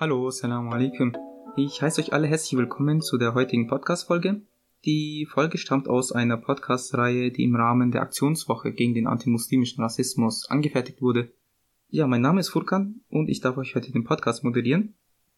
Hallo, 0.00 0.30
Salam 0.30 0.72
alaikum. 0.72 1.14
Ich 1.58 1.82
heiße 1.82 2.00
euch 2.00 2.14
alle 2.14 2.26
herzlich 2.26 2.58
willkommen 2.58 3.02
zu 3.02 3.18
der 3.18 3.34
heutigen 3.34 3.66
Podcast-Folge. 3.66 4.40
Die 4.86 5.28
Folge 5.30 5.58
stammt 5.58 5.88
aus 5.88 6.10
einer 6.10 6.38
Podcast-Reihe, 6.38 7.30
die 7.30 7.44
im 7.44 7.54
Rahmen 7.54 7.90
der 7.90 8.00
Aktionswoche 8.00 8.72
gegen 8.72 8.94
den 8.94 9.06
antimuslimischen 9.06 9.84
Rassismus 9.84 10.48
angefertigt 10.48 11.02
wurde. 11.02 11.30
Ja, 11.90 12.06
mein 12.06 12.22
Name 12.22 12.40
ist 12.40 12.48
Furkan 12.48 13.02
und 13.10 13.28
ich 13.28 13.42
darf 13.42 13.58
euch 13.58 13.74
heute 13.74 13.92
den 13.92 14.04
Podcast 14.04 14.42
moderieren. 14.42 14.94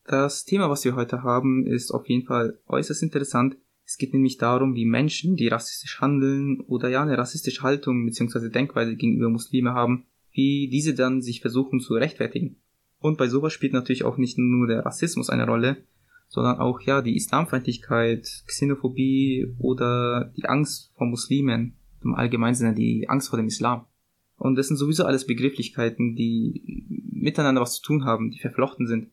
Das 0.06 0.44
Thema, 0.44 0.70
was 0.70 0.84
wir 0.84 0.94
heute 0.94 1.24
haben, 1.24 1.66
ist 1.66 1.90
auf 1.90 2.08
jeden 2.08 2.24
Fall 2.24 2.60
äußerst 2.68 3.02
interessant. 3.02 3.56
Es 3.84 3.98
geht 3.98 4.12
nämlich 4.12 4.38
darum, 4.38 4.76
wie 4.76 4.86
Menschen, 4.86 5.34
die 5.34 5.48
rassistisch 5.48 6.00
handeln 6.00 6.60
oder 6.60 6.88
ja 6.88 7.02
eine 7.02 7.18
rassistische 7.18 7.62
Haltung 7.62 8.06
bzw. 8.06 8.48
Denkweise 8.48 8.94
gegenüber 8.94 9.28
Muslime 9.28 9.74
haben, 9.74 10.06
wie 10.30 10.68
diese 10.68 10.94
dann 10.94 11.20
sich 11.20 11.40
versuchen 11.40 11.80
zu 11.80 11.94
rechtfertigen. 11.94 12.61
Und 13.02 13.18
bei 13.18 13.26
sowas 13.26 13.52
spielt 13.52 13.72
natürlich 13.72 14.04
auch 14.04 14.16
nicht 14.16 14.38
nur 14.38 14.68
der 14.68 14.86
Rassismus 14.86 15.28
eine 15.28 15.44
Rolle, 15.44 15.84
sondern 16.28 16.60
auch 16.60 16.80
ja 16.82 17.02
die 17.02 17.16
Islamfeindlichkeit, 17.16 18.44
Xenophobie 18.46 19.54
oder 19.58 20.32
die 20.36 20.46
Angst 20.46 20.92
vor 20.96 21.08
Muslimen, 21.08 21.74
im 22.04 22.14
allgemeinen 22.14 22.54
Sinne 22.54 22.74
die 22.74 23.08
Angst 23.08 23.28
vor 23.28 23.38
dem 23.38 23.48
Islam. 23.48 23.86
Und 24.36 24.54
das 24.54 24.68
sind 24.68 24.76
sowieso 24.76 25.04
alles 25.04 25.26
Begrifflichkeiten, 25.26 26.14
die 26.14 26.86
miteinander 27.12 27.60
was 27.60 27.74
zu 27.74 27.82
tun 27.82 28.04
haben, 28.04 28.30
die 28.30 28.38
verflochten 28.38 28.86
sind. 28.86 29.10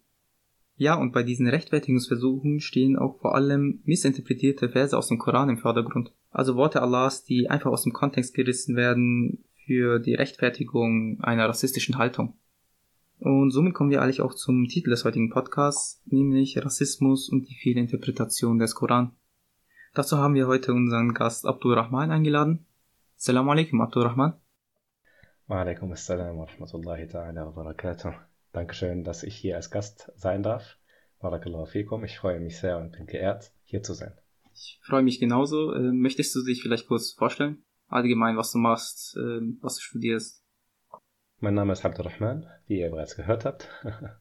Ja, 0.76 0.94
und 0.94 1.12
bei 1.12 1.24
diesen 1.24 1.48
Rechtfertigungsversuchen 1.48 2.60
stehen 2.60 2.96
auch 2.96 3.20
vor 3.20 3.34
allem 3.36 3.82
missinterpretierte 3.86 4.70
Verse 4.70 4.96
aus 4.96 5.08
dem 5.08 5.18
Koran 5.18 5.50
im 5.50 5.58
Vordergrund. 5.58 6.14
Also 6.30 6.56
Worte 6.56 6.82
Allahs, 6.82 7.26
die 7.26 7.50
einfach 7.50 7.72
aus 7.72 7.84
dem 7.84 7.92
Kontext 7.92 8.36
gerissen 8.36 8.76
werden 8.76 9.44
für 9.66 10.00
die 10.00 10.14
Rechtfertigung 10.14 11.20
einer 11.22 11.50
rassistischen 11.50 11.98
Haltung. 11.98 12.36
Und 13.20 13.52
somit 13.52 13.74
kommen 13.74 13.90
wir 13.90 14.02
eigentlich 14.02 14.22
auch 14.22 14.34
zum 14.34 14.66
Titel 14.68 14.92
des 14.92 15.04
heutigen 15.04 15.30
Podcasts, 15.30 16.02
nämlich 16.06 16.58
Rassismus 16.58 17.30
und 17.30 17.50
die 17.50 17.56
Fehlinterpretation 17.56 18.60
des 18.60 18.76
Koran. 18.76 19.12
Dazu 19.94 20.18
haben 20.18 20.36
wir 20.36 20.48
heute 20.48 20.74
unseren 20.74 21.14
Gast 21.14 21.46
Abdul 21.46 21.74
Rahman 21.74 22.12
eingeladen. 22.12 22.66
Assalamu 23.18 23.52
alaikum, 23.52 23.82
Abdul 23.82 24.04
Rahman. 24.04 24.40
Wa 25.48 25.62
alaikum 25.62 25.92
assalam 25.92 26.38
wa 26.38 26.46
rahmatullahi 26.46 27.08
ta'ala 27.08 27.46
wa 27.48 27.52
barakatuh. 27.52 28.14
Dankeschön, 28.54 29.04
dass 29.04 29.24
ich 29.24 29.36
hier 29.36 29.58
als 29.58 29.70
Gast 29.70 30.12
sein 30.16 30.42
darf. 30.42 30.78
Barakallahu 31.20 31.66
fikum. 31.66 32.06
Ich 32.06 32.18
freue 32.18 32.40
mich 32.40 32.58
sehr 32.58 32.78
und 32.78 32.94
bin 32.94 33.06
geehrt, 33.06 33.52
hier 33.64 33.84
zu 33.84 33.94
sein. 33.94 34.14
Ich 34.54 34.80
freue 34.82 35.04
mich 35.04 35.20
genauso. 35.20 35.74
Äh, 35.74 35.92
möchtest 35.92 36.34
du 36.36 36.44
dich 36.44 36.62
vielleicht 36.62 36.88
kurz 36.88 37.12
vorstellen? 37.12 37.64
Allgemein, 37.88 38.38
was 38.38 38.52
du 38.52 38.60
machst, 38.60 39.18
äh, 39.18 39.42
was 39.62 39.76
du 39.76 39.82
studierst? 39.82 40.39
Mein 41.42 41.54
Name 41.54 41.72
ist 41.72 41.86
Abdurrahman, 41.86 42.48
wie 42.68 42.82
ihr 42.82 42.90
bereits 42.90 43.16
gehört 43.16 43.46
habt. 43.46 43.70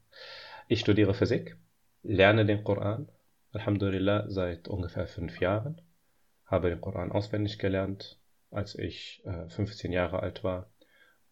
Ich 0.68 0.80
studiere 0.80 1.14
Physik, 1.14 1.56
lerne 2.02 2.44
den 2.44 2.62
Koran, 2.62 3.08
Alhamdulillah, 3.52 4.28
seit 4.28 4.68
ungefähr 4.68 5.06
fünf 5.06 5.40
Jahren, 5.40 5.80
habe 6.44 6.68
den 6.68 6.80
Koran 6.80 7.10
auswendig 7.10 7.58
gelernt, 7.58 8.20
als 8.50 8.74
ich 8.74 9.22
äh, 9.24 9.48
15 9.48 9.90
Jahre 9.90 10.20
alt 10.20 10.44
war 10.44 10.70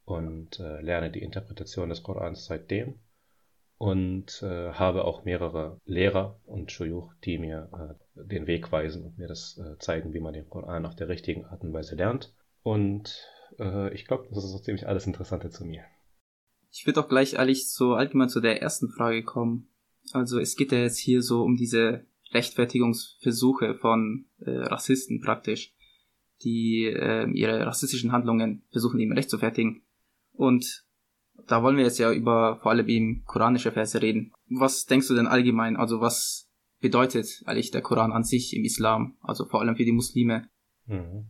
und 0.06 0.58
äh, 0.58 0.80
lerne 0.80 1.10
die 1.10 1.22
Interpretation 1.22 1.90
des 1.90 2.02
Korans 2.02 2.46
seitdem 2.46 2.98
und 3.78 4.42
äh, 4.42 4.72
habe 4.72 5.04
auch 5.04 5.24
mehrere 5.24 5.80
Lehrer 5.84 6.40
und 6.46 6.72
Shuyuch, 6.72 7.12
die 7.24 7.38
mir 7.38 7.68
äh, 8.16 8.24
den 8.24 8.46
Weg 8.46 8.72
weisen 8.72 9.04
und 9.04 9.18
mir 9.18 9.28
das 9.28 9.58
äh, 9.58 9.78
zeigen, 9.78 10.14
wie 10.14 10.20
man 10.20 10.32
den 10.32 10.48
Koran 10.48 10.86
auf 10.86 10.96
der 10.96 11.08
richtigen 11.08 11.44
Art 11.44 11.62
und 11.62 11.74
Weise 11.74 11.94
lernt. 11.94 12.34
Und 12.62 13.28
äh, 13.58 13.92
ich 13.94 14.06
glaube, 14.06 14.26
das 14.30 14.44
ist 14.44 14.52
so 14.52 14.58
ziemlich 14.58 14.86
alles 14.86 15.06
Interessante 15.06 15.50
zu 15.50 15.64
mir. 15.64 15.84
Ich 16.70 16.86
würde 16.86 17.00
auch 17.00 17.08
gleich 17.08 17.34
ehrlich 17.34 17.70
so 17.70 17.94
allgemein 17.94 18.28
zu 18.28 18.40
der 18.40 18.60
ersten 18.60 18.88
Frage 18.88 19.22
kommen. 19.22 19.68
Also 20.12 20.38
es 20.38 20.56
geht 20.56 20.72
ja 20.72 20.78
jetzt 20.78 20.98
hier 20.98 21.22
so 21.22 21.42
um 21.42 21.56
diese 21.56 22.04
Rechtfertigungsversuche 22.32 23.74
von 23.76 24.26
äh, 24.40 24.50
Rassisten 24.50 25.20
praktisch, 25.20 25.74
die 26.42 26.84
äh, 26.84 27.28
ihre 27.30 27.66
rassistischen 27.66 28.12
Handlungen 28.12 28.64
versuchen 28.70 29.00
eben 29.00 29.12
rechtfertigen. 29.12 29.82
Und 30.32 30.84
da 31.46 31.62
wollen 31.62 31.76
wir 31.76 31.84
jetzt 31.84 31.98
ja 31.98 32.12
über 32.12 32.58
vor 32.62 32.72
allem 32.72 32.88
eben 32.88 33.24
koranische 33.24 33.72
Verse 33.72 34.00
reden. 34.00 34.32
Was 34.48 34.86
denkst 34.86 35.08
du 35.08 35.14
denn 35.14 35.26
allgemein? 35.26 35.76
Also 35.76 36.00
was 36.00 36.50
bedeutet 36.80 37.42
eigentlich 37.46 37.70
der 37.70 37.82
Koran 37.82 38.12
an 38.12 38.24
sich 38.24 38.54
im 38.54 38.64
Islam? 38.64 39.16
Also 39.22 39.46
vor 39.46 39.60
allem 39.60 39.76
für 39.76 39.84
die 39.84 39.92
Muslime? 39.92 40.48
Mhm. 40.86 41.28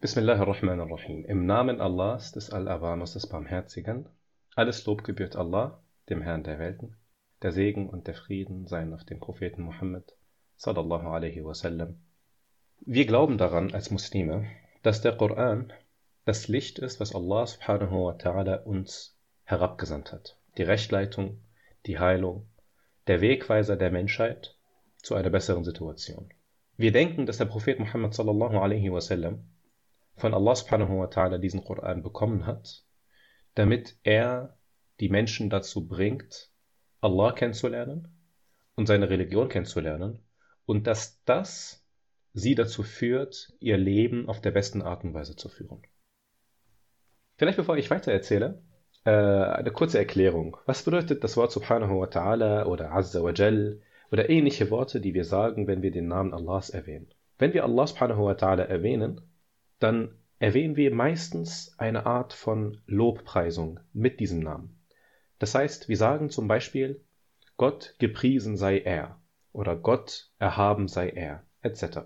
Bismillah 0.00 0.38
ar-Rahman 0.38 0.78
ar-Rahim. 0.78 1.24
Im 1.24 1.44
Namen 1.44 1.80
Allahs, 1.80 2.30
des 2.30 2.50
Al-Awanos, 2.50 3.14
des 3.14 3.26
Barmherzigen. 3.26 4.08
Alles 4.54 4.86
Lob 4.86 5.02
gebührt 5.02 5.34
Allah, 5.34 5.82
dem 6.08 6.22
Herrn 6.22 6.44
der 6.44 6.60
Welten. 6.60 6.94
Der 7.42 7.50
Segen 7.50 7.88
und 7.90 8.06
der 8.06 8.14
Frieden 8.14 8.68
seien 8.68 8.94
auf 8.94 9.02
dem 9.02 9.18
Propheten 9.18 9.62
Muhammad, 9.62 10.14
sallallahu 10.54 11.08
alaihi 11.08 11.44
wasallam. 11.44 12.00
Wir 12.86 13.06
glauben 13.06 13.38
daran 13.38 13.74
als 13.74 13.90
Muslime, 13.90 14.46
dass 14.84 15.02
der 15.02 15.16
Koran 15.16 15.72
das 16.24 16.46
Licht 16.46 16.78
ist, 16.78 17.00
was 17.00 17.12
Allah 17.12 17.44
subhanahu 17.48 18.04
wa 18.04 18.12
ta'ala 18.12 18.62
uns 18.62 19.18
herabgesandt 19.42 20.12
hat. 20.12 20.38
Die 20.58 20.62
Rechtleitung, 20.62 21.40
die 21.86 21.98
Heilung, 21.98 22.46
der 23.08 23.20
Wegweiser 23.20 23.74
der 23.74 23.90
Menschheit 23.90 24.56
zu 24.98 25.16
einer 25.16 25.30
besseren 25.30 25.64
Situation. 25.64 26.32
Wir 26.76 26.92
denken, 26.92 27.26
dass 27.26 27.38
der 27.38 27.46
Prophet 27.46 27.80
Muhammad 27.80 28.14
sallallahu 28.14 28.58
alaihi 28.58 28.92
wasallam 28.92 29.42
von 30.18 30.34
Allah 30.34 30.54
subhanahu 30.54 30.98
wa 30.98 31.06
ta'ala 31.06 31.38
diesen 31.38 31.64
Koran 31.64 32.02
bekommen 32.02 32.46
hat, 32.46 32.84
damit 33.54 33.98
er 34.02 34.58
die 35.00 35.08
Menschen 35.08 35.50
dazu 35.50 35.86
bringt, 35.86 36.50
Allah 37.00 37.32
kennenzulernen 37.32 38.08
und 38.74 38.86
seine 38.86 39.08
Religion 39.10 39.48
kennenzulernen 39.48 40.20
und 40.66 40.86
dass 40.86 41.22
das 41.24 41.84
sie 42.34 42.54
dazu 42.54 42.82
führt, 42.82 43.52
ihr 43.60 43.76
Leben 43.76 44.28
auf 44.28 44.40
der 44.40 44.50
besten 44.50 44.82
Art 44.82 45.04
und 45.04 45.14
Weise 45.14 45.36
zu 45.36 45.48
führen. 45.48 45.82
Vielleicht 47.36 47.56
bevor 47.56 47.76
ich 47.76 47.90
weiter 47.90 48.12
erzähle, 48.12 48.62
äh, 49.04 49.10
eine 49.10 49.70
kurze 49.70 49.98
Erklärung. 49.98 50.56
Was 50.66 50.82
bedeutet 50.82 51.22
das 51.24 51.36
Wort 51.36 51.52
Subhanahu 51.52 52.00
wa 52.00 52.06
Ta'ala 52.06 52.64
oder 52.64 52.92
Azza 52.92 53.22
wa 53.22 53.32
Jal 53.32 53.80
oder 54.10 54.28
ähnliche 54.28 54.70
Worte, 54.70 55.00
die 55.00 55.14
wir 55.14 55.24
sagen, 55.24 55.66
wenn 55.66 55.82
wir 55.82 55.90
den 55.90 56.08
Namen 56.08 56.34
Allahs 56.34 56.70
erwähnen? 56.70 57.08
Wenn 57.38 57.54
wir 57.54 57.64
Allah 57.64 57.86
Subhanahu 57.86 58.24
wa 58.24 58.32
Ta'ala 58.32 58.62
erwähnen, 58.62 59.20
dann 59.78 60.14
erwähnen 60.38 60.76
wir 60.76 60.94
meistens 60.94 61.74
eine 61.78 62.06
Art 62.06 62.32
von 62.32 62.80
Lobpreisung 62.86 63.80
mit 63.92 64.20
diesem 64.20 64.40
Namen. 64.40 64.78
Das 65.38 65.54
heißt, 65.54 65.88
wir 65.88 65.96
sagen 65.96 66.30
zum 66.30 66.48
Beispiel, 66.48 67.04
Gott 67.56 67.94
gepriesen 67.98 68.56
sei 68.56 68.78
er 68.78 69.20
oder 69.52 69.76
Gott 69.76 70.30
erhaben 70.38 70.88
sei 70.88 71.10
er, 71.10 71.44
etc. 71.62 72.00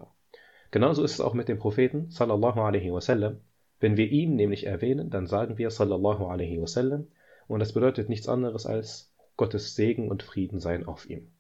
Genauso 0.71 1.05
ist 1.05 1.13
es 1.13 1.21
auch 1.21 1.35
mit 1.35 1.49
dem 1.49 1.59
Propheten, 1.59 2.11
sallallahu 2.11 2.61
alaihi 2.61 2.93
wasallam. 2.93 3.41
Wenn 3.81 3.97
wir 3.97 4.11
ihn 4.11 4.37
nämlich 4.37 4.67
erwähnen, 4.67 5.11
dann 5.11 5.27
sagen 5.27 5.59
wir 5.59 5.71
sallallahu 5.71 6.27
alaihi 6.27 6.61
wasallam 6.61 7.09
und 7.49 7.61
das 7.61 7.75
bedeutet 7.75 8.09
nichts 8.09 8.29
anderes 8.29 8.65
als 8.65 9.13
Gottes 9.37 9.75
Segen 9.75 10.11
und 10.11 10.23
Frieden 10.23 10.61
seien 10.61 10.87
auf 10.87 11.09
ihm. 11.09 11.33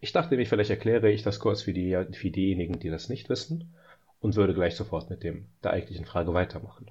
Ich 0.00 0.12
dachte 0.12 0.36
mir, 0.36 0.46
vielleicht 0.46 0.70
erkläre 0.70 1.10
ich 1.10 1.22
das 1.22 1.40
kurz 1.40 1.62
für, 1.62 1.72
die, 1.72 1.98
für 2.12 2.30
diejenigen, 2.30 2.78
die 2.78 2.88
das 2.88 3.08
nicht 3.08 3.28
wissen 3.28 3.74
und 4.20 4.36
würde 4.36 4.54
gleich 4.54 4.76
sofort 4.76 5.10
mit 5.10 5.22
dem, 5.22 5.48
der 5.62 5.72
eigentlichen 5.72 6.04
Frage 6.04 6.34
weitermachen. 6.34 6.90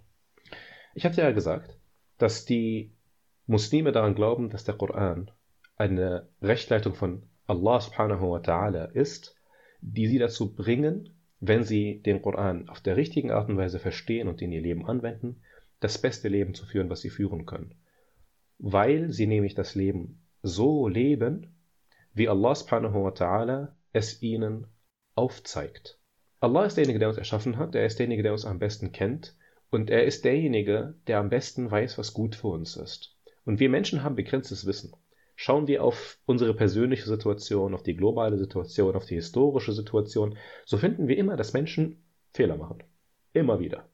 Ich 0.96 1.06
hatte 1.06 1.22
ja 1.22 1.32
gesagt, 1.32 1.78
dass 2.18 2.46
die 2.46 2.94
Muslime 3.46 3.92
daran 3.92 4.16
glauben, 4.16 4.50
dass 4.50 4.64
der 4.64 4.76
Koran 4.76 5.32
eine 5.76 6.28
Rechtleitung 6.42 6.96
von 6.96 7.24
Allah 7.46 7.80
subhanahu 7.80 8.32
wa 8.32 8.38
ta'ala 8.40 8.92
ist, 8.92 9.36
die 9.82 10.08
sie 10.08 10.18
dazu 10.18 10.56
bringen, 10.56 11.14
wenn 11.40 11.64
sie 11.64 12.02
den 12.02 12.22
Koran 12.22 12.68
auf 12.68 12.82
der 12.82 12.98
richtigen 12.98 13.32
Art 13.32 13.50
und 13.50 13.58
Weise 13.58 13.80
verstehen 13.80 14.28
und 14.28 14.42
in 14.42 14.52
ihr 14.52 14.62
Leben 14.62 14.88
anwenden, 14.88 15.42
das 15.80 16.00
beste 16.00 16.28
Leben 16.30 16.56
zu 16.56 16.66
führen, 16.66 16.90
was 16.90 17.02
sie 17.02 17.10
führen 17.10 17.46
können. 17.46 17.76
Weil 18.58 19.12
sie 19.12 19.28
nämlich 19.28 19.54
das 19.54 19.76
Leben 19.76 20.24
so 20.42 20.88
leben, 20.88 21.56
wie 22.14 22.28
Allah 22.28 22.56
subhanahu 22.56 23.04
wa 23.04 23.10
ta'ala 23.10 23.76
es 23.94 24.22
ihnen 24.24 24.68
aufzeigt. 25.14 25.97
Allah 26.40 26.66
ist 26.66 26.78
derjenige, 26.78 27.00
der 27.00 27.08
uns 27.10 27.18
erschaffen 27.18 27.58
hat, 27.58 27.74
er 27.74 27.86
ist 27.86 27.98
derjenige, 27.98 28.24
der 28.24 28.32
uns 28.32 28.46
am 28.46 28.60
besten 28.60 28.92
kennt 28.92 29.36
und 29.70 29.90
er 29.90 30.06
ist 30.06 30.24
derjenige, 30.24 30.96
der 31.08 31.20
am 31.20 31.30
besten 31.30 31.70
weiß, 31.70 31.98
was 31.98 32.14
gut 32.14 32.36
für 32.36 32.48
uns 32.48 32.76
ist. 32.76 33.16
Und 33.44 33.60
wir 33.60 33.70
Menschen 33.70 34.04
haben 34.04 34.16
begrenztes 34.16 34.66
Wissen. 34.66 34.94
Schauen 35.36 35.68
wir 35.68 35.84
auf 35.84 36.20
unsere 36.26 36.54
persönliche 36.54 37.08
Situation, 37.08 37.74
auf 37.74 37.84
die 37.84 37.96
globale 37.96 38.38
Situation, 38.38 38.96
auf 38.96 39.06
die 39.06 39.16
historische 39.16 39.74
Situation, 39.74 40.38
so 40.66 40.78
finden 40.78 41.08
wir 41.08 41.18
immer, 41.18 41.38
dass 41.38 41.54
Menschen 41.54 42.04
Fehler 42.34 42.58
machen. 42.58 42.84
Immer 43.34 43.60
wieder. 43.60 43.88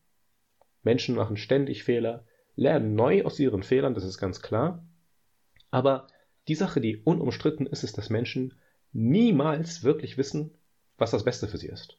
Menschen 0.84 1.16
machen 1.16 1.38
ständig 1.38 1.84
Fehler, 1.84 2.26
lernen 2.56 2.96
neu 2.96 3.24
aus 3.24 3.40
ihren 3.40 3.64
Fehlern, 3.64 3.94
das 3.94 4.04
ist 4.04 4.18
ganz 4.18 4.42
klar. 4.42 4.86
Aber 5.72 6.08
die 6.48 6.56
Sache, 6.56 6.82
die 6.82 6.98
unumstritten 6.98 7.68
ist, 7.68 7.84
ist, 7.84 7.98
dass 7.98 8.10
Menschen 8.10 8.54
niemals 8.92 9.84
wirklich 9.84 10.18
wissen, 10.18 10.52
was 10.98 11.12
das 11.12 11.24
Beste 11.24 11.48
für 11.48 11.58
sie 11.58 11.68
ist. 11.68 11.98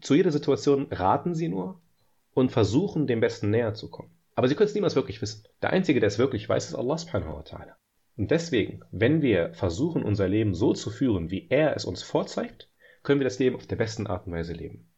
Zu 0.00 0.14
jeder 0.14 0.32
Situation 0.32 0.86
raten 0.90 1.34
sie 1.34 1.48
nur 1.48 1.80
und 2.32 2.52
versuchen, 2.52 3.06
dem 3.06 3.20
Besten 3.20 3.50
näher 3.50 3.74
zu 3.74 3.90
kommen. 3.90 4.10
Aber 4.34 4.48
sie 4.48 4.54
können 4.54 4.68
es 4.68 4.74
niemals 4.74 4.96
wirklich 4.96 5.20
wissen. 5.20 5.44
Der 5.60 5.70
Einzige, 5.70 6.00
der 6.00 6.08
es 6.08 6.18
wirklich 6.18 6.48
weiß, 6.48 6.68
ist 6.68 6.74
Allah 6.74 6.96
subhanahu 6.96 7.36
wa 7.36 7.40
ta'ala. 7.40 7.74
Und 8.16 8.30
deswegen, 8.30 8.80
wenn 8.90 9.22
wir 9.22 9.52
versuchen, 9.54 10.02
unser 10.02 10.28
Leben 10.28 10.54
so 10.54 10.72
zu 10.72 10.90
führen, 10.90 11.30
wie 11.30 11.48
er 11.48 11.76
es 11.76 11.84
uns 11.84 12.02
vorzeigt, 12.02 12.70
können 13.02 13.20
wir 13.20 13.24
das 13.24 13.38
Leben 13.38 13.56
auf 13.56 13.66
der 13.66 13.76
besten 13.76 14.06
Art 14.06 14.26
und 14.26 14.32
Weise 14.32 14.52
leben. 14.52 14.90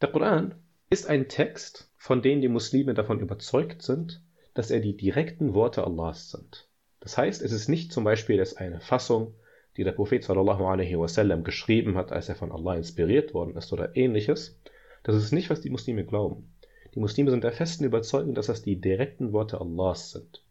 Der 0.00 0.10
Koran 0.10 0.54
ist 0.88 1.06
ein 1.06 1.28
Text, 1.28 1.90
von 1.96 2.22
dem 2.22 2.40
die 2.40 2.48
Muslime 2.48 2.94
davon 2.94 3.20
überzeugt 3.20 3.82
sind, 3.82 4.22
dass 4.54 4.70
er 4.70 4.80
die 4.80 4.96
direkten 4.96 5.54
Worte 5.54 5.84
Allahs 5.84 6.30
sind. 6.30 6.68
Das 7.00 7.16
heißt, 7.16 7.42
es 7.42 7.52
ist 7.52 7.68
nicht 7.68 7.92
zum 7.92 8.04
Beispiel 8.04 8.36
dass 8.36 8.56
eine 8.56 8.80
Fassung, 8.80 9.34
die 9.76 9.84
der 9.84 9.92
Prophet 9.92 10.24
sallallahu 10.24 10.64
alaihi 10.64 10.98
wasallam 10.98 11.44
geschrieben 11.44 11.96
hat, 11.96 12.12
als 12.12 12.28
er 12.28 12.34
von 12.34 12.52
Allah 12.52 12.74
inspiriert 12.76 13.34
worden 13.34 13.56
ist 13.56 13.72
oder 13.72 13.96
ähnliches. 13.96 14.60
Das 15.02 15.16
ist 15.16 15.32
nicht, 15.32 15.50
was 15.50 15.60
die 15.60 15.70
Muslime 15.70 16.04
glauben. 16.04 16.52
Die 16.94 17.00
Muslime 17.00 17.30
sind 17.30 17.44
der 17.44 17.52
festen 17.52 17.84
Überzeugung, 17.84 18.34
dass 18.34 18.46
das 18.46 18.62
die 18.62 18.80
direkten 18.80 19.32
Worte 19.32 19.60
Allahs 19.60 20.10
sind, 20.10 20.44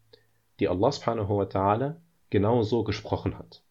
die 0.59 0.67
Allah 0.67 0.91
subhanahu 0.91 1.37
wa 1.37 1.43
ta'ala 1.43 1.97
genau 2.29 2.63
so 2.63 2.83
gesprochen 2.83 3.37
hat. 3.37 3.61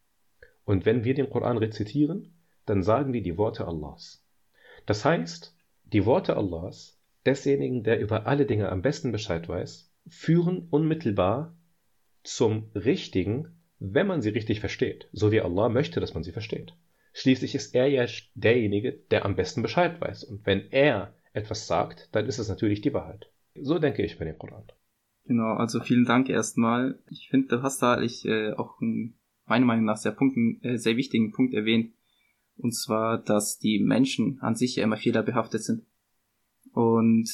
Und 0.64 0.84
wenn 0.84 1.04
wir 1.04 1.14
den 1.14 1.30
Koran 1.30 1.56
rezitieren, 1.56 2.34
dann 2.66 2.82
sagen 2.82 3.14
wir 3.14 3.22
die 3.22 3.38
Worte 3.38 3.66
Allahs. 3.66 4.22
Das 4.84 5.04
heißt, 5.04 5.56
die 5.84 6.04
Worte 6.04 6.36
Allahs, 6.36 6.98
desjenigen, 7.24 7.82
der 7.82 8.00
über 8.00 8.26
alle 8.26 8.44
Dinge 8.44 8.68
am 8.68 8.82
besten 8.82 9.12
Bescheid 9.12 9.48
weiß, 9.48 9.90
führen 10.06 10.68
unmittelbar 10.70 11.54
zum 12.22 12.70
Richtigen, 12.74 13.57
wenn 13.78 14.06
man 14.06 14.22
sie 14.22 14.30
richtig 14.30 14.60
versteht, 14.60 15.08
so 15.12 15.30
wie 15.32 15.40
Allah 15.40 15.68
möchte, 15.68 16.00
dass 16.00 16.14
man 16.14 16.24
sie 16.24 16.32
versteht. 16.32 16.74
Schließlich 17.12 17.54
ist 17.54 17.74
er 17.74 17.86
ja 17.86 18.06
derjenige, 18.34 18.92
der 18.92 19.24
am 19.24 19.36
besten 19.36 19.62
Bescheid 19.62 20.00
weiß. 20.00 20.24
Und 20.24 20.46
wenn 20.46 20.70
er 20.70 21.14
etwas 21.32 21.66
sagt, 21.66 22.08
dann 22.12 22.26
ist 22.26 22.38
es 22.38 22.48
natürlich 22.48 22.80
die 22.80 22.94
Wahrheit. 22.94 23.30
So 23.54 23.78
denke 23.78 24.04
ich 24.04 24.18
bei 24.18 24.24
dem 24.24 24.38
Koran. 24.38 24.64
Genau, 25.24 25.54
also 25.54 25.80
vielen 25.80 26.04
Dank 26.04 26.28
erstmal. 26.28 26.98
Ich 27.10 27.28
finde, 27.28 27.48
du 27.48 27.62
hast 27.62 27.82
da 27.82 28.00
ich, 28.00 28.24
äh, 28.24 28.52
auch 28.52 28.80
einen, 28.80 29.18
meiner 29.46 29.66
Meinung 29.66 29.84
nach 29.84 29.96
sehr, 29.96 30.12
Punkten, 30.12 30.62
äh, 30.62 30.78
sehr 30.78 30.96
wichtigen 30.96 31.32
Punkt 31.32 31.54
erwähnt. 31.54 31.92
Und 32.56 32.72
zwar, 32.72 33.18
dass 33.18 33.58
die 33.58 33.78
Menschen 33.78 34.38
an 34.40 34.54
sich 34.54 34.76
ja 34.76 34.84
immer 34.84 34.96
fehlerbehaftet 34.96 35.62
sind. 35.62 35.84
Und 36.72 37.28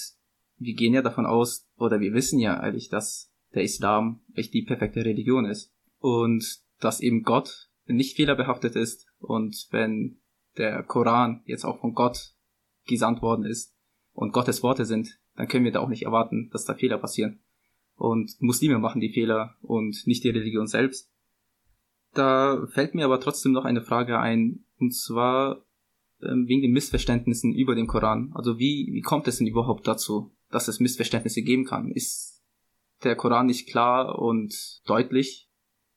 wir 0.59 0.75
gehen 0.75 0.95
ja 0.95 1.03
davon 1.03 1.27
aus, 1.27 1.69
oder 1.77 2.01
wir 2.01 2.13
wissen 2.15 2.39
ja 2.39 2.59
eigentlich, 2.59 2.89
dass 2.89 3.33
der 3.55 3.63
Islam 3.63 4.21
echt 4.35 4.55
die 4.55 4.63
perfekte 4.63 5.05
Religion 5.05 5.45
ist. 5.45 5.74
Und 6.05 6.45
dass 6.81 7.01
eben 7.01 7.23
Gott 7.23 7.71
nicht 7.87 8.15
fehlerbehaftet 8.15 8.77
ist. 8.77 9.07
Und 9.21 9.69
wenn 9.71 10.19
der 10.59 10.83
Koran 10.83 11.41
jetzt 11.47 11.65
auch 11.65 11.81
von 11.81 11.95
Gott 11.95 12.35
gesandt 12.85 13.23
worden 13.23 13.47
ist 13.47 13.75
und 14.13 14.35
Gottes 14.35 14.63
Worte 14.63 14.85
sind, 14.85 15.19
dann 15.35 15.49
können 15.49 15.65
wir 15.65 15.73
da 15.73 15.81
auch 15.81 15.89
nicht 15.89 16.03
erwarten, 16.03 16.51
dass 16.53 16.67
da 16.67 16.75
Fehler 16.75 16.99
passieren. 16.99 17.41
Und 17.97 18.37
Muslime 18.41 18.79
machen 18.79 19.01
die 19.01 19.15
Fehler 19.15 19.57
und 19.63 20.07
nicht 20.07 20.23
die 20.25 20.29
Religion 20.29 20.67
selbst. 20.67 21.11
Da 22.13 22.67
fällt 22.67 22.95
mir 22.95 23.07
aber 23.07 23.19
trotzdem 23.19 23.53
noch 23.53 23.65
eine 23.65 23.81
Frage 23.81 24.19
ein, 24.19 24.67
und 24.79 24.95
zwar 24.95 25.65
ähm, 26.23 26.47
wegen 26.47 26.61
den 26.61 26.73
Missverständnissen 26.73 27.55
über 27.55 27.75
den 27.75 27.87
Koran. 27.87 28.31
Also 28.35 28.59
wie, 28.59 28.91
wie 28.93 29.01
kommt 29.01 29.27
es 29.27 29.39
denn 29.39 29.47
überhaupt 29.47 29.89
dazu, 29.89 30.37
dass 30.51 30.69
es 30.69 30.81
Missverständnisse 30.81 31.41
geben 31.41 31.65
kann? 31.65 31.91
Ist 31.91 32.45
der 33.05 33.17
Koran 33.17 33.47
nicht 33.47 33.71
klar 33.71 34.19
und 34.19 34.83
deutlich? 34.85 35.44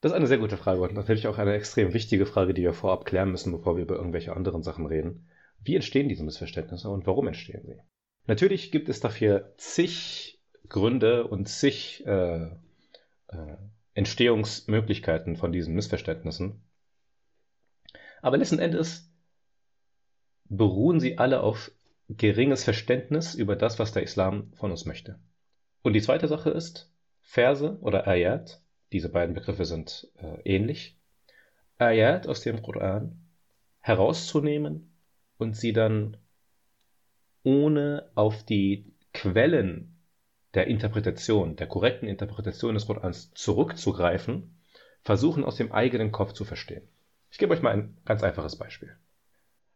Das 0.02 0.12
ist 0.12 0.16
eine 0.16 0.28
sehr 0.28 0.38
gute 0.38 0.58
Frage 0.58 0.82
und 0.82 0.94
natürlich 0.94 1.28
auch 1.28 1.40
eine 1.40 1.54
extrem 1.54 1.94
wichtige 1.94 2.26
Frage, 2.26 2.54
die 2.54 2.62
wir 2.62 2.74
vorab 2.74 3.06
klären 3.06 3.32
müssen, 3.32 3.52
bevor 3.52 3.78
wir 3.78 3.84
über 3.84 3.96
irgendwelche 3.96 4.36
anderen 4.36 4.62
Sachen 4.62 4.86
reden. 4.86 5.28
Wie 5.60 5.76
entstehen 5.76 6.08
diese 6.08 6.24
Missverständnisse 6.24 6.90
und 6.90 7.08
warum 7.08 7.28
entstehen 7.28 7.66
sie? 7.66 7.80
Natürlich 8.28 8.72
gibt 8.72 8.90
es 8.90 9.00
dafür 9.00 9.54
zig 9.58 10.40
Gründe 10.70 11.28
und 11.28 11.48
zig 11.48 12.06
äh, 12.06 12.46
äh, 13.28 13.58
Entstehungsmöglichkeiten 13.94 15.36
von 15.36 15.52
diesen 15.52 15.74
Missverständnissen. 15.74 16.62
Aber 18.22 18.38
letzten 18.38 18.60
Endes 18.60 19.12
beruhen 20.46 21.00
sie 21.00 21.18
alle 21.18 21.42
auf 21.42 21.72
geringes 22.10 22.64
Verständnis 22.64 23.34
über 23.34 23.56
das, 23.56 23.80
was 23.80 23.94
der 23.94 24.04
Islam 24.04 24.52
von 24.54 24.72
uns 24.72 24.86
möchte. 24.86 25.20
Und 25.82 25.94
die 25.94 26.02
zweite 26.02 26.28
Sache 26.28 26.52
ist, 26.52 26.92
Verse 27.22 27.78
oder 27.82 28.08
Ayat, 28.08 28.62
diese 28.92 29.10
beiden 29.10 29.36
Begriffe 29.36 29.66
sind 29.66 30.08
äh, 30.18 30.42
ähnlich, 30.44 30.98
Ayat 31.78 32.28
aus 32.28 32.42
dem 32.42 32.62
Koran 32.62 33.22
herauszunehmen 33.82 34.92
und 35.38 35.56
sie 35.56 35.74
dann 35.74 36.18
ohne 37.44 38.10
auf 38.16 38.44
die 38.44 38.94
Quellen 39.14 39.96
der 40.54 40.68
Interpretation, 40.68 41.56
der 41.56 41.68
korrekten 41.68 42.08
Interpretation 42.08 42.74
des 42.74 42.88
Korans 42.88 43.32
zurückzugreifen, 43.34 44.58
versuchen 45.04 45.44
aus 45.44 45.56
dem 45.58 45.72
eigenen 45.72 46.12
Kopf 46.12 46.34
zu 46.34 46.46
verstehen. 46.46 46.88
Ich 47.30 47.38
gebe 47.38 47.54
euch 47.54 47.62
mal 47.62 47.74
ein 47.74 47.98
ganz 48.06 48.24
einfaches 48.24 48.58
Beispiel. 48.58 48.96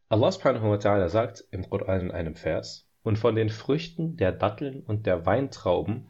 Allah 0.09 0.31
subhanahu 0.31 0.71
wa 0.71 0.75
ta'ala 0.75 1.07
sagt 1.07 1.45
im 1.51 1.69
Koran 1.69 2.01
in 2.01 2.11
einem 2.11 2.35
Vers, 2.35 2.87
und 3.03 3.17
von 3.17 3.35
den 3.35 3.49
Früchten 3.49 4.17
der 4.17 4.31
Datteln 4.31 4.81
und 4.81 5.05
der 5.05 5.25
Weintrauben 5.25 6.09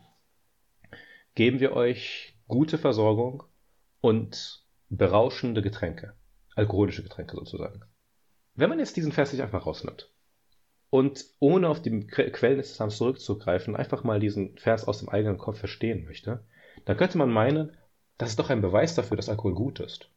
geben 1.36 1.59
wir 1.59 1.74
euch 1.74 2.31
gute 2.51 2.77
Versorgung 2.77 3.44
und 4.01 4.63
berauschende 4.89 5.62
Getränke, 5.62 6.13
alkoholische 6.56 7.01
Getränke 7.01 7.36
sozusagen. 7.36 7.81
Wenn 8.53 8.69
man 8.69 8.80
jetzt 8.80 8.98
diesen 8.98 9.13
Vers 9.13 9.31
sich 9.31 9.42
einfach 9.42 9.65
rausnimmt 9.65 10.12
und 10.89 11.25
ohne 11.39 11.69
auf 11.69 11.81
die 11.81 12.06
Quellen 12.06 12.57
des 12.57 12.71
Islams 12.71 12.98
zurückzugreifen, 12.98 13.75
einfach 13.75 14.03
mal 14.03 14.19
diesen 14.19 14.57
Vers 14.57 14.88
aus 14.88 15.00
dem 15.00 15.09
eigenen 15.09 15.38
Kopf 15.38 15.57
verstehen 15.57 16.03
möchte, 16.03 16.44
dann 16.86 16.98
könnte 16.98 17.18
man 17.18 17.31
meinen, 17.31 17.77
das 18.18 18.31
ist 18.31 18.39
doch 18.39 18.50
ein 18.50 18.62
Beweis 18.62 18.95
dafür, 18.95 19.18
dass 19.18 19.30
Alkohol 19.30 19.56
gut 19.56 19.80
ist. 19.80 20.09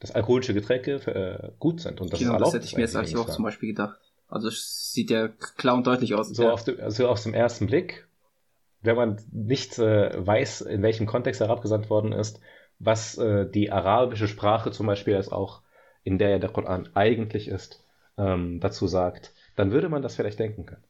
Dass 0.00 0.10
alkoholische 0.10 0.54
Getränke 0.54 0.94
äh, 1.06 1.52
gut 1.58 1.80
sind 1.80 2.00
und 2.00 2.12
das 2.12 2.18
genau, 2.18 2.38
das 2.38 2.54
hätte 2.54 2.64
ich 2.64 2.74
mir 2.74 2.82
jetzt 2.82 2.96
eigentlich 2.96 3.16
auch 3.16 3.28
zum 3.28 3.44
Beispiel 3.44 3.68
gedacht. 3.68 4.00
Also 4.28 4.48
es 4.48 4.90
sieht 4.92 5.10
ja 5.10 5.28
klar 5.28 5.76
und 5.76 5.86
deutlich 5.86 6.14
aus. 6.14 6.30
So, 6.30 6.44
ja. 6.44 6.52
auf, 6.52 6.64
dem, 6.64 6.90
so 6.90 7.08
aus 7.08 7.22
dem 7.22 7.34
ersten 7.34 7.66
Blick, 7.66 8.08
wenn 8.84 8.96
man 8.96 9.16
nicht 9.32 9.78
äh, 9.78 10.26
weiß, 10.26 10.60
in 10.62 10.82
welchem 10.82 11.06
Kontext 11.06 11.40
herabgesandt 11.40 11.90
worden 11.90 12.12
ist, 12.12 12.40
was 12.78 13.16
äh, 13.18 13.48
die 13.48 13.72
arabische 13.72 14.28
Sprache 14.28 14.70
zum 14.70 14.86
Beispiel 14.86 15.16
als 15.16 15.32
auch, 15.32 15.62
in 16.02 16.18
der 16.18 16.28
ja 16.28 16.38
der 16.38 16.50
Koran 16.50 16.88
eigentlich 16.94 17.48
ist, 17.48 17.82
ähm, 18.18 18.60
dazu 18.60 18.86
sagt, 18.86 19.32
dann 19.56 19.72
würde 19.72 19.88
man 19.88 20.02
das 20.02 20.16
vielleicht 20.16 20.38
denken 20.38 20.66
können. 20.66 20.84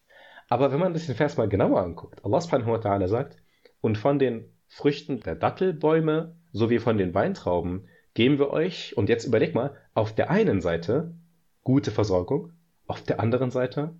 Aber 0.48 0.72
wenn 0.72 0.80
man 0.80 0.94
sich 0.94 1.06
den 1.06 1.14
Vers 1.14 1.36
mal 1.36 1.48
genauer 1.48 1.82
anguckt, 1.82 2.24
Allah 2.24 2.40
subhanahu 2.40 2.72
wa 2.72 2.78
ta'ala 2.78 3.08
sagt, 3.08 3.38
und 3.80 3.96
von 3.96 4.18
den 4.18 4.52
Früchten 4.66 5.20
der 5.20 5.36
Dattelbäume 5.36 6.34
sowie 6.52 6.80
von 6.80 6.98
den 6.98 7.14
Weintrauben 7.14 7.88
geben 8.14 8.38
wir 8.38 8.50
euch, 8.50 8.96
und 8.96 9.08
jetzt 9.08 9.24
überleg 9.24 9.54
mal, 9.54 9.76
auf 9.94 10.14
der 10.14 10.30
einen 10.30 10.60
Seite 10.60 11.14
gute 11.62 11.90
Versorgung, 11.90 12.52
auf 12.86 13.02
der 13.02 13.20
anderen 13.20 13.50
Seite 13.50 13.94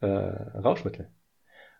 äh, 0.00 0.06
Rauschmittel. 0.06 1.10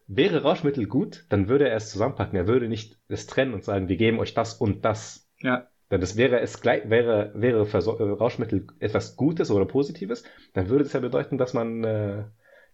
Wäre 0.06 0.42
Rauschmittel 0.42 0.86
gut, 0.86 1.24
dann 1.30 1.48
würde 1.48 1.68
er 1.68 1.76
es 1.76 1.90
zusammenpacken. 1.90 2.36
Er 2.36 2.46
würde 2.46 2.68
nicht 2.68 2.98
es 3.08 3.26
trennen 3.26 3.54
und 3.54 3.64
sagen, 3.64 3.88
wir 3.88 3.96
geben 3.96 4.18
euch 4.18 4.34
das 4.34 4.54
und 4.54 4.84
das. 4.84 5.28
Ja. 5.40 5.68
Denn 5.90 6.00
das 6.00 6.16
wäre 6.16 6.40
es 6.40 6.60
gleich, 6.60 6.88
wäre, 6.90 7.32
wäre 7.34 7.66
äh, 7.66 8.02
Rauschmittel 8.10 8.66
etwas 8.80 9.16
Gutes 9.16 9.50
oder 9.50 9.64
Positives, 9.64 10.24
dann 10.52 10.68
würde 10.68 10.84
es 10.84 10.92
ja 10.92 11.00
bedeuten, 11.00 11.38
dass 11.38 11.54
man, 11.54 11.84
äh, 11.84 12.24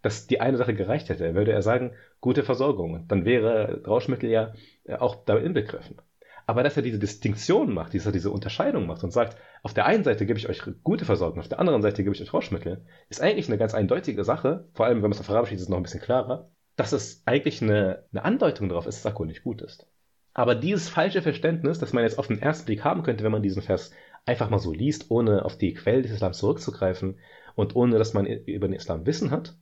dass 0.03 0.27
die 0.27 0.41
eine 0.41 0.57
Sache 0.57 0.75
gereicht 0.75 1.09
hätte. 1.09 1.35
Würde 1.35 1.53
er 1.53 1.63
sagen, 1.63 1.93
gute 2.21 2.43
Versorgung. 2.43 3.05
Dann 3.09 3.25
wäre 3.25 3.83
Rauschmittel 3.87 4.31
ja 4.31 4.55
äh, 4.85 4.95
auch 4.95 5.25
damit 5.25 5.45
inbegriffen. 5.45 6.01
Aber 6.47 6.65
dass 6.65 6.77
er 6.77 6.83
diese 6.83 6.99
Distinktion 6.99 7.73
macht, 7.73 7.95
dass 7.95 8.07
er 8.07 8.13
diese 8.13 8.31
Unterscheidung 8.33 8.87
macht 8.87 9.05
und 9.05 9.13
sagt, 9.13 9.37
auf 9.63 9.75
der 9.75 9.87
einen 9.87 10.03
Seite 10.03 10.27
gebe 10.27 10.39
ich 10.39 10.49
euch 10.49 10.63
gute 10.83 11.05
Versorgung, 11.05 11.39
auf 11.39 11.49
der 11.49 11.61
anderen 11.61 11.83
Seite 11.83 12.03
gebe 12.03 12.15
ich 12.15 12.23
euch 12.23 12.33
Rauschmittel, 12.33 12.85
ist 13.09 13.21
eigentlich 13.21 13.49
eine 13.49 13.59
ganz 13.59 13.73
eindeutige 13.73 14.25
Sache, 14.25 14.69
vor 14.73 14.87
allem 14.87 14.97
wenn 14.97 15.11
man 15.11 15.13
es 15.13 15.21
auf 15.21 15.31
Arabisch 15.31 15.51
liest, 15.51 15.61
ist 15.61 15.67
es 15.67 15.71
noch 15.71 15.77
ein 15.77 15.85
bisschen 15.85 16.01
klarer, 16.01 16.51
dass 16.81 16.93
es 16.93 17.23
eigentlich 17.27 17.61
eine, 17.61 18.05
eine 18.11 18.25
Andeutung 18.25 18.71
darauf 18.71 18.87
ist, 18.87 18.97
dass 18.97 19.07
Alkohol 19.07 19.27
nicht 19.27 19.45
gut 19.45 19.61
ist. 19.61 19.87
Aber 20.33 20.55
dieses 20.55 20.89
falsche 20.89 21.21
Verständnis, 21.21 21.79
das 21.79 21.93
man 21.93 22.05
jetzt 22.05 22.19
auf 22.19 22.29
den 22.29 22.41
ersten 22.41 22.65
Blick 22.65 22.85
haben 22.85 23.03
könnte, 23.03 23.23
wenn 23.23 23.33
man 23.33 23.43
diesen 23.43 23.61
Vers 23.61 23.91
einfach 24.25 24.49
mal 24.49 24.59
so 24.59 24.73
liest, 24.73 25.11
ohne 25.11 25.45
auf 25.45 25.59
die 25.59 25.75
Quelle 25.75 26.01
des 26.01 26.13
Islams 26.13 26.39
zurückzugreifen 26.39 27.19
und 27.55 27.77
ohne 27.77 27.99
dass 27.99 28.15
man 28.15 28.25
über 28.25 28.67
den 28.67 28.73
Islam 28.73 29.05
Wissen 29.05 29.31
hat, 29.31 29.59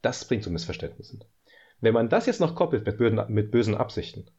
das 0.00 0.26
bringt 0.26 0.42
zu 0.42 0.50
Missverständnissen. 0.50 1.24
Wenn 1.82 1.92
man 1.92 2.08
das 2.08 2.24
jetzt 2.24 2.40
noch 2.40 2.54
koppelt 2.54 2.86
mit, 2.86 3.28
mit 3.28 3.50
bösen 3.50 3.74
Absichten, 3.74 4.30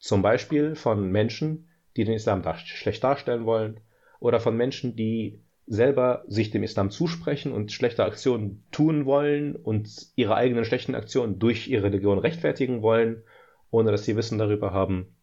zum 0.00 0.22
Beispiel 0.22 0.74
von 0.74 1.12
Menschen, 1.12 1.68
die 1.96 2.02
den 2.02 2.14
Islam 2.14 2.42
dar 2.42 2.58
schlecht 2.58 3.04
darstellen 3.04 3.46
wollen 3.46 3.78
oder 4.18 4.40
von 4.40 4.56
Menschen, 4.56 4.96
die 4.96 5.44
selber 5.70 6.24
sich 6.26 6.50
dem 6.50 6.62
Islam 6.62 6.90
zusprechen 6.90 7.52
und 7.52 7.72
schlechte 7.72 8.04
Aktionen 8.04 8.64
tun 8.70 9.06
wollen 9.06 9.56
und 9.56 9.88
ihre 10.16 10.34
eigenen 10.34 10.64
schlechten 10.64 10.94
Aktionen 10.94 11.38
durch 11.38 11.68
ihre 11.68 11.84
Religion 11.84 12.18
rechtfertigen 12.18 12.82
wollen, 12.82 13.22
ohne 13.70 13.90
dass 13.90 14.04
sie 14.04 14.16
Wissen 14.16 14.38
darüber 14.38 14.72
haben. 14.72 15.14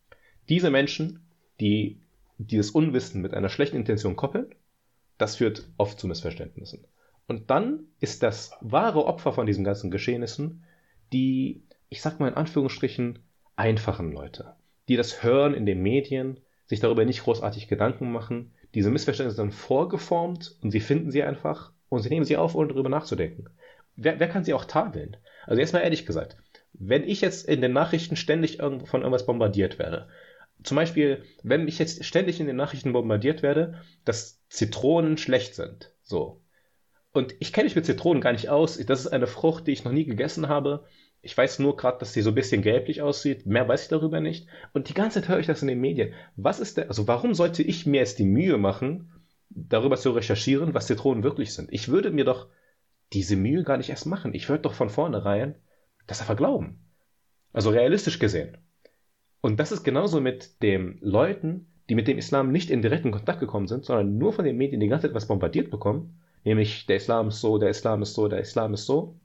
Diese 0.49 0.71
Menschen, 0.71 1.27
die 1.59 2.01
dieses 2.37 2.71
Unwissen 2.71 3.21
mit 3.21 3.33
einer 3.33 3.49
schlechten 3.49 3.77
Intention 3.77 4.15
koppeln, 4.15 4.55
das 5.17 5.35
führt 5.35 5.67
oft 5.77 5.99
zu 5.99 6.07
Missverständnissen. 6.07 6.85
Und 7.27 7.49
dann 7.49 7.81
ist 7.99 8.23
das 8.23 8.51
wahre 8.61 9.05
Opfer 9.05 9.33
von 9.33 9.45
diesen 9.45 9.63
ganzen 9.63 9.91
Geschehnissen 9.91 10.63
die, 11.13 11.63
ich 11.89 12.01
sag 12.01 12.19
mal 12.19 12.27
in 12.29 12.35
Anführungsstrichen, 12.35 13.19
einfachen 13.55 14.11
Leute 14.11 14.55
die 14.87 14.95
das 14.95 15.23
hören 15.23 15.53
in 15.53 15.65
den 15.65 15.81
Medien, 15.81 16.39
sich 16.65 16.79
darüber 16.79 17.05
nicht 17.05 17.23
großartig 17.23 17.67
Gedanken 17.67 18.11
machen, 18.11 18.51
diese 18.77 18.91
Missverständnisse 18.91 19.37
dann 19.37 19.51
vorgeformt 19.51 20.55
und 20.61 20.69
sie 20.69 20.81
finden 20.81 21.09
sie 21.09 21.23
einfach 21.23 21.71
und 21.89 22.03
sie 22.03 22.09
nehmen 22.09 22.25
sie 22.25 22.37
auf, 22.37 22.53
ohne 22.53 22.67
darüber 22.67 22.89
nachzudenken. 22.89 23.49
Wer, 23.95 24.19
wer 24.19 24.29
kann 24.29 24.43
sie 24.43 24.53
auch 24.53 24.65
tadeln? 24.65 25.17
Also 25.47 25.59
erstmal 25.59 25.81
ehrlich 25.81 26.05
gesagt, 26.05 26.37
wenn 26.73 27.03
ich 27.03 27.21
jetzt 27.21 27.47
in 27.47 27.61
den 27.61 27.73
Nachrichten 27.73 28.15
ständig 28.15 28.57
von 28.57 29.01
irgendwas 29.01 29.25
bombardiert 29.25 29.79
werde, 29.79 30.09
zum 30.61 30.75
Beispiel, 30.75 31.23
wenn 31.41 31.67
ich 31.67 31.79
jetzt 31.79 32.05
ständig 32.05 32.39
in 32.39 32.45
den 32.45 32.55
Nachrichten 32.55 32.93
bombardiert 32.93 33.41
werde, 33.41 33.81
dass 34.05 34.43
Zitronen 34.47 35.17
schlecht 35.17 35.55
sind, 35.55 35.91
so. 36.03 36.43
Und 37.13 37.33
ich 37.39 37.53
kenne 37.53 37.63
mich 37.63 37.75
mit 37.75 37.87
Zitronen 37.87 38.21
gar 38.21 38.33
nicht 38.33 38.49
aus. 38.49 38.77
Das 38.77 38.99
ist 38.99 39.07
eine 39.07 39.25
Frucht, 39.25 39.65
die 39.65 39.71
ich 39.71 39.83
noch 39.83 39.91
nie 39.91 40.05
gegessen 40.05 40.49
habe. 40.49 40.85
Ich 41.27 41.37
weiß 41.37 41.59
nur 41.59 41.75
gerade, 41.75 41.99
dass 41.99 42.13
sie 42.13 42.21
so 42.21 42.31
ein 42.31 42.35
bisschen 42.35 42.61
gelblich 42.61 43.01
aussieht. 43.01 43.45
Mehr 43.45 43.67
weiß 43.67 43.83
ich 43.83 43.87
darüber 43.89 44.21
nicht. 44.21 44.47
Und 44.71 44.87
die 44.87 44.93
ganze 44.93 45.19
Zeit 45.19 45.27
höre 45.27 45.39
ich 45.39 45.45
das 45.45 45.61
in 45.61 45.67
den 45.67 45.81
Medien. 45.81 46.13
Was 46.37 46.61
ist 46.61 46.77
der, 46.77 46.87
also 46.87 47.05
warum 47.09 47.33
sollte 47.33 47.63
ich 47.63 47.85
mir 47.85 47.99
jetzt 47.99 48.17
die 48.19 48.23
Mühe 48.23 48.57
machen, 48.57 49.11
darüber 49.49 49.97
zu 49.97 50.11
recherchieren, 50.11 50.73
was 50.73 50.87
Zitronen 50.87 51.23
wirklich 51.23 51.53
sind? 51.53 51.67
Ich 51.73 51.89
würde 51.89 52.11
mir 52.11 52.23
doch 52.23 52.47
diese 53.11 53.35
Mühe 53.35 53.63
gar 53.63 53.75
nicht 53.75 53.89
erst 53.89 54.05
machen. 54.05 54.33
Ich 54.33 54.47
würde 54.47 54.61
doch 54.61 54.73
von 54.73 54.89
vornherein 54.89 55.55
das 56.07 56.21
einfach 56.21 56.37
glauben. 56.37 56.79
Also 57.51 57.71
realistisch 57.71 58.19
gesehen. 58.19 58.55
Und 59.41 59.59
das 59.59 59.73
ist 59.73 59.83
genauso 59.83 60.21
mit 60.21 60.63
den 60.63 60.97
Leuten, 61.01 61.67
die 61.89 61.95
mit 61.95 62.07
dem 62.07 62.17
Islam 62.17 62.53
nicht 62.53 62.69
in 62.69 62.81
direkten 62.81 63.11
Kontakt 63.11 63.41
gekommen 63.41 63.67
sind, 63.67 63.83
sondern 63.83 64.17
nur 64.17 64.31
von 64.31 64.45
den 64.45 64.55
Medien 64.55 64.79
die 64.79 64.87
ganze 64.87 65.07
Zeit 65.07 65.15
was 65.15 65.27
bombardiert 65.27 65.71
bekommen. 65.71 66.21
Nämlich 66.45 66.85
der 66.85 66.95
Islam 66.95 67.27
ist 67.27 67.41
so, 67.41 67.57
der 67.57 67.71
Islam 67.71 68.01
ist 68.01 68.13
so, 68.13 68.29
der 68.29 68.39
Islam 68.39 68.73
ist 68.73 68.85
so 68.85 69.19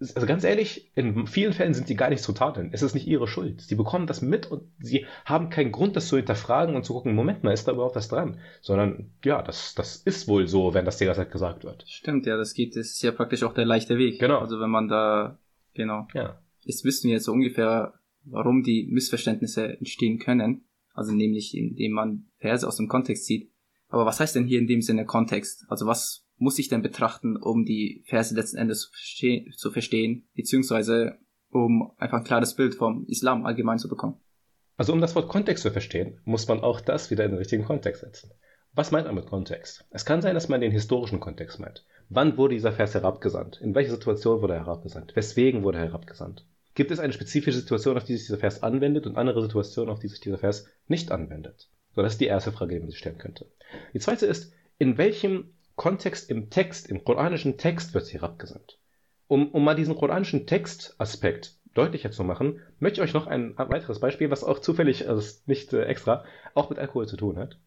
also 0.00 0.26
ganz 0.26 0.44
ehrlich, 0.44 0.90
in 0.94 1.26
vielen 1.26 1.52
Fällen 1.52 1.74
sind 1.74 1.88
die 1.88 1.96
gar 1.96 2.10
nicht 2.10 2.22
zu 2.22 2.32
tadeln. 2.32 2.70
Es 2.72 2.82
ist 2.82 2.94
nicht 2.94 3.06
ihre 3.06 3.26
Schuld. 3.26 3.60
Sie 3.60 3.74
bekommen 3.74 4.06
das 4.06 4.22
mit 4.22 4.46
und 4.50 4.62
sie 4.78 5.06
haben 5.24 5.50
keinen 5.50 5.72
Grund, 5.72 5.96
das 5.96 6.08
zu 6.08 6.16
hinterfragen 6.16 6.76
und 6.76 6.84
zu 6.84 6.92
gucken, 6.92 7.14
Moment 7.14 7.42
mal, 7.42 7.52
ist 7.52 7.66
da 7.66 7.72
überhaupt 7.72 7.96
was 7.96 8.08
dran? 8.08 8.38
Sondern, 8.60 9.10
ja, 9.24 9.42
das, 9.42 9.74
das 9.74 9.96
ist 9.96 10.28
wohl 10.28 10.46
so, 10.46 10.72
wenn 10.74 10.84
das 10.84 10.98
die 10.98 11.04
ganze 11.04 11.22
Zeit 11.22 11.32
gesagt 11.32 11.64
wird. 11.64 11.84
Stimmt, 11.88 12.26
ja, 12.26 12.36
das 12.36 12.54
geht, 12.54 12.76
das 12.76 12.92
ist 12.92 13.02
ja 13.02 13.10
praktisch 13.10 13.42
auch 13.42 13.54
der 13.54 13.66
leichte 13.66 13.98
Weg. 13.98 14.20
Genau. 14.20 14.38
Also 14.38 14.60
wenn 14.60 14.70
man 14.70 14.88
da, 14.88 15.38
genau. 15.74 16.06
Ja. 16.14 16.40
Jetzt 16.60 16.84
wissen 16.84 17.08
wir 17.08 17.14
jetzt 17.14 17.24
so 17.24 17.32
ungefähr, 17.32 17.94
warum 18.24 18.62
die 18.62 18.86
Missverständnisse 18.90 19.78
entstehen 19.78 20.18
können. 20.18 20.64
Also 20.94 21.12
nämlich, 21.12 21.56
indem 21.56 21.92
man 21.92 22.26
Verse 22.38 22.66
aus 22.66 22.76
dem 22.76 22.88
Kontext 22.88 23.24
zieht. 23.24 23.50
Aber 23.88 24.04
was 24.04 24.20
heißt 24.20 24.36
denn 24.36 24.46
hier 24.46 24.58
in 24.58 24.66
dem 24.66 24.82
Sinne 24.82 25.06
Kontext? 25.06 25.64
Also 25.68 25.86
was 25.86 26.27
muss 26.38 26.58
ich 26.58 26.68
denn 26.68 26.82
betrachten, 26.82 27.36
um 27.36 27.64
die 27.64 28.02
Verse 28.06 28.34
letzten 28.34 28.56
Endes 28.56 28.90
zu 29.56 29.70
verstehen, 29.70 30.28
beziehungsweise 30.34 31.18
um 31.50 31.92
einfach 31.98 32.18
ein 32.18 32.24
klares 32.24 32.54
Bild 32.54 32.74
vom 32.74 33.06
Islam 33.06 33.46
allgemein 33.46 33.78
zu 33.78 33.88
bekommen? 33.88 34.16
Also 34.76 34.92
um 34.92 35.00
das 35.00 35.14
Wort 35.14 35.28
Kontext 35.28 35.62
zu 35.62 35.70
verstehen, 35.70 36.20
muss 36.24 36.46
man 36.46 36.60
auch 36.60 36.80
das 36.80 37.10
wieder 37.10 37.24
in 37.24 37.32
den 37.32 37.38
richtigen 37.38 37.64
Kontext 37.64 38.02
setzen. 38.02 38.30
Was 38.74 38.92
meint 38.92 39.06
man 39.06 39.16
mit 39.16 39.26
Kontext? 39.26 39.84
Es 39.90 40.04
kann 40.04 40.22
sein, 40.22 40.34
dass 40.34 40.48
man 40.48 40.60
den 40.60 40.70
historischen 40.70 41.18
Kontext 41.18 41.58
meint. 41.58 41.84
Wann 42.10 42.36
wurde 42.36 42.54
dieser 42.54 42.72
Vers 42.72 42.94
herabgesandt? 42.94 43.60
In 43.60 43.74
welcher 43.74 43.90
Situation 43.90 44.40
wurde 44.40 44.54
er 44.54 44.60
herabgesandt? 44.60 45.16
Weswegen 45.16 45.64
wurde 45.64 45.78
er 45.78 45.86
herabgesandt? 45.86 46.46
Gibt 46.74 46.92
es 46.92 47.00
eine 47.00 47.12
spezifische 47.12 47.58
Situation, 47.58 47.96
auf 47.96 48.04
die 48.04 48.16
sich 48.16 48.26
dieser 48.26 48.38
Vers 48.38 48.62
anwendet 48.62 49.06
und 49.06 49.16
andere 49.16 49.42
Situationen, 49.42 49.90
auf 49.90 49.98
die 49.98 50.06
sich 50.06 50.20
dieser 50.20 50.38
Vers 50.38 50.68
nicht 50.86 51.10
anwendet? 51.10 51.68
So, 51.96 52.02
das 52.02 52.12
ist 52.12 52.20
die 52.20 52.26
erste 52.26 52.52
Frage, 52.52 52.74
die 52.74 52.80
man 52.80 52.88
sich 52.88 52.98
stellen 52.98 53.18
könnte. 53.18 53.50
Die 53.94 53.98
zweite 53.98 54.26
ist, 54.26 54.52
in 54.78 54.96
welchem 54.96 55.54
Kontext 55.78 56.28
im 56.28 56.50
Text, 56.50 56.90
im 56.90 57.04
koranischen 57.04 57.56
Text 57.56 57.94
wird 57.94 58.04
sie 58.04 58.18
herabgesandt. 58.18 58.78
Um, 59.28 59.52
um 59.52 59.64
mal 59.64 59.76
diesen 59.76 59.96
koranischen 59.96 60.46
Textaspekt 60.46 61.56
deutlicher 61.72 62.10
zu 62.10 62.24
machen, 62.24 62.60
möchte 62.80 63.00
ich 63.00 63.04
euch 63.08 63.14
noch 63.14 63.28
ein 63.28 63.56
weiteres 63.56 64.00
Beispiel, 64.00 64.30
was 64.30 64.42
auch 64.42 64.58
zufällig, 64.58 65.08
also 65.08 65.38
nicht 65.46 65.72
äh, 65.72 65.84
extra, 65.84 66.24
auch 66.54 66.68
mit 66.68 66.78
Alkohol 66.78 67.06
zu 67.06 67.16
tun 67.16 67.38
hat, 67.38 67.58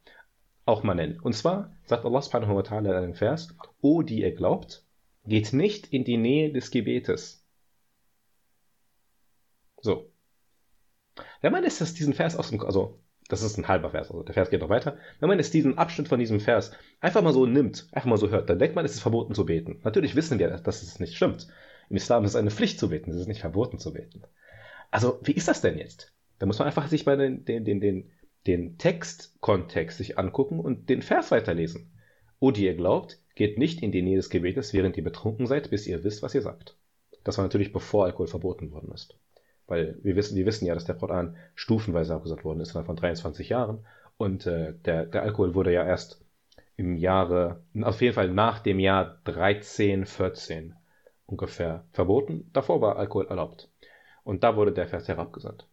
auch 0.65 0.83
mal 0.83 0.93
nennen. 0.93 1.19
Und 1.21 1.33
zwar 1.33 1.73
sagt 1.85 2.05
Allah 2.05 2.21
subhanahu 2.21 2.55
wa 2.55 2.61
ta'ala 2.61 2.89
in 2.89 2.95
einem 2.95 3.15
Vers, 3.15 3.55
O 3.79 4.01
die 4.01 4.21
ihr 4.21 4.35
glaubt, 4.35 4.83
geht 5.25 5.53
nicht 5.53 5.87
in 5.87 6.03
die 6.03 6.17
Nähe 6.17 6.51
des 6.51 6.69
Gebetes. 6.69 7.45
So. 9.81 10.11
Wenn 11.39 11.53
man 11.53 11.63
jetzt 11.63 11.79
diesen 11.97 12.13
Vers 12.13 12.35
aus 12.35 12.49
dem, 12.49 12.59
also 12.61 13.00
das 13.31 13.43
ist 13.43 13.57
ein 13.57 13.67
halber 13.67 13.91
Vers, 13.91 14.11
also 14.11 14.23
der 14.23 14.33
Vers 14.33 14.49
geht 14.49 14.61
noch 14.61 14.69
weiter. 14.69 14.97
Wenn 15.19 15.29
man 15.29 15.37
jetzt 15.37 15.53
diesen 15.53 15.77
Abschnitt 15.77 16.07
von 16.07 16.19
diesem 16.19 16.39
Vers 16.39 16.71
einfach 16.99 17.21
mal 17.21 17.33
so 17.33 17.45
nimmt, 17.45 17.87
einfach 17.91 18.09
mal 18.09 18.17
so 18.17 18.29
hört, 18.29 18.49
dann 18.49 18.59
denkt 18.59 18.75
man, 18.75 18.83
es 18.83 18.93
ist 18.93 19.01
verboten 19.01 19.33
zu 19.33 19.45
beten. 19.45 19.79
Natürlich 19.83 20.15
wissen 20.15 20.39
wir, 20.39 20.49
dass 20.49 20.81
es 20.81 20.99
nicht 20.99 21.15
stimmt. 21.15 21.47
Im 21.89 21.95
Islam 21.95 22.25
ist 22.25 22.31
es 22.31 22.35
eine 22.35 22.51
Pflicht 22.51 22.79
zu 22.79 22.89
beten, 22.89 23.11
es 23.11 23.17
ist 23.17 23.27
nicht 23.27 23.41
verboten 23.41 23.79
zu 23.79 23.93
beten. 23.93 24.23
Also, 24.91 25.19
wie 25.23 25.31
ist 25.31 25.47
das 25.47 25.61
denn 25.61 25.77
jetzt? 25.77 26.13
Da 26.39 26.45
muss 26.45 26.59
man 26.59 26.67
einfach 26.67 26.87
sich 26.87 27.05
mal 27.05 27.17
den, 27.17 27.45
den, 27.45 27.63
den, 27.63 27.79
den, 27.79 28.11
den 28.47 28.77
Textkontext 28.77 29.97
sich 29.97 30.17
angucken 30.17 30.59
und 30.59 30.89
den 30.89 31.01
Vers 31.01 31.31
weiterlesen. 31.31 31.91
O, 32.39 32.51
die 32.51 32.65
ihr 32.65 32.75
glaubt, 32.75 33.19
geht 33.35 33.57
nicht 33.57 33.81
in 33.81 33.91
die 33.91 34.01
Nähe 34.01 34.17
des 34.17 34.29
Gebetes, 34.29 34.73
während 34.73 34.97
ihr 34.97 35.03
betrunken 35.03 35.47
seid, 35.47 35.69
bis 35.69 35.87
ihr 35.87 36.03
wisst, 36.03 36.23
was 36.23 36.35
ihr 36.35 36.41
sagt. 36.41 36.75
Das 37.23 37.37
war 37.37 37.45
natürlich 37.45 37.71
bevor 37.71 38.05
Alkohol 38.05 38.27
verboten 38.27 38.71
worden 38.71 38.91
ist. 38.91 39.15
Weil 39.71 39.97
wir 40.03 40.17
wissen, 40.17 40.35
wir 40.35 40.45
wissen 40.45 40.65
ja, 40.65 40.73
dass 40.73 40.83
der 40.83 40.95
Koran 40.95 41.37
stufenweise 41.55 42.13
abgesagt 42.13 42.43
worden 42.43 42.59
ist, 42.59 42.73
von 42.73 42.93
23 42.93 43.47
Jahren. 43.47 43.87
Und 44.17 44.45
äh, 44.45 44.73
der, 44.83 45.05
der 45.05 45.23
Alkohol 45.23 45.55
wurde 45.55 45.71
ja 45.71 45.85
erst 45.85 46.25
im 46.75 46.97
Jahre, 46.97 47.63
auf 47.81 48.01
jeden 48.01 48.13
Fall 48.13 48.27
nach 48.33 48.59
dem 48.59 48.79
Jahr 48.79 49.21
13, 49.23 50.05
14 50.05 50.75
ungefähr 51.25 51.85
verboten. 51.93 52.49
Davor 52.51 52.81
war 52.81 52.97
Alkohol 52.97 53.27
erlaubt. 53.27 53.69
Und 54.25 54.43
da 54.43 54.57
wurde 54.57 54.73
der 54.73 54.89
Vers 54.89 55.07
herabgesandt. 55.07 55.69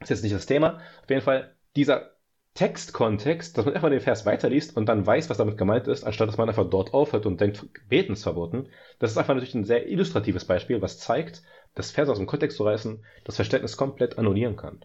Das 0.00 0.10
ist 0.10 0.16
jetzt 0.16 0.24
nicht 0.24 0.34
das 0.34 0.44
Thema. 0.44 0.80
Auf 1.02 1.08
jeden 1.08 1.22
Fall, 1.22 1.54
dieser 1.74 2.10
Textkontext, 2.52 3.56
dass 3.56 3.64
man 3.64 3.74
einfach 3.74 3.88
den 3.88 4.00
Vers 4.00 4.26
weiterliest 4.26 4.76
und 4.76 4.86
dann 4.90 5.06
weiß, 5.06 5.30
was 5.30 5.38
damit 5.38 5.56
gemeint 5.56 5.88
ist, 5.88 6.04
anstatt 6.04 6.28
dass 6.28 6.36
man 6.36 6.50
einfach 6.50 6.68
dort 6.68 6.92
aufhört 6.92 7.24
und 7.24 7.40
denkt, 7.40 7.66
beten 7.88 8.12
ist 8.12 8.24
verboten. 8.24 8.68
Das 8.98 9.10
ist 9.10 9.16
einfach 9.16 9.32
natürlich 9.32 9.54
ein 9.54 9.64
sehr 9.64 9.88
illustratives 9.88 10.44
Beispiel, 10.44 10.82
was 10.82 10.98
zeigt, 10.98 11.42
das 11.74 11.90
Vers 11.90 12.08
aus 12.08 12.18
dem 12.18 12.26
Kontext 12.26 12.56
zu 12.56 12.64
reißen, 12.64 13.04
das 13.24 13.36
Verständnis 13.36 13.76
komplett 13.76 14.18
annullieren 14.18 14.56
kann. 14.56 14.84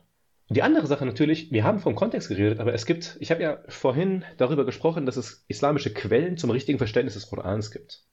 Und 0.50 0.56
die 0.56 0.62
andere 0.62 0.88
Sache 0.88 1.06
natürlich, 1.06 1.52
wir 1.52 1.64
haben 1.64 1.80
vom 1.80 1.96
Kontext 1.96 2.30
geredet, 2.30 2.60
aber 2.60 2.74
es 2.74 2.86
gibt, 2.86 3.18
ich 3.20 3.32
habe 3.32 3.44
ja 3.44 3.60
vorhin 3.68 4.24
darüber 4.38 4.66
gesprochen, 4.66 5.06
dass 5.06 5.18
es 5.18 5.44
islamische 5.48 5.94
Quellen 5.94 6.38
zum 6.38 6.52
richtigen 6.52 6.78
Verständnis 6.78 7.16
des 7.16 7.30
Korans 7.30 7.72
gibt. 7.72 8.04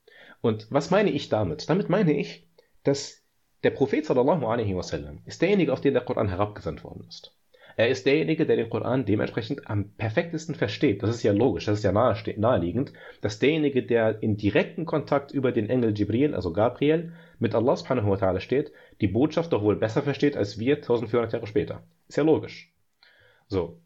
Und 0.40 0.66
was 0.70 0.90
meine 0.90 1.10
ich 1.10 1.28
damit? 1.28 1.70
Damit 1.70 1.88
meine 1.88 2.12
ich, 2.12 2.48
dass 2.82 3.22
der 3.62 3.70
Prophet 3.70 4.04
sallallahu 4.04 4.46
alaihi 4.46 4.76
wasallam 4.76 5.22
ist 5.24 5.40
derjenige, 5.40 5.72
auf 5.72 5.80
den 5.80 5.94
der 5.94 6.04
Koran 6.04 6.28
herabgesandt 6.28 6.84
worden 6.84 7.06
ist. 7.08 7.34
Er 7.76 7.88
ist 7.88 8.06
derjenige, 8.06 8.46
der 8.46 8.56
den 8.56 8.70
Koran 8.70 9.04
dementsprechend 9.04 9.68
am 9.68 9.90
perfektesten 9.96 10.54
versteht. 10.54 11.02
Das 11.02 11.10
ist 11.10 11.22
ja 11.22 11.32
logisch, 11.32 11.64
das 11.64 11.78
ist 11.78 11.84
ja 11.84 11.92
naheliegend, 11.92 12.92
dass 13.20 13.38
derjenige, 13.38 13.82
der 13.82 14.22
in 14.22 14.36
direkten 14.36 14.86
Kontakt 14.86 15.32
über 15.32 15.50
den 15.50 15.68
Engel 15.68 15.96
Jibril, 15.96 16.34
also 16.34 16.52
Gabriel, 16.52 17.12
mit 17.38 17.54
Allah 17.54 17.76
subhanahu 17.76 18.10
wa 18.10 18.14
ta'ala 18.14 18.40
steht, 18.40 18.72
die 19.00 19.08
Botschaft 19.08 19.52
doch 19.52 19.62
wohl 19.62 19.76
besser 19.76 20.02
versteht 20.02 20.36
als 20.36 20.58
wir 20.58 20.76
1400 20.76 21.32
Jahre 21.32 21.46
später. 21.46 21.82
Ist 22.08 22.16
ja 22.16 22.22
logisch. 22.22 22.72
So. 23.48 23.80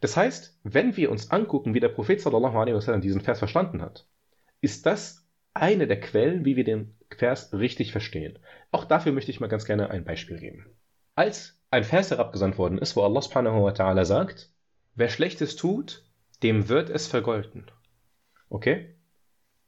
Das 0.00 0.16
heißt, 0.16 0.58
wenn 0.64 0.96
wir 0.96 1.10
uns 1.10 1.30
angucken, 1.30 1.74
wie 1.74 1.80
der 1.80 1.88
Prophet 1.88 2.20
sallallahu 2.20 2.58
alaihi 2.58 2.74
wasallam 2.74 3.02
diesen 3.02 3.20
Vers 3.20 3.38
verstanden 3.38 3.82
hat, 3.82 4.06
ist 4.60 4.86
das 4.86 5.26
eine 5.54 5.86
der 5.86 6.00
Quellen, 6.00 6.44
wie 6.44 6.56
wir 6.56 6.64
den 6.64 6.96
Vers 7.16 7.52
richtig 7.52 7.92
verstehen. 7.92 8.38
Auch 8.70 8.84
dafür 8.84 9.12
möchte 9.12 9.30
ich 9.30 9.38
mal 9.38 9.48
ganz 9.48 9.64
gerne 9.64 9.90
ein 9.90 10.04
Beispiel 10.04 10.38
geben. 10.38 10.66
Als 11.14 11.61
ein 11.72 11.84
Vers 11.84 12.10
herabgesandt 12.10 12.58
worden 12.58 12.78
ist, 12.78 12.96
wo 12.96 13.02
Allah 13.02 13.22
subhanahu 13.22 13.64
wa 13.64 13.70
ta'ala 13.70 14.04
sagt, 14.04 14.50
wer 14.94 15.08
Schlechtes 15.08 15.56
tut, 15.56 16.04
dem 16.42 16.68
wird 16.68 16.90
es 16.90 17.06
vergolten. 17.06 17.66
Okay? 18.50 18.94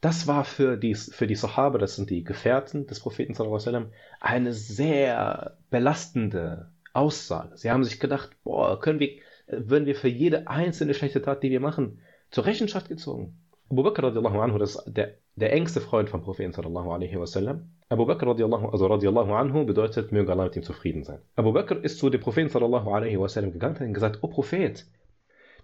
Das 0.02 0.26
war 0.26 0.44
für 0.44 0.76
die, 0.76 0.94
für 0.94 1.26
die 1.26 1.34
Sahaba, 1.34 1.78
das 1.78 1.96
sind 1.96 2.10
die 2.10 2.22
Gefährten 2.22 2.86
des 2.86 3.00
Propheten 3.00 3.32
sallam, 3.32 3.90
eine 4.20 4.52
sehr 4.52 5.56
belastende 5.70 6.70
Aussage. 6.92 7.56
Sie 7.56 7.70
haben 7.70 7.84
sich 7.84 7.98
gedacht, 8.00 8.36
boah, 8.44 8.78
können 8.78 9.00
wir, 9.00 9.12
würden 9.46 9.86
wir 9.86 9.94
für 9.94 10.08
jede 10.08 10.46
einzelne 10.46 10.92
schlechte 10.92 11.22
Tat, 11.22 11.42
die 11.42 11.50
wir 11.50 11.60
machen, 11.60 12.02
zur 12.30 12.44
Rechenschaft 12.44 12.88
gezogen. 12.88 13.38
Abu 13.70 13.82
Bakr 13.82 14.02
radiallahu 14.02 14.40
anhu, 14.40 14.58
das 14.58 14.76
ist 14.76 14.84
der, 14.94 15.14
der 15.36 15.54
engste 15.54 15.80
Freund 15.80 16.10
vom 16.10 16.20
Propheten 16.20 16.52
sallallahu 16.52 16.90
alaihi 16.90 17.18
wasallam, 17.18 17.70
Abu 17.90 18.06
Bakr 18.06 18.26
radiallahu, 18.26 18.70
also 18.70 18.86
radiallahu 18.86 19.34
anhu 19.34 19.66
bedeutet, 19.66 20.10
möge 20.10 20.32
Allah 20.32 20.44
mit 20.44 20.56
ihm 20.56 20.62
zufrieden 20.62 21.04
sein. 21.04 21.20
Abu 21.36 21.52
Bakr 21.52 21.84
ist 21.84 21.98
zu 21.98 22.08
dem 22.08 22.20
Propheten 22.20 22.48
sallallahu 22.48 22.90
alaihi 22.90 23.18
wasallam 23.20 23.52
gegangen 23.52 23.76
und 23.76 23.92
gesagt, 23.92 24.22
O 24.22 24.28
Prophet, 24.28 24.86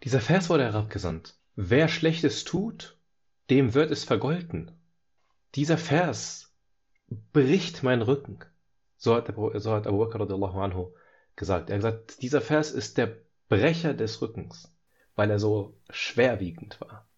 dieser 0.05 0.21
Vers 0.21 0.51
wurde 0.51 0.65
herabgesandt. 0.65 1.35
Wer 1.57 1.89
Schlechtes 1.89 2.45
tut, 2.45 2.99
dem 3.49 3.73
wird 3.73 3.91
es 3.91 4.05
vergolten. 4.05 4.71
Dieser 5.55 5.79
Vers 5.79 6.55
bricht 7.33 7.83
meinen 7.83 8.03
Rücken. 8.03 8.39
So 8.99 9.15
hat, 9.15 9.33
so 9.55 9.73
hat 9.73 9.87
Abu 9.87 9.99
Bakr 9.99 10.21
radiallahu 10.21 10.61
anhu 10.61 10.93
gesagt. 11.37 11.71
Er 11.71 11.77
hat 11.77 11.83
gesagt, 11.83 12.23
dieser 12.23 12.43
Vers 12.43 12.71
ist 12.71 12.99
der 12.99 13.17
Brecher 13.49 13.95
des 13.95 14.21
Rückens, 14.21 14.71
weil 15.17 15.31
er 15.31 15.39
so 15.39 15.75
schwerwiegend 15.89 16.83
war. 16.83 17.09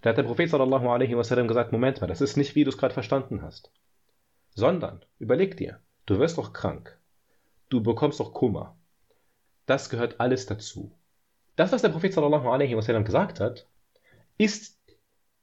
Da 0.00 0.10
hat 0.10 0.18
der 0.18 0.24
Prophet 0.24 0.50
sallallahu 0.50 0.88
alaihi 0.88 1.16
wasallam 1.16 1.46
gesagt, 1.46 1.70
Moment 1.70 2.00
mal, 2.00 2.08
das 2.08 2.20
ist 2.20 2.36
nicht, 2.36 2.56
wie 2.56 2.64
du 2.64 2.70
es 2.70 2.78
gerade 2.78 2.92
verstanden 2.92 3.42
hast 3.42 3.70
sondern 4.54 5.04
überleg 5.18 5.56
dir, 5.56 5.80
du 6.06 6.18
wirst 6.18 6.38
doch 6.38 6.52
krank, 6.52 6.98
du 7.68 7.82
bekommst 7.82 8.20
doch 8.20 8.32
Kummer. 8.32 8.76
Das 9.66 9.88
gehört 9.88 10.20
alles 10.20 10.46
dazu. 10.46 10.92
Das, 11.56 11.72
was 11.72 11.82
der 11.82 11.90
Prophet 11.90 12.12
sallallahu 12.12 12.48
alaihi 12.48 12.76
wasallam 12.76 13.04
gesagt 13.04 13.40
hat, 13.40 13.66
ist 14.38 14.78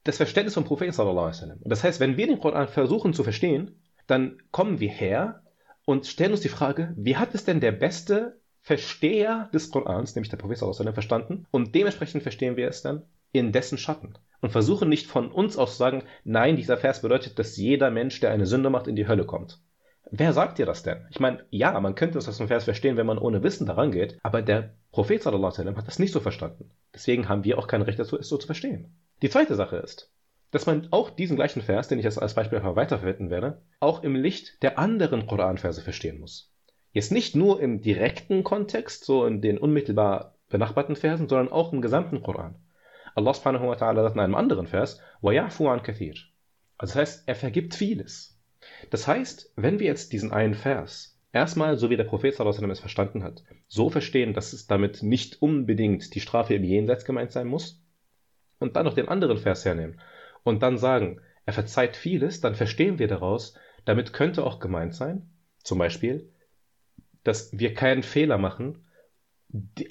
das 0.03 0.17
Verständnis 0.17 0.53
vom 0.53 0.63
Propheten 0.63 0.91
sallallahu 0.91 1.25
alaihi 1.25 1.37
wasallam. 1.37 1.59
Das 1.63 1.83
heißt, 1.83 1.99
wenn 1.99 2.17
wir 2.17 2.27
den 2.27 2.39
Koran 2.39 2.67
versuchen 2.67 3.13
zu 3.13 3.23
verstehen, 3.23 3.81
dann 4.07 4.41
kommen 4.51 4.79
wir 4.79 4.89
her 4.89 5.43
und 5.85 6.07
stellen 6.07 6.31
uns 6.31 6.41
die 6.41 6.49
Frage, 6.49 6.93
wie 6.97 7.17
hat 7.17 7.35
es 7.35 7.45
denn 7.45 7.59
der 7.59 7.71
beste 7.71 8.39
Versteher 8.61 9.49
des 9.53 9.71
Korans, 9.71 10.15
nämlich 10.15 10.29
der 10.29 10.37
Prophet 10.37 10.57
sallallahu 10.57 10.81
alaihi 10.81 10.93
wasallam, 10.93 10.93
verstanden? 10.93 11.47
Und 11.51 11.75
dementsprechend 11.75 12.23
verstehen 12.23 12.57
wir 12.57 12.67
es 12.67 12.81
dann 12.81 13.03
in 13.31 13.51
dessen 13.51 13.77
Schatten. 13.77 14.17
Und 14.41 14.51
versuchen 14.51 14.88
nicht 14.88 15.08
von 15.08 15.31
uns 15.31 15.58
aus 15.58 15.72
zu 15.74 15.77
sagen, 15.77 16.03
nein, 16.24 16.55
dieser 16.55 16.77
Vers 16.77 17.01
bedeutet, 17.01 17.39
dass 17.39 17.58
jeder 17.58 17.91
Mensch, 17.91 18.19
der 18.19 18.31
eine 18.31 18.46
Sünde 18.46 18.69
macht, 18.69 18.88
in 18.88 18.96
die 18.96 19.08
Hölle 19.08 19.25
kommt. 19.25 19.60
Wer 20.12 20.34
sagt 20.34 20.58
dir 20.58 20.65
das 20.65 20.81
denn? 20.81 21.05
Ich 21.12 21.19
meine, 21.19 21.46
ja, 21.51 21.79
man 21.79 21.93
könnte 21.93 22.15
das 22.15 22.27
aus 22.27 22.38
dem 22.38 22.48
Vers 22.48 22.63
verstehen, 22.63 22.98
wenn 22.98 23.05
man 23.05 23.19
ohne 23.19 23.43
Wissen 23.43 23.67
daran 23.67 23.91
geht, 23.91 24.17
aber 24.24 24.41
der 24.41 24.74
Prophet 24.91 25.22
sallallahu 25.22 25.62
alaihi 25.62 25.75
hat 25.75 25.88
das 25.88 26.00
nicht 26.00 26.13
so 26.13 26.19
verstanden. 26.19 26.72
Deswegen 26.93 27.29
haben 27.29 27.43
wir 27.43 27.60
auch 27.60 27.67
kein 27.67 27.84
Recht 27.84 28.00
dazu, 28.00 28.17
es 28.17 28.27
so 28.27 28.38
zu 28.38 28.48
verstehen. 28.48 28.96
Die 29.22 29.29
zweite 29.29 29.55
Sache 29.55 29.77
ist, 29.77 30.12
dass 30.51 30.65
man 30.65 30.88
auch 30.91 31.12
diesen 31.12 31.36
gleichen 31.36 31.62
Vers, 31.62 31.89
den 31.89 32.00
ich 32.00 32.05
jetzt 32.05 32.19
als 32.19 32.34
Beispiel 32.34 32.62
weiterverwenden 32.63 33.29
werde, 33.29 33.62
auch 33.79 34.01
im 34.01 34.15
Licht 34.15 34.63
der 34.63 34.79
anderen 34.79 35.27
Koranverse 35.27 35.81
verstehen 35.81 36.19
muss. 36.19 36.51
Jetzt 36.91 37.12
nicht 37.12 37.36
nur 37.36 37.62
im 37.62 37.81
direkten 37.81 38.43
Kontext, 38.43 39.05
so 39.05 39.25
in 39.25 39.41
den 39.41 39.60
unmittelbar 39.60 40.36
benachbarten 40.50 40.96
Versen, 40.96 41.29
sondern 41.29 41.51
auch 41.51 41.72
im 41.72 41.81
gesamten 41.81 42.24
Koran. 42.24 42.55
Allah 43.18 43.34
subhanahu 43.34 43.68
wa 43.68 43.75
ta'ala 43.75 44.02
sagt 44.02 44.16
in 44.16 44.20
einem 44.20 44.34
anderen 44.34 44.66
Vers, 44.66 45.00
وَيَعْفُوا 45.23 45.70
عَنْ 45.70 45.80
كَثِيرٍ 45.82 46.16
Also 46.78 46.92
das 46.92 46.96
heißt, 46.96 47.28
er 47.28 47.34
vergibt 47.34 47.75
vieles. 47.75 48.38
Das 48.90 49.06
heißt, 49.06 49.52
wenn 49.56 49.78
wir 49.78 49.87
jetzt 49.87 50.12
diesen 50.12 50.32
einen 50.32 50.54
Vers 50.54 51.20
erstmal, 51.32 51.76
so 51.76 51.90
wie 51.90 51.96
der 51.96 52.04
Prophet 52.04 52.34
sallallahu 52.34 52.70
es 52.70 52.80
verstanden 52.80 53.23
hat, 53.23 53.42
so 53.68 53.90
verstehen, 53.90 54.34
dass 54.34 54.52
es 54.52 54.66
damit 54.66 55.02
nicht 55.02 55.42
unbedingt 55.42 56.14
die 56.14 56.20
Strafe 56.20 56.54
im 56.54 56.64
Jenseits 56.64 57.04
gemeint 57.04 57.32
sein 57.32 57.46
muss, 57.46 57.84
und 58.58 58.76
dann 58.76 58.84
noch 58.84 58.94
den 58.94 59.08
anderen 59.08 59.38
Vers 59.38 59.64
hernehmen 59.64 60.00
und 60.42 60.62
dann 60.62 60.78
sagen, 60.78 61.20
er 61.46 61.52
verzeiht 61.52 61.96
vieles, 61.96 62.40
dann 62.40 62.54
verstehen 62.54 62.99
wir 62.99 63.08
daraus, 63.08 63.54
damit 63.84 64.12
könnte 64.12 64.44
auch 64.44 64.58
gemeint 64.58 64.94
sein, 64.94 65.28
zum 65.62 65.78
Beispiel, 65.78 66.30
dass 67.23 67.58
wir 67.58 67.75
keinen 67.75 68.02
Fehler 68.02 68.38
machen, 68.38 68.87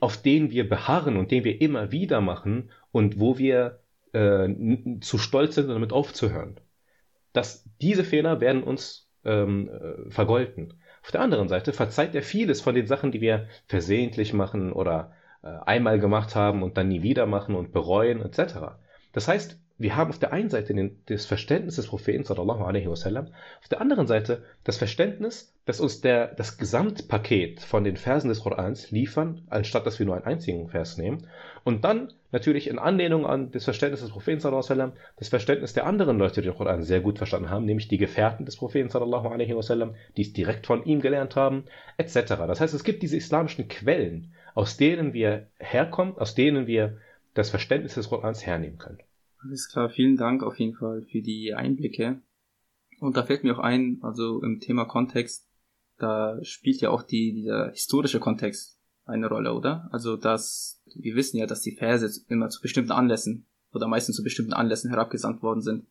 auf 0.01 0.21
den 0.21 0.51
wir 0.51 0.67
beharren 0.67 1.17
und 1.17 1.31
den 1.31 1.43
wir 1.43 1.61
immer 1.61 1.91
wieder 1.91 2.21
machen 2.21 2.71
und 2.98 3.20
wo 3.20 3.38
wir 3.38 3.78
äh, 4.12 4.48
zu 5.00 5.18
stolz 5.18 5.54
sind, 5.54 5.68
damit 5.68 5.92
aufzuhören. 5.92 6.58
Dass 7.32 7.64
diese 7.80 8.02
Fehler 8.02 8.40
werden 8.40 8.64
uns 8.64 9.08
ähm, 9.24 9.70
äh, 9.70 10.10
vergolten. 10.10 10.74
Auf 11.04 11.12
der 11.12 11.20
anderen 11.20 11.48
Seite 11.48 11.72
verzeiht 11.72 12.16
er 12.16 12.22
vieles 12.22 12.60
von 12.60 12.74
den 12.74 12.88
Sachen, 12.88 13.12
die 13.12 13.20
wir 13.20 13.46
versehentlich 13.66 14.32
machen 14.32 14.72
oder 14.72 15.12
äh, 15.44 15.46
einmal 15.64 16.00
gemacht 16.00 16.34
haben 16.34 16.64
und 16.64 16.76
dann 16.76 16.88
nie 16.88 17.02
wieder 17.02 17.26
machen 17.26 17.54
und 17.54 17.70
bereuen 17.70 18.20
etc. 18.20 18.80
Das 19.12 19.28
heißt, 19.28 19.60
wir 19.78 19.94
haben 19.94 20.10
auf 20.10 20.18
der 20.18 20.32
einen 20.32 20.50
Seite 20.50 20.74
den, 20.74 21.00
das 21.06 21.24
Verständnis 21.24 21.76
des 21.76 21.86
Propheten 21.86 22.24
sallallahu 22.24 22.64
alaihi 22.64 22.90
wasallam, 22.90 23.28
auf 23.60 23.68
der 23.68 23.80
anderen 23.80 24.08
Seite 24.08 24.42
das 24.64 24.76
Verständnis, 24.76 25.54
dass 25.66 25.80
uns 25.80 26.00
der, 26.00 26.34
das 26.34 26.58
Gesamtpaket 26.58 27.60
von 27.60 27.84
den 27.84 27.96
Versen 27.96 28.28
des 28.28 28.40
Korans 28.40 28.90
liefern, 28.90 29.42
anstatt 29.50 29.86
dass 29.86 30.00
wir 30.00 30.06
nur 30.06 30.16
einen 30.16 30.24
einzigen 30.24 30.68
Vers 30.68 30.98
nehmen. 30.98 31.28
Und 31.62 31.84
dann 31.84 32.12
natürlich 32.32 32.68
in 32.68 32.80
Anlehnung 32.80 33.24
an 33.24 33.52
das 33.52 33.64
Verständnis 33.64 34.00
des 34.00 34.10
Propheten 34.10 34.40
sallallahu 34.40 34.66
alaihi 34.66 34.80
wasallam, 34.80 34.92
das 35.16 35.28
Verständnis 35.28 35.74
der 35.74 35.86
anderen 35.86 36.18
Leute, 36.18 36.40
die 36.40 36.48
den 36.48 36.56
Koran 36.56 36.82
sehr 36.82 37.00
gut 37.00 37.18
verstanden 37.18 37.50
haben, 37.50 37.64
nämlich 37.64 37.86
die 37.86 37.98
Gefährten 37.98 38.46
des 38.46 38.56
Propheten 38.56 38.88
sallallahu 38.88 39.28
alaihi 39.28 39.54
wasallam, 39.54 39.94
die 40.16 40.22
es 40.22 40.32
direkt 40.32 40.66
von 40.66 40.84
ihm 40.84 41.00
gelernt 41.00 41.36
haben, 41.36 41.66
etc. 41.98 42.34
Das 42.48 42.60
heißt, 42.60 42.74
es 42.74 42.82
gibt 42.82 43.04
diese 43.04 43.16
islamischen 43.16 43.68
Quellen, 43.68 44.32
aus 44.54 44.76
denen 44.76 45.12
wir 45.12 45.46
herkommen, 45.60 46.18
aus 46.18 46.34
denen 46.34 46.66
wir 46.66 46.98
das 47.34 47.50
Verständnis 47.50 47.94
des 47.94 48.08
Korans 48.08 48.44
hernehmen 48.44 48.78
können. 48.78 48.98
Alles 49.40 49.68
klar, 49.68 49.88
vielen 49.88 50.16
Dank 50.16 50.42
auf 50.42 50.58
jeden 50.58 50.74
Fall 50.74 51.02
für 51.02 51.22
die 51.22 51.54
Einblicke. 51.54 52.20
Und 53.00 53.16
da 53.16 53.22
fällt 53.22 53.44
mir 53.44 53.56
auch 53.56 53.62
ein, 53.62 53.98
also 54.02 54.42
im 54.42 54.58
Thema 54.58 54.84
Kontext, 54.84 55.48
da 55.98 56.42
spielt 56.42 56.80
ja 56.80 56.90
auch 56.90 57.02
die, 57.02 57.32
dieser 57.32 57.70
historische 57.70 58.20
Kontext 58.20 58.80
eine 59.04 59.28
Rolle, 59.28 59.52
oder? 59.54 59.88
Also 59.92 60.16
dass 60.16 60.82
wir 60.94 61.14
wissen 61.14 61.38
ja, 61.38 61.46
dass 61.46 61.62
die 61.62 61.76
Verse 61.76 62.24
immer 62.28 62.48
zu 62.48 62.60
bestimmten 62.60 62.92
Anlässen 62.92 63.46
oder 63.72 63.88
meistens 63.88 64.16
zu 64.16 64.22
bestimmten 64.22 64.52
Anlässen 64.52 64.90
herabgesandt 64.90 65.42
worden 65.42 65.62
sind. 65.62 65.86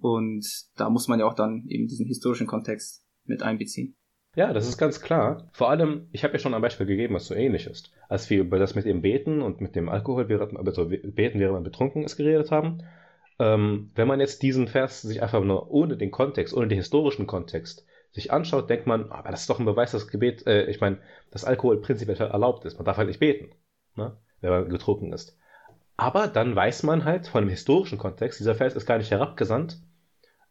Und 0.00 0.46
da 0.76 0.90
muss 0.90 1.08
man 1.08 1.20
ja 1.20 1.26
auch 1.26 1.34
dann 1.34 1.66
eben 1.68 1.86
diesen 1.86 2.06
historischen 2.06 2.46
Kontext 2.46 3.04
mit 3.24 3.42
einbeziehen. 3.42 3.96
Ja, 4.36 4.52
das 4.52 4.68
ist 4.68 4.76
ganz 4.76 5.00
klar. 5.00 5.48
Vor 5.52 5.70
allem, 5.70 6.08
ich 6.12 6.22
habe 6.22 6.34
ja 6.34 6.38
schon 6.38 6.52
ein 6.52 6.60
Beispiel 6.60 6.84
gegeben, 6.84 7.14
was 7.14 7.26
so 7.26 7.34
ähnlich 7.34 7.66
ist. 7.66 7.90
Als 8.06 8.28
wir 8.28 8.40
über 8.40 8.58
das 8.58 8.74
mit 8.74 8.84
dem 8.84 9.00
Beten 9.00 9.40
und 9.40 9.62
mit 9.62 9.74
dem 9.74 9.88
Alkohol, 9.88 10.30
also 10.30 10.90
Beten, 10.90 11.40
während 11.40 11.54
man 11.54 11.64
betrunken 11.64 12.04
ist, 12.04 12.18
geredet 12.18 12.50
haben. 12.50 12.84
Ähm, 13.38 13.90
wenn 13.94 14.06
man 14.06 14.20
jetzt 14.20 14.42
diesen 14.42 14.68
Vers 14.68 15.00
sich 15.00 15.22
einfach 15.22 15.42
nur 15.42 15.70
ohne 15.70 15.96
den 15.96 16.10
Kontext, 16.10 16.52
ohne 16.54 16.68
den 16.68 16.76
historischen 16.76 17.26
Kontext 17.26 17.86
sich 18.12 18.30
anschaut, 18.30 18.68
denkt 18.68 18.86
man, 18.86 19.10
aber 19.10 19.30
das 19.30 19.40
ist 19.40 19.50
doch 19.50 19.58
ein 19.58 19.64
Beweis, 19.64 19.92
dass 19.92 20.08
Gebet, 20.08 20.46
äh, 20.46 20.66
ich 20.66 20.82
meine, 20.82 20.98
dass 21.30 21.46
Alkohol 21.46 21.80
prinzipiell 21.80 22.18
erlaubt 22.18 22.66
ist. 22.66 22.76
Man 22.76 22.84
darf 22.84 22.98
halt 22.98 23.08
nicht 23.08 23.20
beten, 23.20 23.54
ne? 23.94 24.18
wenn 24.42 24.50
man 24.50 24.68
getrunken 24.68 25.14
ist. 25.14 25.38
Aber 25.96 26.28
dann 26.28 26.54
weiß 26.54 26.82
man 26.82 27.06
halt 27.06 27.26
von 27.26 27.42
dem 27.42 27.50
historischen 27.50 27.96
Kontext, 27.96 28.38
dieser 28.38 28.54
Vers 28.54 28.76
ist 28.76 28.84
gar 28.84 28.98
nicht 28.98 29.10
herabgesandt, 29.10 29.80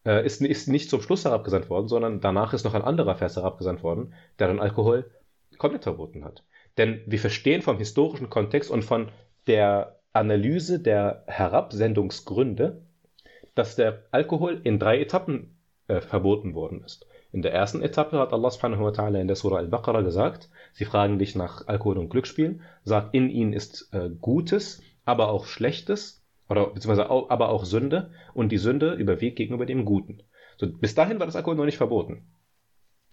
äh, 0.05 0.25
ist, 0.25 0.41
ist 0.41 0.67
nicht 0.67 0.89
zum 0.89 1.01
Schluss 1.01 1.25
herabgesandt 1.25 1.69
worden, 1.69 1.87
sondern 1.87 2.21
danach 2.21 2.53
ist 2.53 2.63
noch 2.63 2.73
ein 2.73 2.83
anderer 2.83 3.15
Vers 3.15 3.35
herabgesandt 3.35 3.83
worden, 3.83 4.13
der 4.39 4.47
den 4.47 4.59
Alkohol 4.59 5.09
komplett 5.57 5.83
verboten 5.83 6.23
hat. 6.23 6.43
Denn 6.77 7.01
wir 7.05 7.19
verstehen 7.19 7.61
vom 7.61 7.77
historischen 7.77 8.29
Kontext 8.29 8.69
und 8.69 8.83
von 8.83 9.09
der 9.47 9.99
Analyse 10.13 10.79
der 10.79 11.23
Herabsendungsgründe, 11.27 12.81
dass 13.53 13.75
der 13.75 14.03
Alkohol 14.11 14.61
in 14.63 14.79
drei 14.79 14.99
Etappen 14.99 15.57
äh, 15.87 16.01
verboten 16.01 16.55
worden 16.55 16.83
ist. 16.83 17.07
In 17.31 17.41
der 17.41 17.53
ersten 17.53 17.81
Etappe 17.81 18.17
hat 18.17 18.31
Allah 18.31 18.49
subhanahu 18.49 18.85
wa 18.85 18.89
ta'ala 18.89 19.19
in 19.19 19.27
der 19.27 19.35
Surah 19.35 19.57
Al-Baqarah 19.57 20.01
gesagt, 20.01 20.49
sie 20.71 20.85
fragen 20.85 21.19
dich 21.19 21.35
nach 21.35 21.67
Alkohol 21.67 21.97
und 21.97 22.09
Glücksspiel, 22.09 22.61
sag, 22.83 23.13
in 23.13 23.29
ihnen 23.29 23.51
ist 23.51 23.89
äh, 23.93 24.09
Gutes, 24.09 24.81
aber 25.03 25.29
auch 25.29 25.45
Schlechtes, 25.45 26.24
oder 26.49 26.67
beziehungsweise 26.67 27.09
auch, 27.09 27.29
aber 27.29 27.49
auch 27.49 27.65
Sünde 27.65 28.11
und 28.33 28.51
die 28.51 28.57
Sünde 28.57 28.93
überwiegt 28.93 29.37
gegenüber 29.37 29.65
dem 29.65 29.85
Guten. 29.85 30.21
So, 30.57 30.71
bis 30.71 30.95
dahin 30.95 31.19
war 31.19 31.25
das 31.25 31.35
Alkohol 31.35 31.55
noch 31.55 31.65
nicht 31.65 31.77
verboten. 31.77 32.27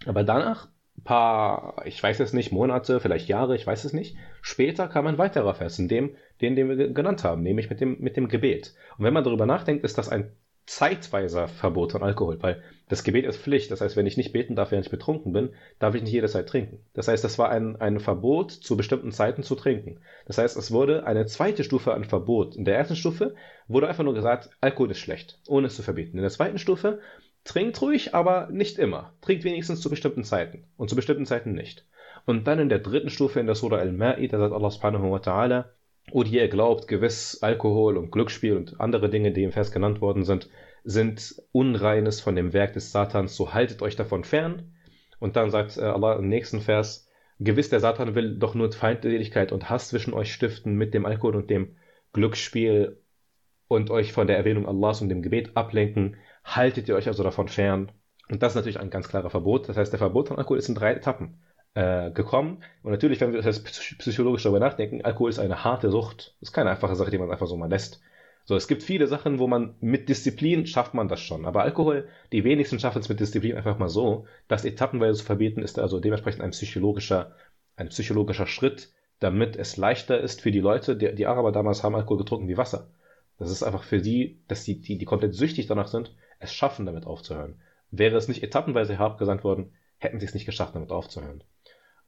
Aber 0.06 0.24
danach, 0.24 0.68
paar, 1.04 1.82
ich 1.86 2.02
weiß 2.02 2.20
es 2.20 2.32
nicht, 2.32 2.52
Monate, 2.52 3.00
vielleicht 3.00 3.28
Jahre, 3.28 3.56
ich 3.56 3.66
weiß 3.66 3.84
es 3.84 3.92
nicht, 3.92 4.16
später 4.40 4.88
kam 4.88 5.06
ein 5.06 5.18
weiterer 5.18 5.54
Vers, 5.54 5.78
in 5.78 5.88
dem, 5.88 6.16
den, 6.40 6.56
den 6.56 6.68
wir 6.68 6.92
genannt 6.92 7.24
haben, 7.24 7.42
nämlich 7.42 7.70
mit 7.70 7.80
dem, 7.80 7.98
mit 8.00 8.16
dem 8.16 8.28
Gebet. 8.28 8.74
Und 8.98 9.04
wenn 9.04 9.14
man 9.14 9.24
darüber 9.24 9.46
nachdenkt, 9.46 9.84
ist 9.84 9.98
das 9.98 10.08
ein 10.08 10.32
zeitweiser 10.66 11.48
Verbot 11.48 11.92
von 11.92 12.03
Alkohol, 12.03 12.40
weil 12.42 12.62
das 12.88 13.05
Gebet 13.05 13.25
ist 13.25 13.38
Pflicht. 13.38 13.70
Das 13.70 13.81
heißt, 13.81 13.96
wenn 13.96 14.07
ich 14.07 14.16
nicht 14.16 14.33
beten 14.33 14.55
darf, 14.55 14.70
während 14.70 14.87
ich 14.87 14.90
betrunken 14.90 15.33
bin, 15.33 15.51
darf 15.79 15.94
ich 15.94 16.03
nicht 16.03 16.12
jederzeit 16.12 16.48
trinken. 16.48 16.85
Das 16.94 17.09
heißt, 17.09 17.25
das 17.25 17.38
war 17.38 17.51
ein, 17.51 17.81
ein 17.81 18.01
Verbot, 18.01 18.53
zu 18.53 18.77
bestimmten 18.77 19.12
Zeiten 19.12 19.42
zu 19.42 19.55
trinken. 19.55 20.01
Das 20.27 20.38
heißt, 20.38 20.57
es 20.57 20.70
wurde 20.70 21.07
eine 21.07 21.27
zweite 21.27 21.64
Stufe 21.64 21.94
an 21.94 22.05
Verbot. 22.05 22.55
In 22.55 22.64
der 22.64 22.77
ersten 22.77 22.96
Stufe 22.96 23.35
wurde 23.66 23.88
einfach 23.88 24.05
nur 24.05 24.14
gesagt, 24.14 24.51
Alkohol 24.61 24.90
ist 24.90 24.98
schlecht, 24.98 25.40
ohne 25.48 25.66
es 25.66 25.77
zu 25.77 25.83
verbieten. 25.83 26.16
In 26.16 26.22
der 26.22 26.31
zweiten 26.31 26.59
Stufe, 26.59 27.01
trinkt 27.44 27.81
ruhig, 27.83 28.14
aber 28.14 28.48
nicht 28.51 28.79
immer. 28.79 29.14
Trinkt 29.20 29.44
wenigstens 29.44 29.81
zu 29.81 29.90
bestimmten 29.90 30.25
Zeiten 30.25 30.64
und 30.77 30.88
zu 30.88 30.96
bestimmten 30.96 31.27
Zeiten 31.27 31.53
nicht. 31.53 31.87
Und 32.25 32.46
dann 32.46 32.61
in 32.61 32.68
der 32.68 32.79
dritten 32.79 33.11
Stufe 33.11 33.40
in 33.40 33.46
der 33.46 33.57
Surah 33.57 33.79
Al-Ma'id, 33.79 34.31
da 34.31 34.38
sagt 34.38 34.55
Allah 34.55 34.70
subhanahu 34.70 35.11
wa 35.11 35.18
ta'ala, 35.18 35.64
oder 36.10 36.28
ihr 36.28 36.48
glaubt, 36.48 36.88
gewiss 36.88 37.42
Alkohol 37.42 37.96
und 37.96 38.10
Glücksspiel 38.10 38.56
und 38.56 38.80
andere 38.80 39.08
Dinge, 39.08 39.32
die 39.32 39.44
im 39.44 39.52
Vers 39.52 39.70
genannt 39.70 40.00
worden 40.00 40.24
sind, 40.24 40.48
sind 40.84 41.40
Unreines 41.52 42.20
von 42.20 42.34
dem 42.34 42.52
Werk 42.52 42.72
des 42.72 42.90
Satans, 42.90 43.36
so 43.36 43.54
haltet 43.54 43.82
euch 43.82 43.94
davon 43.94 44.24
fern. 44.24 44.72
Und 45.20 45.36
dann 45.36 45.50
sagt 45.50 45.76
äh, 45.76 45.82
Allah 45.82 46.16
im 46.16 46.28
nächsten 46.28 46.60
Vers, 46.60 47.08
gewiss 47.38 47.70
der 47.70 47.80
Satan 47.80 48.14
will 48.14 48.36
doch 48.38 48.54
nur 48.54 48.72
Feindseligkeit 48.72 49.52
und 49.52 49.70
Hass 49.70 49.88
zwischen 49.88 50.12
euch 50.12 50.32
stiften 50.32 50.74
mit 50.74 50.92
dem 50.94 51.06
Alkohol 51.06 51.36
und 51.36 51.50
dem 51.50 51.76
Glücksspiel 52.12 53.00
und 53.68 53.90
euch 53.90 54.12
von 54.12 54.26
der 54.26 54.36
Erwähnung 54.36 54.66
Allahs 54.66 55.00
und 55.00 55.08
dem 55.08 55.22
Gebet 55.22 55.56
ablenken, 55.56 56.16
haltet 56.44 56.88
ihr 56.88 56.96
euch 56.96 57.06
also 57.06 57.22
davon 57.22 57.48
fern. 57.48 57.92
Und 58.28 58.42
das 58.42 58.52
ist 58.52 58.56
natürlich 58.56 58.80
ein 58.80 58.90
ganz 58.90 59.08
klarer 59.08 59.30
Verbot. 59.30 59.68
Das 59.68 59.76
heißt, 59.76 59.92
der 59.92 59.98
Verbot 59.98 60.28
von 60.28 60.38
Alkohol 60.38 60.58
ist 60.58 60.68
in 60.68 60.74
drei 60.74 60.92
Etappen 60.92 61.38
äh, 61.74 62.11
gekommen. 62.11 62.62
Und 62.82 62.92
natürlich, 62.92 63.20
wenn 63.20 63.32
wir 63.32 63.42
das 63.42 63.62
psychologisch 63.62 64.42
darüber 64.42 64.61
nachdenken, 64.61 65.02
Alkohol 65.04 65.30
ist 65.30 65.38
eine 65.38 65.64
harte 65.64 65.90
Sucht. 65.90 66.35
Das 66.40 66.50
ist 66.50 66.52
keine 66.52 66.70
einfache 66.70 66.96
Sache, 66.96 67.11
die 67.11 67.18
man 67.18 67.30
einfach 67.30 67.46
so 67.46 67.56
mal 67.56 67.70
lässt. 67.70 68.00
So, 68.44 68.56
es 68.56 68.66
gibt 68.66 68.82
viele 68.82 69.06
Sachen, 69.06 69.38
wo 69.38 69.46
man 69.46 69.76
mit 69.80 70.08
Disziplin 70.08 70.66
schafft 70.66 70.94
man 70.94 71.08
das 71.08 71.20
schon. 71.20 71.46
Aber 71.46 71.62
Alkohol, 71.62 72.08
die 72.32 72.44
wenigsten 72.44 72.80
schaffen 72.80 72.98
es 72.98 73.08
mit 73.08 73.20
Disziplin 73.20 73.56
einfach 73.56 73.78
mal 73.78 73.88
so. 73.88 74.26
Das 74.48 74.64
etappenweise 74.64 75.18
zu 75.18 75.24
verbieten 75.24 75.62
ist 75.62 75.78
also 75.78 76.00
dementsprechend 76.00 76.42
ein 76.42 76.50
psychologischer, 76.50 77.37
ein 77.76 77.88
psychologischer 77.88 78.46
Schritt, 78.46 78.92
damit 79.20 79.56
es 79.56 79.76
leichter 79.76 80.20
ist 80.20 80.40
für 80.40 80.50
die 80.50 80.61
Leute, 80.61 80.96
die, 80.96 81.14
die 81.14 81.26
Araber 81.26 81.52
damals 81.52 81.85
haben 81.85 81.94
Alkohol 81.94 82.18
getrunken 82.18 82.48
wie 82.48 82.56
Wasser. 82.56 82.90
Das 83.38 83.50
ist 83.50 83.62
einfach 83.62 83.85
für 83.85 84.00
die, 84.00 84.40
dass 84.48 84.64
die, 84.64 84.80
die, 84.80 84.98
die 84.98 85.04
komplett 85.04 85.35
süchtig 85.35 85.68
danach 85.68 85.87
sind, 85.87 86.14
es 86.40 86.52
schaffen, 86.52 86.87
damit 86.87 87.06
aufzuhören. 87.06 87.61
Wäre 87.90 88.16
es 88.16 88.26
nicht 88.26 88.42
etappenweise 88.42 88.98
herabgesandt 88.98 89.44
worden, 89.44 89.72
hätten 89.98 90.18
sie 90.18 90.26
es 90.26 90.35
nicht 90.35 90.46
geschafft, 90.46 90.74
damit 90.74 90.90
aufzuhören. 90.90 91.44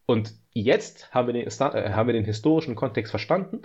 Und 0.07 0.35
jetzt 0.53 1.13
haben 1.13 1.29
wir 1.29 1.35
den, 1.35 1.47
äh, 1.47 1.91
haben 1.93 2.07
wir 2.07 2.13
den 2.13 2.25
historischen 2.25 2.75
Kontext 2.75 3.11
verstanden 3.11 3.63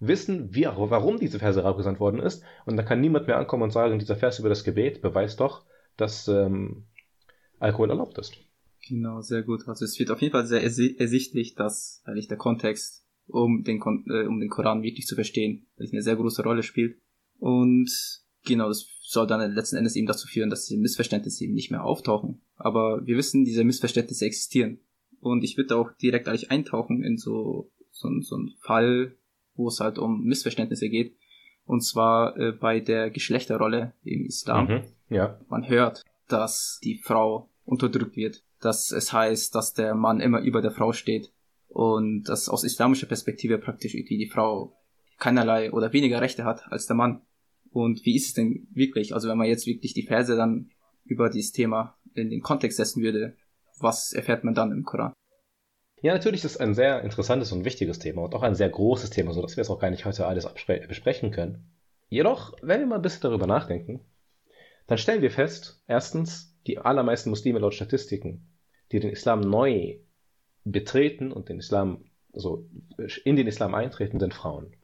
wissen, 0.00 0.54
wie, 0.54 0.64
warum 0.64 1.18
diese 1.18 1.38
Verse 1.38 1.62
abgesandt 1.64 2.00
worden 2.00 2.20
ist. 2.20 2.42
Und 2.64 2.76
dann 2.76 2.86
kann 2.86 3.00
niemand 3.00 3.26
mehr 3.26 3.38
ankommen 3.38 3.64
und 3.64 3.70
sagen, 3.70 3.98
dieser 3.98 4.16
Vers 4.16 4.38
über 4.38 4.48
das 4.48 4.64
Gebet 4.64 5.02
beweist 5.02 5.40
doch, 5.40 5.66
dass 5.96 6.26
ähm, 6.26 6.86
Alkohol 7.58 7.90
erlaubt 7.90 8.18
ist. 8.18 8.34
Genau, 8.88 9.20
sehr 9.20 9.42
gut. 9.42 9.68
Also 9.68 9.84
es 9.84 9.98
wird 9.98 10.10
auf 10.10 10.20
jeden 10.22 10.32
Fall 10.32 10.46
sehr 10.46 10.62
ersichtlich, 10.62 11.54
dass 11.54 12.02
eigentlich 12.04 12.28
der 12.28 12.38
Kontext, 12.38 13.04
um 13.26 13.62
den, 13.62 13.78
äh, 14.08 14.26
um 14.26 14.40
den 14.40 14.48
Koran 14.48 14.82
wirklich 14.82 15.06
zu 15.06 15.14
verstehen, 15.14 15.66
eine 15.78 16.02
sehr 16.02 16.16
große 16.16 16.42
Rolle 16.42 16.62
spielt. 16.62 16.98
Und 17.38 17.90
genau, 18.46 18.68
das 18.68 18.86
soll 19.02 19.26
dann 19.26 19.52
letzten 19.52 19.76
Endes 19.76 19.96
eben 19.96 20.06
dazu 20.06 20.26
führen, 20.26 20.50
dass 20.50 20.66
diese 20.66 20.80
Missverständnisse 20.80 21.44
eben 21.44 21.54
nicht 21.54 21.70
mehr 21.70 21.84
auftauchen. 21.84 22.40
Aber 22.56 23.04
wir 23.04 23.16
wissen, 23.16 23.44
diese 23.44 23.64
Missverständnisse 23.64 24.24
existieren. 24.24 24.80
Und 25.20 25.44
ich 25.44 25.56
würde 25.56 25.76
auch 25.76 25.92
direkt 25.92 26.28
eigentlich 26.28 26.50
eintauchen 26.50 27.04
in 27.04 27.16
so, 27.16 27.70
so, 27.90 28.08
so 28.20 28.36
einen 28.36 28.50
Fall, 28.60 29.16
wo 29.54 29.68
es 29.68 29.80
halt 29.80 29.98
um 29.98 30.24
Missverständnisse 30.24 30.88
geht. 30.88 31.16
Und 31.64 31.82
zwar 31.82 32.36
äh, 32.36 32.52
bei 32.52 32.80
der 32.80 33.10
Geschlechterrolle 33.10 33.92
im 34.02 34.24
Islam. 34.24 34.66
Mhm, 34.66 34.82
ja. 35.08 35.38
Man 35.48 35.68
hört, 35.68 36.02
dass 36.28 36.80
die 36.82 36.96
Frau 36.96 37.50
unterdrückt 37.64 38.16
wird. 38.16 38.42
Dass 38.60 38.90
es 38.90 39.12
heißt, 39.12 39.54
dass 39.54 39.74
der 39.74 39.94
Mann 39.94 40.20
immer 40.20 40.40
über 40.40 40.62
der 40.62 40.72
Frau 40.72 40.92
steht. 40.92 41.32
Und 41.68 42.24
dass 42.24 42.48
aus 42.48 42.64
islamischer 42.64 43.06
Perspektive 43.06 43.58
praktisch 43.58 43.94
irgendwie 43.94 44.18
die 44.18 44.28
Frau 44.28 44.76
keinerlei 45.18 45.70
oder 45.70 45.92
weniger 45.92 46.20
Rechte 46.20 46.44
hat 46.44 46.66
als 46.72 46.86
der 46.86 46.96
Mann. 46.96 47.20
Und 47.70 48.04
wie 48.04 48.16
ist 48.16 48.26
es 48.26 48.34
denn 48.34 48.66
wirklich? 48.72 49.14
Also 49.14 49.28
wenn 49.28 49.38
man 49.38 49.46
jetzt 49.46 49.66
wirklich 49.66 49.94
die 49.94 50.06
Verse 50.06 50.34
dann 50.34 50.70
über 51.04 51.30
dieses 51.30 51.52
Thema 51.52 51.96
in 52.14 52.30
den 52.30 52.40
Kontext 52.40 52.78
setzen 52.78 53.02
würde, 53.02 53.36
was 53.82 54.12
erfährt 54.12 54.44
man 54.44 54.54
dann 54.54 54.72
im 54.72 54.84
Koran? 54.84 55.12
Ja, 56.02 56.14
natürlich 56.14 56.44
ist 56.44 56.52
es 56.52 56.56
ein 56.56 56.74
sehr 56.74 57.02
interessantes 57.02 57.52
und 57.52 57.64
wichtiges 57.64 57.98
Thema 57.98 58.22
und 58.22 58.34
auch 58.34 58.42
ein 58.42 58.54
sehr 58.54 58.70
großes 58.70 59.10
Thema, 59.10 59.32
sodass 59.32 59.56
wir 59.56 59.62
es 59.62 59.70
auch 59.70 59.78
gar 59.78 59.90
nicht 59.90 60.06
heute 60.06 60.26
alles 60.26 60.48
besprechen 60.88 61.30
können. 61.30 61.70
Jedoch, 62.08 62.54
wenn 62.62 62.80
wir 62.80 62.86
mal 62.86 62.96
ein 62.96 63.02
bisschen 63.02 63.22
darüber 63.22 63.46
nachdenken, 63.46 64.00
dann 64.86 64.98
stellen 64.98 65.22
wir 65.22 65.30
fest, 65.30 65.82
erstens, 65.86 66.56
die 66.66 66.78
allermeisten 66.78 67.30
Muslime 67.30 67.58
laut 67.58 67.74
Statistiken, 67.74 68.48
die 68.92 69.00
den 69.00 69.10
Islam 69.10 69.40
neu 69.40 69.98
betreten 70.64 71.32
und 71.32 71.48
den 71.48 71.58
Islam, 71.58 72.04
also 72.32 72.66
in 73.24 73.36
den 73.36 73.46
Islam 73.46 73.74
eintreten, 73.74 74.18
sind 74.18 74.34
Frauen. 74.34 74.74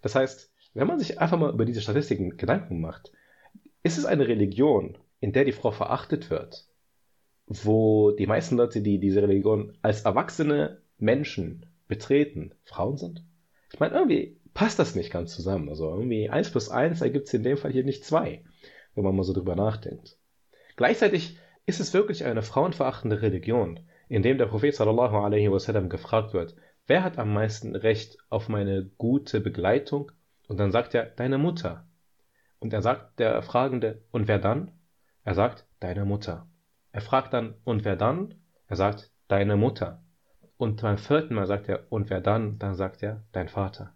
Das 0.00 0.14
heißt, 0.14 0.52
wenn 0.74 0.86
man 0.86 0.98
sich 0.98 1.20
einfach 1.20 1.38
mal 1.38 1.52
über 1.52 1.64
diese 1.64 1.80
Statistiken 1.80 2.36
Gedanken 2.36 2.80
macht, 2.80 3.12
ist 3.82 3.98
es 3.98 4.04
eine 4.04 4.28
Religion, 4.28 4.96
in 5.20 5.32
der 5.32 5.44
die 5.44 5.52
Frau 5.52 5.70
verachtet 5.70 6.30
wird, 6.30 6.69
wo 7.50 8.12
die 8.12 8.28
meisten 8.28 8.56
Leute, 8.56 8.80
die 8.80 9.00
diese 9.00 9.22
Religion 9.22 9.76
als 9.82 10.02
erwachsene 10.02 10.78
Menschen 10.98 11.66
betreten, 11.88 12.52
Frauen 12.62 12.96
sind? 12.96 13.24
Ich 13.72 13.80
meine, 13.80 13.94
irgendwie 13.94 14.38
passt 14.54 14.78
das 14.78 14.94
nicht 14.94 15.10
ganz 15.10 15.34
zusammen. 15.34 15.68
Also 15.68 15.90
irgendwie 15.90 16.30
1 16.30 16.50
plus 16.50 16.68
1 16.68 17.00
ergibt 17.00 17.26
es 17.26 17.34
in 17.34 17.42
dem 17.42 17.56
Fall 17.56 17.72
hier 17.72 17.82
nicht 17.82 18.04
2, 18.04 18.44
wenn 18.94 19.04
man 19.04 19.16
mal 19.16 19.24
so 19.24 19.32
drüber 19.32 19.56
nachdenkt. 19.56 20.16
Gleichzeitig 20.76 21.38
ist 21.66 21.80
es 21.80 21.92
wirklich 21.92 22.24
eine 22.24 22.42
frauenverachtende 22.42 23.20
Religion, 23.20 23.80
in 24.08 24.22
dem 24.22 24.38
der 24.38 24.46
Prophet 24.46 24.74
sallallahu 24.74 25.16
alaihi 25.16 25.50
wasallam 25.50 25.88
gefragt 25.88 26.32
wird, 26.32 26.54
wer 26.86 27.02
hat 27.02 27.18
am 27.18 27.34
meisten 27.34 27.74
Recht 27.74 28.18
auf 28.28 28.48
meine 28.48 28.88
gute 28.96 29.40
Begleitung? 29.40 30.12
Und 30.46 30.58
dann 30.58 30.70
sagt 30.70 30.94
er, 30.94 31.06
deine 31.06 31.38
Mutter. 31.38 31.86
Und 32.60 32.72
er 32.72 32.82
sagt 32.82 33.18
der 33.18 33.42
Fragende, 33.42 34.02
und 34.12 34.28
wer 34.28 34.38
dann? 34.38 34.70
Er 35.24 35.34
sagt, 35.34 35.66
deine 35.80 36.04
Mutter. 36.04 36.46
Er 36.92 37.00
fragt 37.00 37.32
dann, 37.32 37.54
und 37.64 37.84
wer 37.84 37.96
dann? 37.96 38.34
Er 38.66 38.76
sagt, 38.76 39.10
deine 39.28 39.56
Mutter. 39.56 40.02
Und 40.56 40.82
beim 40.82 40.98
vierten 40.98 41.34
Mal 41.34 41.46
sagt 41.46 41.68
er, 41.68 41.90
und 41.90 42.10
wer 42.10 42.20
dann? 42.20 42.58
Dann 42.58 42.74
sagt 42.74 43.02
er, 43.02 43.24
dein 43.32 43.48
Vater. 43.48 43.94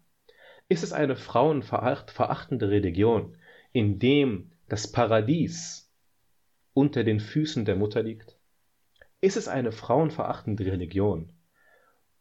Ist 0.67 0.83
es 0.83 0.93
eine 0.93 1.15
frauenverachtende 1.15 2.69
Religion, 2.69 3.37
in 3.71 3.99
dem 3.99 4.51
das 4.67 4.91
Paradies 4.91 5.91
unter 6.73 7.03
den 7.03 7.19
Füßen 7.19 7.65
der 7.65 7.75
Mutter 7.75 8.01
liegt? 8.01 8.37
Ist 9.21 9.37
es 9.37 9.47
eine 9.47 9.71
frauenverachtende 9.71 10.65
Religion, 10.65 11.31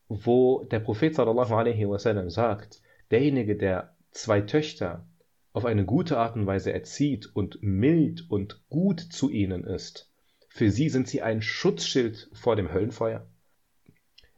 wo 0.08 0.64
der 0.64 0.80
Prophet 0.80 1.14
sallallahu 1.14 1.88
wasallam 1.88 2.28
sagt, 2.30 2.82
derjenige, 3.10 3.56
der 3.56 3.96
zwei 4.10 4.40
Töchter 4.42 5.06
auf 5.52 5.64
eine 5.64 5.84
gute 5.84 6.18
Art 6.18 6.37
und 6.37 6.46
Weise 6.46 6.72
erzieht 6.72 7.34
und 7.34 7.62
mild 7.62 8.28
und 8.28 8.68
gut 8.68 9.00
zu 9.00 9.30
ihnen 9.30 9.64
ist, 9.64 10.12
für 10.55 10.71
sie 10.71 10.88
sind 10.88 11.09
sie 11.09 11.21
ein 11.21 11.43
Schutzschild 11.43 12.31
vor 12.33 12.55
dem 12.55 12.73
Höllenfeuer. 12.73 13.27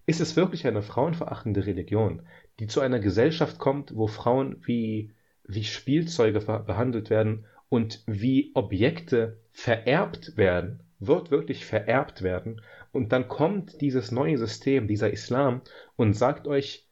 Ist 0.06 0.22
es 0.22 0.34
wirklich 0.34 0.66
eine 0.66 0.80
frauenverachtende 0.80 1.66
Religion, 1.66 2.22
die 2.58 2.68
zu 2.68 2.80
einer 2.80 3.00
Gesellschaft 3.00 3.58
kommt, 3.58 3.94
wo 3.94 4.06
Frauen 4.06 4.56
wie, 4.64 5.12
wie 5.44 5.64
Spielzeuge 5.64 6.40
behandelt 6.40 7.10
werden 7.10 7.44
und 7.68 8.02
wie 8.06 8.50
Objekte 8.54 9.42
vererbt 9.52 10.38
werden, 10.38 10.82
wird 11.00 11.30
wirklich 11.30 11.66
vererbt 11.66 12.22
werden, 12.22 12.62
und 12.92 13.12
dann 13.12 13.28
kommt 13.28 13.82
dieses 13.82 14.10
neue 14.10 14.38
System, 14.38 14.88
dieser 14.88 15.12
Islam, 15.12 15.60
und 15.96 16.14
sagt 16.14 16.46
euch, 16.46 16.88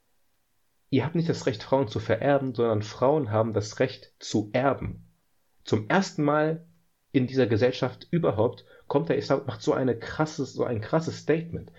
ihr 0.91 1.03
habt 1.03 1.15
nicht 1.15 1.31
das 1.31 1.47
Recht, 1.47 1.63
Frauen 1.63 1.89
zu 1.89 1.99
vererben, 1.99 2.55
sondern 2.55 2.83
Frauen 2.83 3.31
haben 3.31 3.55
das 3.55 3.81
Recht 3.81 4.13
zu 4.19 4.51
erben. 4.53 5.07
Zum 5.65 5.89
ersten 5.89 6.25
Mal 6.25 6.67
in 7.13 7.27
dieser 7.27 7.47
Gesellschaft 7.47 8.07
überhaupt 8.11 8.67
kommt 8.95 9.09
der 9.09 9.19
Islam, 9.19 9.43
macht 9.45 9.61
so 9.61 9.73
eine 9.73 9.99
krasses, 9.99 10.53
so 10.53 10.63
ein 10.63 10.81
krasses 10.81 11.19
Statement. 11.19 11.73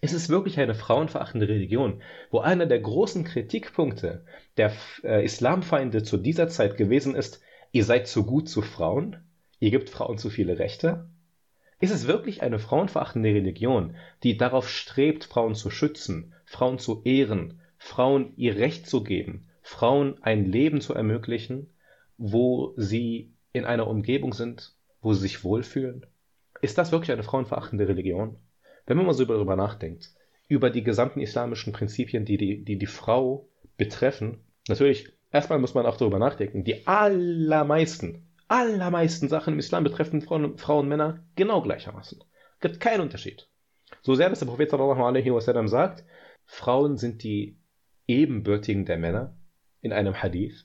Es 0.00 0.12
ist 0.12 0.28
wirklich 0.28 0.60
eine 0.60 0.76
frauenverachtende 0.76 1.48
Religion, 1.48 2.00
wo 2.30 2.38
einer 2.38 2.66
der 2.66 2.78
großen 2.78 3.24
Kritikpunkte 3.24 4.24
der 4.56 4.72
äh, 5.02 5.24
Islamfeinde 5.24 6.04
zu 6.04 6.18
dieser 6.18 6.46
Zeit 6.46 6.76
gewesen 6.76 7.16
ist, 7.16 7.40
ihr 7.72 7.84
seid 7.84 8.06
zu 8.06 8.24
gut 8.24 8.48
zu 8.48 8.62
Frauen, 8.62 9.16
ihr 9.58 9.72
gebt 9.72 9.90
Frauen 9.90 10.18
zu 10.18 10.30
viele 10.30 10.60
Rechte. 10.60 11.08
Ist 11.80 11.90
es 11.90 12.06
wirklich 12.06 12.44
eine 12.44 12.60
frauenverachtende 12.60 13.30
Religion, 13.30 13.96
die 14.22 14.36
darauf 14.36 14.70
strebt, 14.70 15.24
Frauen 15.24 15.56
zu 15.56 15.68
schützen, 15.68 16.32
Frauen 16.44 16.78
zu 16.78 17.02
ehren, 17.02 17.60
Frauen 17.76 18.34
ihr 18.36 18.54
Recht 18.54 18.86
zu 18.86 19.02
geben, 19.02 19.48
Frauen 19.62 20.22
ein 20.22 20.44
Leben 20.44 20.80
zu 20.80 20.94
ermöglichen, 20.94 21.74
wo 22.18 22.72
sie 22.76 23.32
in 23.52 23.64
einer 23.64 23.88
Umgebung 23.88 24.32
sind, 24.32 24.76
wo 25.00 25.12
sie 25.12 25.22
sich 25.22 25.42
wohlfühlen? 25.42 26.06
Ist 26.62 26.78
das 26.78 26.92
wirklich 26.92 27.10
eine 27.10 27.24
frauenverachtende 27.24 27.88
Religion? 27.88 28.36
Wenn 28.86 28.96
man 28.96 29.04
mal 29.04 29.14
so 29.14 29.24
darüber 29.24 29.56
nachdenkt, 29.56 30.10
über 30.48 30.70
die 30.70 30.84
gesamten 30.84 31.20
islamischen 31.20 31.72
Prinzipien, 31.72 32.24
die 32.24 32.36
die, 32.36 32.64
die, 32.64 32.78
die 32.78 32.86
Frau 32.86 33.48
betreffen, 33.76 34.44
natürlich, 34.68 35.12
erstmal 35.32 35.58
muss 35.58 35.74
man 35.74 35.86
auch 35.86 35.96
darüber 35.96 36.20
nachdenken, 36.20 36.62
die 36.62 36.86
allermeisten, 36.86 38.28
allermeisten 38.46 39.28
Sachen 39.28 39.54
im 39.54 39.58
Islam 39.58 39.82
betreffen 39.82 40.22
Frauen, 40.22 40.56
Frauen 40.56 40.84
und 40.84 40.88
Männer 40.88 41.24
genau 41.34 41.62
gleichermaßen. 41.62 42.22
Gibt 42.60 42.78
keinen 42.78 43.00
Unterschied. 43.00 43.48
So 44.02 44.14
sehr, 44.14 44.30
dass 44.30 44.38
der 44.38 44.46
Prophet 44.46 44.70
sallallahu 44.70 45.02
alaihi 45.02 45.68
sagt, 45.68 46.04
Frauen 46.44 46.96
sind 46.96 47.24
die 47.24 47.58
Ebenbürtigen 48.06 48.84
der 48.84 48.98
Männer 48.98 49.36
in 49.80 49.92
einem 49.92 50.14
Hadith. 50.14 50.64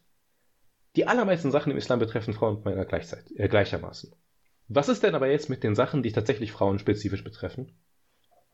Die 0.96 1.08
allermeisten 1.08 1.50
Sachen 1.50 1.72
im 1.72 1.78
Islam 1.78 1.98
betreffen 1.98 2.36
Frauen 2.36 2.58
und 2.58 2.66
Männer 2.66 2.86
gleichzeitig, 2.86 3.40
äh, 3.40 3.48
gleichermaßen. 3.48 4.14
Was 4.70 4.90
ist 4.90 5.04
denn 5.04 5.16
aber 5.16 5.30
jetzt 5.30 5.50
mit 5.50 5.64
den 5.64 5.76
Sachen, 5.76 6.04
die 6.04 6.12
tatsächlich 6.12 6.52
Frauen 6.52 6.80
spezifisch 6.80 7.24
betreffen? 7.24 7.72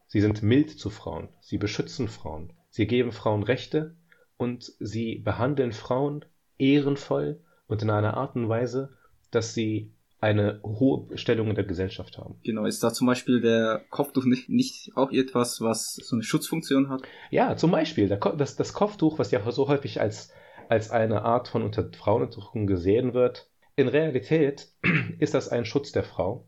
Sie 0.07 0.21
sind 0.21 0.43
mild 0.43 0.69
zu 0.69 0.89
Frauen, 0.91 1.29
sie 1.41 1.57
beschützen 1.57 2.07
Frauen, 2.07 2.53
sie 2.69 2.85
geben 2.85 3.11
Frauen 3.11 3.41
Rechte 3.41 3.95
und 4.37 4.71
sie 4.79 5.15
behandeln 5.15 5.71
Frauen 5.71 6.25
ehrenvoll 6.59 7.41
und 7.67 7.81
in 7.81 7.89
einer 7.89 8.15
Art 8.15 8.35
und 8.35 8.47
Weise, 8.47 8.95
dass 9.31 9.55
sie 9.55 9.91
eine 10.19 10.61
hohe 10.63 11.17
Stellung 11.17 11.49
in 11.49 11.55
der 11.55 11.65
Gesellschaft 11.65 12.17
haben. 12.17 12.39
Genau, 12.43 12.65
ist 12.65 12.83
da 12.83 12.93
zum 12.93 13.07
Beispiel 13.07 13.41
der 13.41 13.83
Kopftuch 13.89 14.23
nicht, 14.23 14.47
nicht 14.49 14.91
auch 14.95 15.11
etwas, 15.11 15.59
was 15.59 15.95
so 15.95 16.15
eine 16.15 16.23
Schutzfunktion 16.23 16.89
hat? 16.89 17.01
Ja, 17.31 17.57
zum 17.57 17.71
Beispiel. 17.71 18.07
Das, 18.07 18.55
das 18.55 18.73
Kopftuch, 18.73 19.19
was 19.19 19.31
ja 19.31 19.51
so 19.51 19.67
häufig 19.67 19.99
als, 19.99 20.31
als 20.69 20.91
eine 20.91 21.23
Art 21.23 21.49
von 21.49 21.61
Unter 21.61 21.91
Frauenunterdrückung 21.91 22.67
gesehen 22.67 23.13
wird, 23.13 23.49
in 23.75 23.87
Realität 23.87 24.71
ist 25.19 25.33
das 25.33 25.49
ein 25.49 25.65
Schutz 25.65 25.91
der 25.91 26.03
Frau 26.03 26.47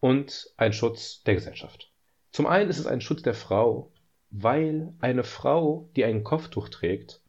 und 0.00 0.52
ein 0.56 0.72
Schutz 0.72 1.22
der 1.22 1.34
Gesellschaft. 1.34 1.92
Zum 2.32 2.46
einen 2.46 2.70
ist 2.70 2.78
es 2.78 2.86
ein 2.86 3.00
Schutz 3.00 3.22
der 3.22 3.34
Frau, 3.34 3.92
weil 4.30 4.94
eine 5.00 5.24
Frau, 5.24 5.90
die 5.96 6.04
ein 6.04 6.24
Kopftuch 6.24 6.68
trägt, 6.68 7.22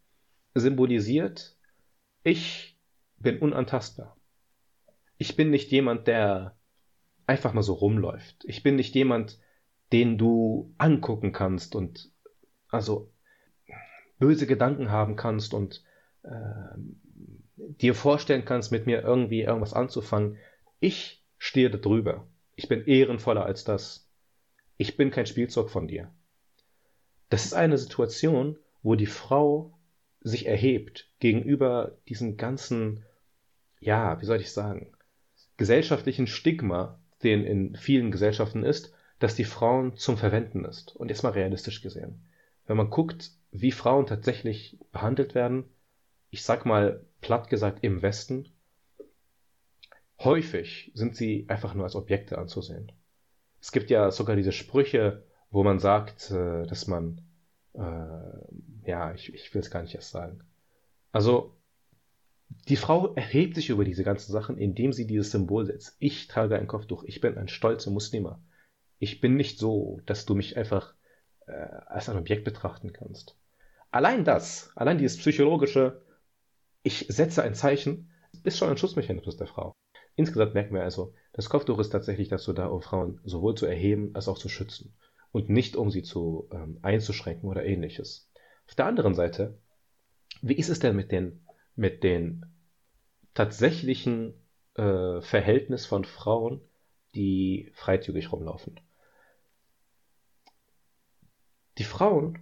symbolisiert, 0.53 1.57
ich 2.23 2.77
bin 3.17 3.39
unantastbar. 3.39 4.17
Ich 5.17 5.35
bin 5.35 5.49
nicht 5.49 5.71
jemand, 5.71 6.07
der 6.07 6.57
einfach 7.25 7.53
mal 7.53 7.63
so 7.63 7.73
rumläuft. 7.73 8.43
Ich 8.45 8.63
bin 8.63 8.75
nicht 8.75 8.95
jemand, 8.95 9.39
den 9.91 10.17
du 10.17 10.73
angucken 10.77 11.31
kannst 11.31 11.75
und 11.75 12.11
also 12.69 13.11
böse 14.19 14.47
Gedanken 14.47 14.91
haben 14.91 15.15
kannst 15.15 15.53
und 15.53 15.83
äh, 16.23 16.77
dir 17.77 17.95
vorstellen 17.95 18.45
kannst, 18.45 18.71
mit 18.71 18.85
mir 18.85 19.01
irgendwie 19.01 19.41
irgendwas 19.41 19.73
anzufangen. 19.73 20.37
Ich 20.79 21.23
stehe 21.37 21.69
da 21.69 21.77
drüber. 21.77 22.27
Ich 22.55 22.67
bin 22.67 22.85
ehrenvoller 22.85 23.45
als 23.45 23.63
das. 23.63 24.07
Ich 24.77 24.97
bin 24.97 25.11
kein 25.11 25.25
Spielzeug 25.25 25.69
von 25.69 25.87
dir. 25.87 26.11
Das 27.29 27.45
ist 27.45 27.53
eine 27.53 27.77
Situation, 27.77 28.57
wo 28.83 28.95
die 28.95 29.05
Frau 29.05 29.73
sich 30.21 30.45
erhebt 30.45 31.09
gegenüber 31.19 31.97
diesem 32.07 32.37
ganzen, 32.37 33.03
ja, 33.79 34.19
wie 34.21 34.25
soll 34.25 34.41
ich 34.41 34.51
sagen, 34.51 34.91
gesellschaftlichen 35.57 36.27
Stigma, 36.27 36.99
den 37.23 37.43
in 37.43 37.75
vielen 37.75 38.11
Gesellschaften 38.11 38.63
ist, 38.63 38.93
dass 39.19 39.35
die 39.35 39.43
Frauen 39.43 39.95
zum 39.97 40.17
Verwenden 40.17 40.65
ist. 40.65 40.95
Und 40.95 41.09
jetzt 41.09 41.23
mal 41.23 41.31
realistisch 41.31 41.81
gesehen. 41.81 42.23
Wenn 42.65 42.77
man 42.77 42.89
guckt, 42.89 43.31
wie 43.51 43.71
Frauen 43.71 44.07
tatsächlich 44.07 44.77
behandelt 44.91 45.35
werden, 45.35 45.65
ich 46.31 46.43
sag 46.43 46.65
mal 46.65 47.05
platt 47.19 47.49
gesagt 47.49 47.83
im 47.83 48.01
Westen, 48.01 48.47
häufig 50.19 50.91
sind 50.95 51.15
sie 51.15 51.45
einfach 51.49 51.75
nur 51.75 51.83
als 51.83 51.95
Objekte 51.95 52.37
anzusehen. 52.37 52.91
Es 53.59 53.71
gibt 53.71 53.89
ja 53.89 54.09
sogar 54.11 54.35
diese 54.35 54.53
Sprüche, 54.53 55.23
wo 55.51 55.63
man 55.63 55.79
sagt, 55.79 56.31
äh, 56.31 56.63
dass 56.63 56.87
man, 56.87 57.21
äh, 57.73 58.89
ja, 58.89 59.13
ich, 59.13 59.33
ich 59.33 59.53
will 59.53 59.61
es 59.61 59.69
gar 59.69 59.83
nicht 59.83 59.93
erst 59.93 60.11
sagen. 60.11 60.43
Also, 61.11 61.57
die 62.67 62.77
Frau 62.77 63.13
erhebt 63.13 63.55
sich 63.55 63.69
über 63.69 63.85
diese 63.85 64.03
ganzen 64.03 64.31
Sachen, 64.31 64.57
indem 64.57 64.93
sie 64.93 65.07
dieses 65.07 65.31
Symbol 65.31 65.65
setzt. 65.65 65.95
Ich 65.99 66.27
trage 66.27 66.57
ein 66.57 66.67
Kopftuch, 66.67 67.03
ich 67.03 67.21
bin 67.21 67.37
ein 67.37 67.47
stolzer 67.47 67.91
Muslima. 67.91 68.41
Ich 68.99 69.19
bin 69.19 69.35
nicht 69.35 69.59
so, 69.59 69.99
dass 70.05 70.25
du 70.25 70.35
mich 70.35 70.57
einfach 70.57 70.93
äh, 71.47 71.51
als 71.51 72.09
ein 72.09 72.17
Objekt 72.17 72.45
betrachten 72.45 72.93
kannst. 72.93 73.37
Allein 73.89 74.23
das, 74.23 74.71
allein 74.75 74.97
dieses 74.97 75.17
psychologische, 75.17 76.01
ich 76.83 77.05
setze 77.09 77.43
ein 77.43 77.55
Zeichen, 77.55 78.11
ist 78.43 78.57
schon 78.57 78.69
ein 78.69 78.77
Schutzmechanismus 78.77 79.37
der 79.37 79.47
Frau. 79.47 79.73
Insgesamt 80.15 80.53
merken 80.53 80.73
wir 80.73 80.83
also, 80.83 81.13
das 81.33 81.49
Kopftuch 81.49 81.79
ist 81.79 81.89
tatsächlich 81.89 82.27
dazu 82.27 82.53
da, 82.53 82.67
um 82.67 82.81
Frauen 82.81 83.19
sowohl 83.23 83.55
zu 83.55 83.65
erheben 83.65 84.11
als 84.13 84.27
auch 84.27 84.37
zu 84.37 84.49
schützen 84.49 84.93
und 85.31 85.49
nicht 85.49 85.75
um 85.75 85.89
sie 85.89 86.03
zu 86.03 86.49
ähm, 86.51 86.79
einzuschränken 86.81 87.49
oder 87.49 87.65
ähnliches. 87.65 88.29
Auf 88.67 88.75
der 88.75 88.85
anderen 88.85 89.15
Seite, 89.15 89.57
wie 90.41 90.55
ist 90.55 90.69
es 90.69 90.79
denn 90.79 90.95
mit 90.95 91.11
den, 91.11 91.45
mit 91.75 92.03
den 92.03 92.45
tatsächlichen 93.33 94.33
äh, 94.75 95.21
Verhältnis 95.21 95.85
von 95.85 96.03
Frauen, 96.03 96.61
die 97.15 97.71
freizügig 97.73 98.31
rumlaufen? 98.31 98.79
Die 101.77 101.83
Frauen 101.83 102.39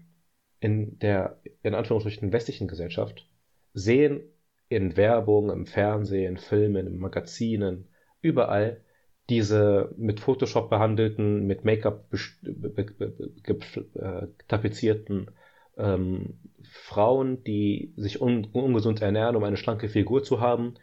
in 0.60 0.97
der, 0.99 1.39
in 1.62 1.75
Anführungsstrichen, 1.75 2.34
westlichen 2.34 2.67
Gesellschaft 2.67 3.29
sehen 3.74 4.22
in 4.70 4.98
Werbung, 4.98 5.50
im 5.50 5.66
Fernsehen, 5.66 6.38
Filmen, 6.38 6.88
in 6.88 7.00
Magazinen, 7.00 7.88
überall 8.22 8.82
diese 9.30 9.94
mit 9.98 10.20
Photoshop 10.20 10.70
behandelten, 10.70 11.46
mit 11.46 11.64
Make-up 11.64 12.12
äh, 12.14 14.28
tapezierten 14.48 15.32
ähm, 15.78 16.40
Frauen, 16.64 17.44
die 17.44 17.94
sich 17.96 18.22
un 18.22 18.46
ungesund 18.46 19.02
ernähren, 19.02 19.36
um 19.36 19.44
eine 19.44 19.58
schlanke 19.58 19.88
Figur 19.88 20.24
zu 20.24 20.42
haben 20.42 20.76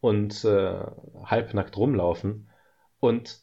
und 0.00 0.44
äh, 0.44 0.80
halbnackt 1.24 1.76
rumlaufen 1.76 2.50
und 2.98 3.40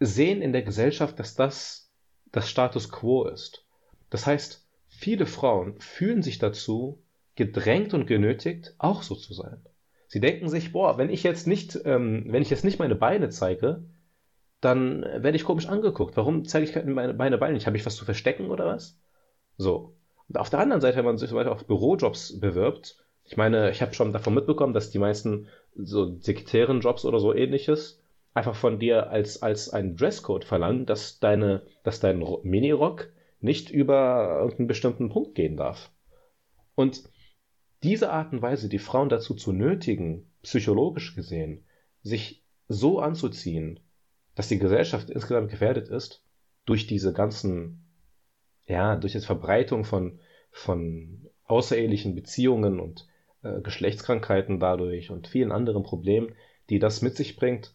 sehen 0.00 0.42
in 0.42 0.52
der 0.52 0.62
Gesellschaft, 0.62 1.18
dass 1.18 1.34
das 1.34 1.92
das 2.32 2.50
Status 2.50 2.90
quo 2.90 3.26
ist. 3.26 3.64
Das 4.10 4.26
heißt, 4.26 4.68
viele 4.88 5.26
Frauen 5.26 5.80
fühlen 5.80 6.22
sich 6.22 6.38
dazu 6.38 7.03
gedrängt 7.36 7.94
und 7.94 8.06
genötigt, 8.06 8.74
auch 8.78 9.02
so 9.02 9.14
zu 9.14 9.34
sein. 9.34 9.64
Sie 10.06 10.20
denken 10.20 10.48
sich, 10.48 10.72
boah, 10.72 10.98
wenn 10.98 11.10
ich 11.10 11.22
jetzt 11.22 11.46
nicht, 11.46 11.78
ähm, 11.84 12.26
wenn 12.28 12.42
ich 12.42 12.50
jetzt 12.50 12.64
nicht 12.64 12.78
meine 12.78 12.94
Beine 12.94 13.30
zeige, 13.30 13.84
dann 14.60 15.02
werde 15.02 15.36
ich 15.36 15.44
komisch 15.44 15.68
angeguckt. 15.68 16.16
Warum 16.16 16.44
zeige 16.44 16.64
ich 16.64 16.74
meine 16.86 17.14
Beine 17.14 17.38
Beine 17.38 17.54
nicht? 17.54 17.66
Habe 17.66 17.76
ich 17.76 17.84
was 17.84 17.96
zu 17.96 18.04
verstecken 18.04 18.50
oder 18.50 18.66
was? 18.66 18.98
So. 19.56 19.96
Und 20.28 20.38
auf 20.38 20.50
der 20.50 20.60
anderen 20.60 20.80
Seite, 20.80 20.98
wenn 20.98 21.04
man 21.04 21.18
sich 21.18 21.32
weiter 21.32 21.52
auf 21.52 21.66
Bürojobs 21.66 22.40
bewirbt, 22.40 22.96
ich 23.24 23.36
meine, 23.36 23.70
ich 23.70 23.82
habe 23.82 23.94
schon 23.94 24.12
davon 24.12 24.34
mitbekommen, 24.34 24.74
dass 24.74 24.90
die 24.90 24.98
meisten 24.98 25.48
so 25.74 26.18
Sekretärenjobs 26.18 27.04
oder 27.04 27.18
so 27.18 27.34
ähnliches 27.34 28.00
einfach 28.34 28.54
von 28.54 28.78
dir 28.78 29.10
als, 29.10 29.42
als 29.42 29.70
einen 29.70 29.96
Dresscode 29.96 30.44
verlangen, 30.44 30.86
dass 30.86 31.20
deine, 31.20 31.62
dass 31.84 32.00
dein 32.00 32.24
Minirock 32.42 33.08
nicht 33.40 33.70
über 33.70 34.38
irgendeinen 34.40 34.68
bestimmten 34.68 35.08
Punkt 35.08 35.34
gehen 35.34 35.56
darf. 35.56 35.90
Und 36.74 37.04
diese 37.84 38.10
Art 38.10 38.32
und 38.32 38.40
Weise, 38.40 38.68
die 38.68 38.78
Frauen 38.78 39.10
dazu 39.10 39.34
zu 39.34 39.52
nötigen, 39.52 40.26
psychologisch 40.42 41.14
gesehen, 41.14 41.64
sich 42.02 42.42
so 42.66 42.98
anzuziehen, 42.98 43.78
dass 44.34 44.48
die 44.48 44.58
Gesellschaft 44.58 45.10
insgesamt 45.10 45.50
gefährdet 45.50 45.88
ist, 45.88 46.24
durch 46.64 46.86
diese 46.86 47.12
ganzen, 47.12 47.84
ja, 48.66 48.96
durch 48.96 49.12
die 49.12 49.20
Verbreitung 49.20 49.84
von, 49.84 50.18
von 50.50 51.28
außerehelichen 51.44 52.14
Beziehungen 52.14 52.80
und 52.80 53.06
äh, 53.42 53.60
Geschlechtskrankheiten 53.60 54.58
dadurch 54.58 55.10
und 55.10 55.28
vielen 55.28 55.52
anderen 55.52 55.82
Problemen, 55.82 56.34
die 56.70 56.78
das 56.78 57.02
mit 57.02 57.16
sich 57.16 57.36
bringt, 57.36 57.74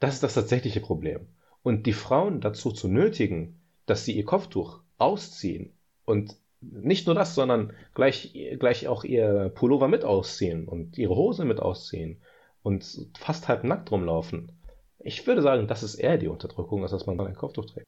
das 0.00 0.14
ist 0.14 0.22
das 0.22 0.34
tatsächliche 0.34 0.80
Problem. 0.80 1.28
Und 1.62 1.86
die 1.86 1.94
Frauen 1.94 2.42
dazu 2.42 2.72
zu 2.72 2.88
nötigen, 2.88 3.62
dass 3.86 4.04
sie 4.04 4.12
ihr 4.12 4.24
Kopftuch 4.26 4.80
ausziehen 4.98 5.72
und 6.04 6.36
nicht 6.60 7.06
nur 7.06 7.14
das, 7.14 7.34
sondern 7.34 7.72
gleich, 7.94 8.34
gleich 8.58 8.88
auch 8.88 9.04
ihr 9.04 9.50
Pullover 9.54 9.88
mit 9.88 10.04
ausziehen 10.04 10.68
und 10.68 10.98
ihre 10.98 11.16
Hose 11.16 11.44
mit 11.44 11.60
ausziehen 11.60 12.20
und 12.62 13.10
fast 13.18 13.48
halb 13.48 13.64
nackt 13.64 13.90
rumlaufen. 13.90 14.52
Ich 14.98 15.26
würde 15.26 15.42
sagen, 15.42 15.66
das 15.66 15.82
ist 15.82 15.94
eher 15.94 16.18
die 16.18 16.28
Unterdrückung, 16.28 16.82
als 16.82 16.90
dass 16.90 17.06
man 17.06 17.18
ein 17.20 17.34
Kopftuch 17.34 17.64
trägt. 17.64 17.86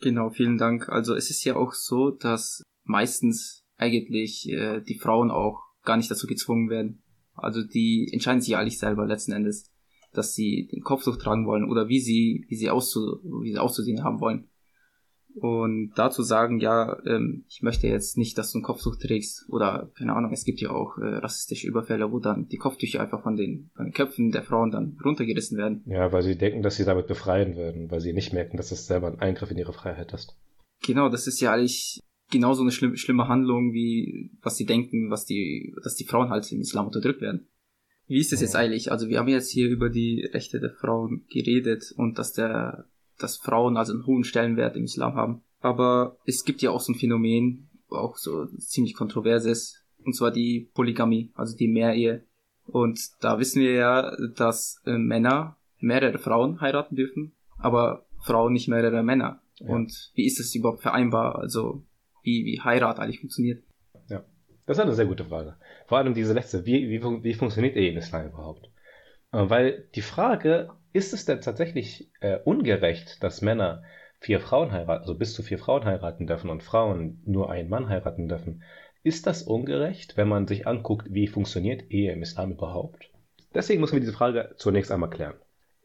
Genau, 0.00 0.30
vielen 0.30 0.58
Dank. 0.58 0.88
Also 0.88 1.14
es 1.14 1.28
ist 1.30 1.44
ja 1.44 1.56
auch 1.56 1.72
so, 1.72 2.10
dass 2.10 2.62
meistens 2.84 3.64
eigentlich 3.76 4.48
äh, 4.48 4.80
die 4.80 4.98
Frauen 4.98 5.30
auch 5.30 5.60
gar 5.82 5.96
nicht 5.96 6.10
dazu 6.10 6.26
gezwungen 6.26 6.70
werden. 6.70 7.02
Also 7.34 7.62
die 7.62 8.08
entscheiden 8.12 8.40
sich 8.40 8.56
eigentlich 8.56 8.78
selber 8.78 9.06
letzten 9.06 9.32
Endes, 9.32 9.70
dass 10.12 10.34
sie 10.34 10.68
den 10.72 10.82
Kopftuch 10.82 11.16
tragen 11.16 11.46
wollen 11.46 11.68
oder 11.68 11.88
wie 11.88 12.00
sie, 12.00 12.46
wie 12.48 12.56
sie, 12.56 12.70
auszu, 12.70 13.20
wie 13.42 13.52
sie 13.52 13.58
auszusehen 13.58 14.02
haben 14.02 14.20
wollen. 14.20 14.47
Und 15.40 15.92
dazu 15.96 16.22
sagen, 16.22 16.60
ja, 16.60 16.98
ähm, 17.06 17.44
ich 17.48 17.62
möchte 17.62 17.86
jetzt 17.86 18.16
nicht, 18.16 18.36
dass 18.38 18.52
du 18.52 18.58
ein 18.58 18.62
Kopftuch 18.62 18.96
trägst 18.96 19.46
oder 19.48 19.90
keine 19.96 20.14
Ahnung, 20.14 20.32
es 20.32 20.44
gibt 20.44 20.60
ja 20.60 20.70
auch 20.70 20.98
äh, 20.98 21.06
rassistische 21.16 21.68
Überfälle, 21.68 22.10
wo 22.12 22.18
dann 22.18 22.48
die 22.48 22.56
Kopftücher 22.56 23.00
einfach 23.00 23.22
von 23.22 23.36
den, 23.36 23.70
von 23.74 23.86
den 23.86 23.92
Köpfen 23.92 24.30
der 24.30 24.42
Frauen 24.42 24.70
dann 24.70 24.96
runtergerissen 25.04 25.58
werden. 25.58 25.82
Ja, 25.86 26.12
weil 26.12 26.22
sie 26.22 26.36
denken, 26.36 26.62
dass 26.62 26.76
sie 26.76 26.84
damit 26.84 27.06
befreien 27.06 27.56
würden, 27.56 27.90
weil 27.90 28.00
sie 28.00 28.12
nicht 28.12 28.32
merken, 28.32 28.56
dass 28.56 28.70
das 28.70 28.86
selber 28.86 29.08
ein 29.08 29.20
Eingriff 29.20 29.50
in 29.50 29.58
ihre 29.58 29.72
Freiheit 29.72 30.12
ist. 30.12 30.36
Genau, 30.86 31.08
das 31.08 31.26
ist 31.26 31.40
ja 31.40 31.52
eigentlich 31.52 32.00
genauso 32.30 32.62
eine 32.62 32.70
schlimm, 32.70 32.96
schlimme 32.96 33.28
Handlung, 33.28 33.72
wie 33.72 34.30
was 34.42 34.56
sie 34.56 34.66
denken, 34.66 35.10
was 35.10 35.24
die, 35.24 35.74
dass 35.82 35.94
die 35.94 36.04
Frauen 36.04 36.30
halt 36.30 36.50
im 36.52 36.60
Islam 36.60 36.86
unterdrückt 36.86 37.20
werden. 37.20 37.48
Wie 38.06 38.20
ist 38.20 38.32
das 38.32 38.40
jetzt 38.40 38.56
eigentlich? 38.56 38.90
Also 38.90 39.08
wir 39.08 39.18
haben 39.18 39.28
jetzt 39.28 39.50
hier 39.50 39.68
über 39.68 39.90
die 39.90 40.24
Rechte 40.32 40.60
der 40.60 40.70
Frauen 40.70 41.26
geredet 41.30 41.92
und 41.96 42.18
dass 42.18 42.32
der 42.32 42.86
dass 43.18 43.36
Frauen 43.36 43.76
also 43.76 43.92
einen 43.92 44.06
hohen 44.06 44.24
Stellenwert 44.24 44.76
im 44.76 44.84
Islam 44.84 45.14
haben. 45.14 45.42
Aber 45.60 46.16
es 46.24 46.44
gibt 46.44 46.62
ja 46.62 46.70
auch 46.70 46.80
so 46.80 46.92
ein 46.92 46.98
Phänomen, 46.98 47.68
auch 47.90 48.16
so 48.16 48.46
ziemlich 48.58 48.94
kontroverses, 48.94 49.84
und 50.04 50.14
zwar 50.14 50.30
die 50.30 50.70
Polygamie, 50.74 51.32
also 51.34 51.56
die 51.56 51.68
Mehrehe. 51.68 52.24
Und 52.66 53.00
da 53.20 53.38
wissen 53.38 53.62
wir 53.62 53.72
ja, 53.72 54.16
dass 54.36 54.80
äh, 54.86 54.96
Männer 54.96 55.56
mehrere 55.80 56.18
Frauen 56.18 56.60
heiraten 56.60 56.96
dürfen, 56.96 57.32
aber 57.58 58.06
Frauen 58.20 58.52
nicht 58.52 58.68
mehrere 58.68 59.02
Männer. 59.02 59.40
Ja. 59.58 59.68
Und 59.68 60.12
wie 60.14 60.26
ist 60.26 60.38
das 60.38 60.54
überhaupt 60.54 60.82
vereinbar? 60.82 61.38
Also 61.38 61.82
wie, 62.22 62.44
wie 62.44 62.60
Heirat 62.60 62.98
eigentlich 62.98 63.20
funktioniert? 63.20 63.62
Ja, 64.08 64.24
das 64.66 64.76
ist 64.76 64.82
eine 64.82 64.94
sehr 64.94 65.06
gute 65.06 65.24
Frage. 65.24 65.56
Vor 65.86 65.98
allem 65.98 66.14
diese 66.14 66.34
letzte, 66.34 66.66
wie, 66.66 66.88
wie, 66.88 67.02
wie 67.02 67.34
funktioniert 67.34 67.76
Ehe 67.76 67.90
im 67.90 67.98
Islam 67.98 68.26
überhaupt? 68.26 68.70
Äh, 69.32 69.48
weil 69.48 69.88
die 69.94 70.02
Frage 70.02 70.70
ist 70.92 71.12
es 71.12 71.24
denn 71.24 71.40
tatsächlich 71.40 72.10
äh, 72.20 72.38
ungerecht, 72.44 73.22
dass 73.22 73.42
Männer 73.42 73.82
vier 74.20 74.40
Frauen 74.40 74.72
heiraten, 74.72 75.02
also 75.02 75.14
bis 75.14 75.34
zu 75.34 75.42
vier 75.42 75.58
Frauen 75.58 75.84
heiraten 75.84 76.26
dürfen 76.26 76.50
und 76.50 76.62
Frauen 76.62 77.22
nur 77.24 77.50
einen 77.50 77.68
Mann 77.68 77.88
heiraten 77.88 78.28
dürfen? 78.28 78.62
Ist 79.02 79.26
das 79.26 79.42
ungerecht, 79.42 80.16
wenn 80.16 80.28
man 80.28 80.46
sich 80.46 80.66
anguckt, 80.66 81.06
wie 81.10 81.28
funktioniert 81.28 81.90
Ehe 81.90 82.12
im 82.12 82.22
Islam 82.22 82.52
überhaupt? 82.52 83.10
Deswegen 83.54 83.80
müssen 83.80 83.94
wir 83.94 84.00
diese 84.00 84.12
Frage 84.12 84.54
zunächst 84.56 84.90
einmal 84.90 85.10
klären. 85.10 85.36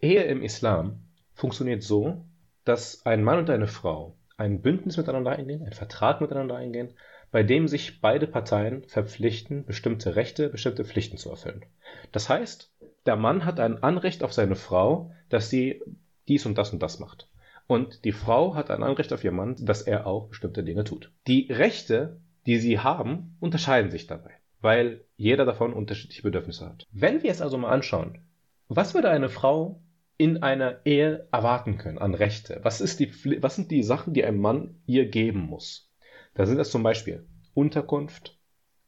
Ehe 0.02 0.24
im 0.24 0.42
Islam 0.42 1.06
funktioniert 1.34 1.84
so, 1.84 2.26
dass 2.66 3.06
ein 3.06 3.24
Mann 3.24 3.40
und 3.40 3.50
eine 3.50 3.68
Frau 3.68 4.18
ein 4.36 4.62
Bündnis 4.62 4.98
miteinander 4.98 5.32
eingehen, 5.32 5.62
einen 5.62 5.74
Vertrag 5.74 6.22
miteinander 6.22 6.56
eingehen, 6.56 6.94
bei 7.32 7.44
dem 7.44 7.68
sich 7.68 8.02
beide 8.02 8.28
Parteien 8.28 8.84
verpflichten, 8.84 9.66
bestimmte 9.66 10.16
Rechte, 10.16 10.50
bestimmte 10.50 10.86
Pflichten 10.86 11.18
zu 11.18 11.30
erfüllen. 11.30 11.66
Das 12.12 12.30
heißt, 12.30 12.73
der 13.06 13.16
Mann 13.16 13.46
hat 13.46 13.60
ein 13.60 13.82
Anrecht 13.84 14.24
auf 14.24 14.34
seine 14.34 14.56
Frau, 14.56 15.12
dass 15.30 15.50
sie 15.50 15.82
dies 16.28 16.46
und 16.46 16.58
das 16.58 16.72
und 16.72 16.82
das 16.82 17.00
macht. 17.00 17.30
Und 17.68 18.04
die 18.06 18.12
Frau 18.12 18.56
hat 18.56 18.72
ein 18.72 18.84
Anrecht 18.84 19.14
auf 19.14 19.24
ihren 19.24 19.36
Mann, 19.36 19.56
dass 19.60 19.82
er 19.82 20.06
auch 20.06 20.28
bestimmte 20.28 20.64
Dinge 20.64 20.84
tut. 20.84 21.12
Die 21.28 21.52
Rechte, 21.52 22.20
die 22.46 22.58
sie 22.58 22.80
haben, 22.80 23.38
unterscheiden 23.40 23.92
sich 23.92 24.08
dabei, 24.08 24.32
weil 24.62 25.06
jeder 25.16 25.46
davon 25.46 25.74
unterschiedliche 25.74 26.24
Bedürfnisse 26.24 26.66
hat. 26.66 26.86
Wenn 26.92 27.24
wir 27.24 27.32
es 27.32 27.42
also 27.42 27.58
mal 27.58 27.72
anschauen, 27.72 28.20
was 28.68 28.94
würde 28.94 29.10
eine 29.10 29.30
Frau 29.30 29.82
in 30.18 30.44
einer 30.44 30.86
Ehe 30.86 31.28
erwarten 31.32 31.78
können 31.78 31.98
an 31.98 32.14
Rechte? 32.14 32.60
Was, 32.64 32.82
ist 32.82 33.00
die, 33.00 33.12
was 33.42 33.56
sind 33.56 33.72
die 33.72 33.84
Sachen, 33.84 34.14
die 34.14 34.24
ein 34.24 34.40
Mann 34.40 34.82
ihr 34.86 35.08
geben 35.10 35.42
muss? 35.42 35.92
Da 36.34 36.46
sind 36.46 36.58
das 36.58 36.72
zum 36.72 36.84
Beispiel 36.84 37.26
Unterkunft, 37.54 38.38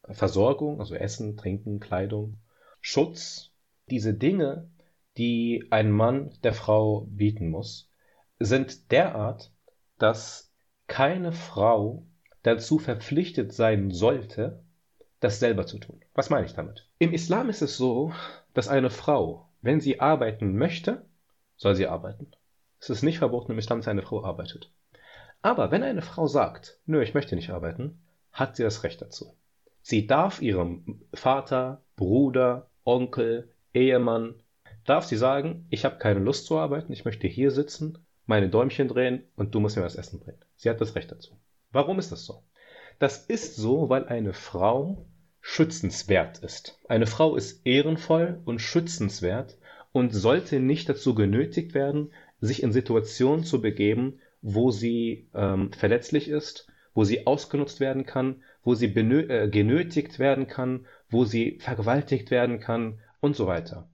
Versorgung, 0.08 0.80
also 0.80 0.94
Essen, 0.94 1.36
Trinken, 1.36 1.80
Kleidung, 1.80 2.38
Schutz, 2.80 3.52
diese 3.90 4.14
Dinge, 4.14 4.68
die 5.16 5.66
ein 5.70 5.90
Mann 5.90 6.32
der 6.42 6.52
Frau 6.52 7.06
bieten 7.10 7.48
muss, 7.48 7.90
sind 8.38 8.90
derart, 8.90 9.52
dass 9.98 10.52
keine 10.86 11.32
Frau 11.32 12.06
dazu 12.42 12.78
verpflichtet 12.78 13.52
sein 13.52 13.90
sollte, 13.90 14.62
das 15.20 15.40
selber 15.40 15.66
zu 15.66 15.78
tun. 15.78 16.00
Was 16.14 16.30
meine 16.30 16.46
ich 16.46 16.54
damit? 16.54 16.88
Im 16.98 17.12
Islam 17.12 17.48
ist 17.48 17.62
es 17.62 17.76
so, 17.76 18.12
dass 18.54 18.68
eine 18.68 18.90
Frau, 18.90 19.48
wenn 19.62 19.80
sie 19.80 20.00
arbeiten 20.00 20.56
möchte, 20.56 21.04
soll 21.56 21.74
sie 21.74 21.86
arbeiten. 21.86 22.30
Es 22.78 22.90
ist 22.90 23.02
nicht 23.02 23.18
verboten 23.18 23.52
im 23.52 23.58
Islam, 23.58 23.78
dass 23.78 23.88
eine 23.88 24.02
Frau 24.02 24.22
arbeitet. 24.22 24.70
Aber 25.42 25.70
wenn 25.70 25.82
eine 25.82 26.02
Frau 26.02 26.26
sagt, 26.26 26.78
nö, 26.86 27.02
ich 27.02 27.14
möchte 27.14 27.36
nicht 27.36 27.50
arbeiten, 27.50 28.02
hat 28.32 28.56
sie 28.56 28.62
das 28.62 28.82
Recht 28.84 29.00
dazu. 29.00 29.34
Sie 29.80 30.06
darf 30.06 30.42
ihrem 30.42 31.02
Vater, 31.14 31.82
Bruder, 31.96 32.68
Onkel, 32.84 33.50
Ehemann, 33.76 34.34
darf 34.86 35.04
sie 35.04 35.16
sagen, 35.16 35.66
ich 35.70 35.84
habe 35.84 35.98
keine 35.98 36.20
Lust 36.20 36.46
zu 36.46 36.56
arbeiten, 36.56 36.92
ich 36.92 37.04
möchte 37.04 37.26
hier 37.26 37.50
sitzen, 37.50 37.98
meine 38.24 38.48
Däumchen 38.48 38.88
drehen 38.88 39.22
und 39.36 39.54
du 39.54 39.60
musst 39.60 39.76
mir 39.76 39.82
was 39.82 39.96
essen 39.96 40.18
bringen. 40.18 40.40
Sie 40.56 40.70
hat 40.70 40.80
das 40.80 40.94
Recht 40.94 41.12
dazu. 41.12 41.38
Warum 41.72 41.98
ist 41.98 42.10
das 42.10 42.24
so? 42.24 42.42
Das 42.98 43.26
ist 43.26 43.56
so, 43.56 43.90
weil 43.90 44.06
eine 44.06 44.32
Frau 44.32 45.06
schützenswert 45.40 46.38
ist. 46.38 46.80
Eine 46.88 47.06
Frau 47.06 47.36
ist 47.36 47.66
ehrenvoll 47.66 48.40
und 48.46 48.60
schützenswert 48.60 49.58
und 49.92 50.14
sollte 50.14 50.58
nicht 50.58 50.88
dazu 50.88 51.14
genötigt 51.14 51.74
werden, 51.74 52.12
sich 52.40 52.62
in 52.62 52.72
Situationen 52.72 53.44
zu 53.44 53.60
begeben, 53.60 54.20
wo 54.40 54.70
sie 54.70 55.28
ähm, 55.34 55.72
verletzlich 55.72 56.28
ist, 56.28 56.66
wo 56.94 57.04
sie 57.04 57.26
ausgenutzt 57.26 57.80
werden 57.80 58.06
kann, 58.06 58.42
wo 58.62 58.74
sie 58.74 58.86
äh, 58.86 59.48
genötigt 59.48 60.18
werden 60.18 60.46
kann, 60.46 60.86
wo 61.10 61.24
sie 61.24 61.58
vergewaltigt 61.60 62.30
werden 62.30 62.58
kann 62.58 63.00
und 63.26 63.36
so 63.36 63.46
weiter. 63.46 63.88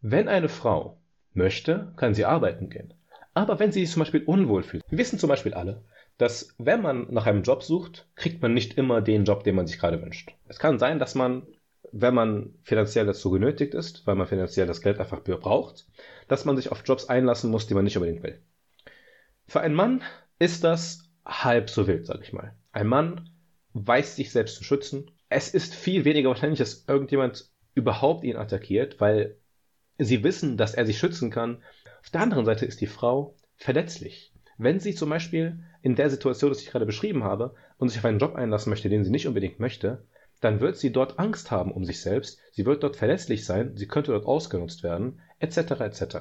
Wenn 0.00 0.28
eine 0.28 0.48
Frau 0.48 0.98
möchte, 1.34 1.92
kann 1.96 2.14
sie 2.14 2.24
arbeiten 2.24 2.70
gehen. 2.70 2.94
Aber 3.34 3.58
wenn 3.58 3.70
sie 3.70 3.84
sich 3.84 3.92
zum 3.92 4.00
Beispiel 4.00 4.24
unwohl 4.24 4.62
fühlt, 4.62 4.82
wir 4.88 4.98
wissen 4.98 5.18
zum 5.18 5.28
Beispiel 5.28 5.52
alle, 5.52 5.84
dass 6.16 6.54
wenn 6.56 6.80
man 6.80 7.12
nach 7.12 7.26
einem 7.26 7.42
Job 7.42 7.62
sucht, 7.62 8.08
kriegt 8.14 8.40
man 8.40 8.54
nicht 8.54 8.78
immer 8.78 9.02
den 9.02 9.24
Job, 9.24 9.44
den 9.44 9.54
man 9.54 9.66
sich 9.66 9.78
gerade 9.78 10.00
wünscht. 10.00 10.32
Es 10.48 10.58
kann 10.58 10.78
sein, 10.78 10.98
dass 10.98 11.14
man, 11.14 11.46
wenn 11.92 12.14
man 12.14 12.54
finanziell 12.62 13.04
dazu 13.04 13.30
genötigt 13.30 13.74
ist, 13.74 14.06
weil 14.06 14.14
man 14.14 14.26
finanziell 14.26 14.66
das 14.66 14.80
Geld 14.80 14.98
einfach 14.98 15.22
braucht, 15.22 15.86
dass 16.28 16.46
man 16.46 16.56
sich 16.56 16.72
auf 16.72 16.82
Jobs 16.86 17.10
einlassen 17.10 17.50
muss, 17.50 17.66
die 17.66 17.74
man 17.74 17.84
nicht 17.84 17.96
unbedingt 17.98 18.22
will. 18.22 18.40
Für 19.46 19.60
einen 19.60 19.74
Mann 19.74 20.02
ist 20.38 20.64
das 20.64 21.10
halb 21.26 21.68
so 21.68 21.86
wild, 21.86 22.06
sag 22.06 22.22
ich 22.22 22.32
mal. 22.32 22.54
Ein 22.72 22.86
Mann 22.86 23.28
weiß 23.74 24.16
sich 24.16 24.32
selbst 24.32 24.56
zu 24.56 24.64
schützen. 24.64 25.10
Es 25.28 25.52
ist 25.52 25.74
viel 25.74 26.04
weniger 26.04 26.30
wahrscheinlich, 26.30 26.60
dass 26.60 26.84
irgendjemand 26.88 27.50
überhaupt 27.76 28.24
ihn 28.24 28.36
attackiert, 28.36 29.00
weil 29.00 29.36
sie 29.98 30.24
wissen, 30.24 30.56
dass 30.56 30.74
er 30.74 30.86
sich 30.86 30.98
schützen 30.98 31.30
kann. 31.30 31.62
Auf 32.02 32.10
der 32.10 32.22
anderen 32.22 32.44
Seite 32.44 32.66
ist 32.66 32.80
die 32.80 32.88
Frau 32.88 33.36
verletzlich. 33.56 34.32
Wenn 34.58 34.80
sie 34.80 34.94
zum 34.94 35.10
Beispiel 35.10 35.62
in 35.82 35.94
der 35.94 36.10
Situation, 36.10 36.52
die 36.52 36.58
ich 36.58 36.70
gerade 36.70 36.86
beschrieben 36.86 37.22
habe, 37.22 37.54
und 37.78 37.90
sich 37.90 37.98
auf 37.98 38.06
einen 38.06 38.18
Job 38.18 38.34
einlassen 38.34 38.70
möchte, 38.70 38.88
den 38.88 39.04
sie 39.04 39.10
nicht 39.10 39.28
unbedingt 39.28 39.60
möchte, 39.60 40.04
dann 40.40 40.60
wird 40.60 40.76
sie 40.76 40.90
dort 40.90 41.18
Angst 41.18 41.50
haben 41.50 41.72
um 41.72 41.84
sich 41.84 42.00
selbst, 42.00 42.38
sie 42.52 42.64
wird 42.64 42.82
dort 42.82 42.96
verletzlich 42.96 43.44
sein, 43.44 43.76
sie 43.76 43.86
könnte 43.86 44.12
dort 44.12 44.26
ausgenutzt 44.26 44.82
werden, 44.82 45.20
etc. 45.38 45.58
etc. 45.80 46.16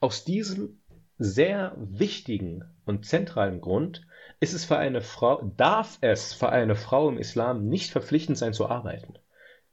Aus 0.00 0.24
diesem 0.24 0.80
sehr 1.18 1.74
wichtigen 1.76 2.64
und 2.86 3.04
zentralen 3.04 3.60
Grund 3.60 4.06
ist 4.40 4.54
es 4.54 4.64
für 4.64 4.78
eine 4.78 5.02
Frau, 5.02 5.42
darf 5.56 5.98
es 6.00 6.32
für 6.32 6.48
eine 6.48 6.74
Frau 6.74 7.10
im 7.10 7.18
Islam 7.18 7.68
nicht 7.68 7.90
verpflichtend 7.90 8.38
sein 8.38 8.54
zu 8.54 8.68
arbeiten. 8.68 9.14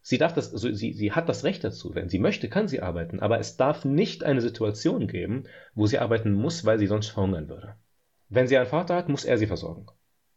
Sie 0.09 0.17
darf 0.17 0.31
das, 0.31 0.53
also 0.53 0.71
sie, 0.71 0.93
sie 0.93 1.11
hat 1.11 1.27
das 1.27 1.43
Recht 1.43 1.65
dazu. 1.65 1.93
Wenn 1.93 2.07
sie 2.07 2.17
möchte, 2.17 2.47
kann 2.47 2.69
sie 2.69 2.81
arbeiten. 2.81 3.19
Aber 3.19 3.41
es 3.41 3.57
darf 3.57 3.83
nicht 3.83 4.23
eine 4.23 4.39
Situation 4.39 5.05
geben, 5.09 5.43
wo 5.75 5.85
sie 5.85 5.99
arbeiten 5.99 6.31
muss, 6.31 6.63
weil 6.63 6.79
sie 6.79 6.87
sonst 6.87 7.09
verhungern 7.09 7.49
würde. 7.49 7.75
Wenn 8.29 8.47
sie 8.47 8.55
einen 8.55 8.67
Vater 8.67 8.95
hat, 8.95 9.09
muss 9.09 9.25
er 9.25 9.37
sie 9.37 9.47
versorgen. 9.47 9.87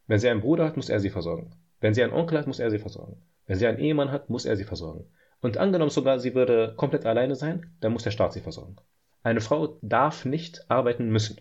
Wenn 0.07 0.19
sie 0.19 0.27
einen 0.27 0.41
Bruder 0.41 0.65
hat, 0.65 0.75
muss 0.75 0.89
er 0.89 0.99
sie 0.99 1.09
versorgen. 1.09 1.55
Wenn 1.79 1.93
sie 1.93 2.03
einen 2.03 2.11
Onkel 2.11 2.37
hat, 2.37 2.47
muss 2.47 2.59
er 2.59 2.69
sie 2.69 2.79
versorgen. 2.79 3.21
Wenn 3.47 3.57
sie 3.57 3.65
einen 3.65 3.79
Ehemann 3.79 4.11
hat, 4.11 4.29
muss 4.29 4.43
er 4.43 4.57
sie 4.57 4.65
versorgen. 4.65 5.05
Und 5.39 5.55
angenommen 5.55 5.89
sogar, 5.89 6.19
sie 6.19 6.35
würde 6.35 6.73
komplett 6.75 7.05
alleine 7.05 7.35
sein, 7.35 7.73
dann 7.79 7.93
muss 7.93 8.03
der 8.03 8.11
Staat 8.11 8.33
sie 8.33 8.41
versorgen. 8.41 8.75
Eine 9.23 9.39
Frau 9.39 9.79
darf 9.81 10.25
nicht 10.25 10.69
arbeiten 10.69 11.09
müssen. 11.11 11.39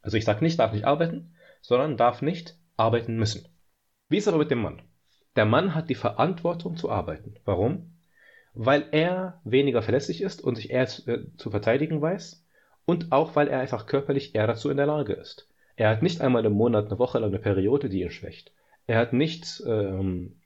Also 0.00 0.16
ich 0.16 0.24
sage 0.24 0.44
nicht, 0.44 0.60
darf 0.60 0.72
nicht 0.72 0.84
arbeiten, 0.84 1.34
sondern 1.60 1.96
darf 1.96 2.22
nicht 2.22 2.56
arbeiten 2.76 3.16
müssen. 3.16 3.48
Wie 4.08 4.18
ist 4.18 4.28
aber 4.28 4.38
mit 4.38 4.52
dem 4.52 4.62
Mann? 4.62 4.80
Der 5.36 5.44
Mann 5.44 5.74
hat 5.74 5.90
die 5.90 5.94
Verantwortung 5.94 6.76
zu 6.76 6.90
arbeiten. 6.90 7.34
Warum? 7.44 7.92
Weil 8.54 8.86
er 8.90 9.40
weniger 9.44 9.82
verlässlich 9.82 10.22
ist 10.22 10.42
und 10.42 10.56
sich 10.56 10.70
eher 10.70 10.86
zu, 10.86 11.06
äh, 11.10 11.26
zu 11.36 11.50
verteidigen 11.50 12.00
weiß 12.00 12.44
und 12.86 13.12
auch 13.12 13.36
weil 13.36 13.48
er 13.48 13.60
einfach 13.60 13.86
körperlich 13.86 14.34
eher 14.34 14.46
dazu 14.46 14.70
in 14.70 14.78
der 14.78 14.86
Lage 14.86 15.12
ist. 15.12 15.48
Er 15.76 15.90
hat 15.90 16.02
nicht 16.02 16.22
einmal 16.22 16.44
im 16.46 16.54
Monat 16.54 16.86
eine 16.86 16.98
Woche 16.98 17.18
lang 17.18 17.30
eine 17.30 17.38
Periode, 17.38 17.90
die 17.90 18.00
ihn 18.02 18.10
schwächt. 18.10 18.52
Er 18.86 18.98
hat 18.98 19.12
nicht 19.12 19.62
ähm, 19.66 20.36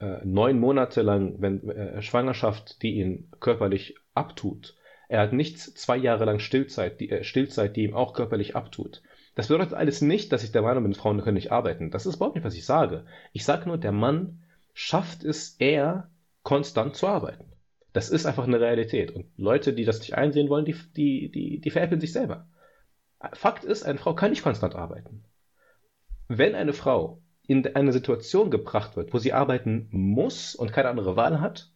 äh, 0.00 0.18
neun 0.24 0.58
Monate 0.58 1.02
lang 1.02 1.36
wenn, 1.38 1.68
äh, 1.70 2.02
Schwangerschaft, 2.02 2.82
die 2.82 2.94
ihn 2.94 3.30
körperlich 3.38 3.94
abtut. 4.14 4.74
Er 5.08 5.20
hat 5.20 5.32
nicht 5.32 5.58
zwei 5.58 5.96
Jahre 5.96 6.24
lang 6.24 6.40
Stillzeit 6.40 6.98
die, 7.00 7.10
äh, 7.10 7.22
Stillzeit, 7.22 7.76
die 7.76 7.84
ihm 7.84 7.94
auch 7.94 8.14
körperlich 8.14 8.56
abtut. 8.56 9.02
Das 9.34 9.48
bedeutet 9.48 9.74
alles 9.74 10.02
nicht, 10.02 10.32
dass 10.32 10.44
ich 10.44 10.52
der 10.52 10.62
Meinung 10.62 10.82
bin, 10.82 10.94
Frauen 10.94 11.22
können 11.22 11.34
nicht 11.34 11.52
arbeiten. 11.52 11.90
Das 11.90 12.06
ist 12.06 12.16
überhaupt 12.16 12.36
nicht, 12.36 12.44
was 12.44 12.54
ich 12.54 12.66
sage. 12.66 13.06
Ich 13.32 13.44
sage 13.44 13.66
nur, 13.66 13.78
der 13.78 13.92
Mann 13.92 14.42
schafft 14.74 15.24
es 15.24 15.56
eher, 15.58 16.10
konstant 16.42 16.96
zu 16.96 17.06
arbeiten. 17.06 17.52
Das 17.92 18.10
ist 18.10 18.26
einfach 18.26 18.44
eine 18.44 18.60
Realität. 18.60 19.10
Und 19.10 19.26
Leute, 19.36 19.72
die 19.72 19.84
das 19.84 20.00
nicht 20.00 20.14
einsehen 20.14 20.48
wollen, 20.48 20.64
die, 20.64 20.74
die, 20.96 21.30
die, 21.30 21.60
die 21.60 21.70
veräppeln 21.70 22.00
sich 22.00 22.12
selber. 22.12 22.46
Fakt 23.34 23.64
ist, 23.64 23.84
eine 23.84 23.98
Frau 23.98 24.14
kann 24.14 24.30
nicht 24.30 24.42
konstant 24.42 24.74
arbeiten. 24.74 25.24
Wenn 26.28 26.54
eine 26.54 26.72
Frau 26.72 27.22
in 27.46 27.66
eine 27.74 27.92
Situation 27.92 28.50
gebracht 28.50 28.96
wird, 28.96 29.12
wo 29.12 29.18
sie 29.18 29.32
arbeiten 29.32 29.88
muss 29.90 30.54
und 30.54 30.72
keine 30.72 30.88
andere 30.88 31.16
Wahl 31.16 31.40
hat, 31.40 31.70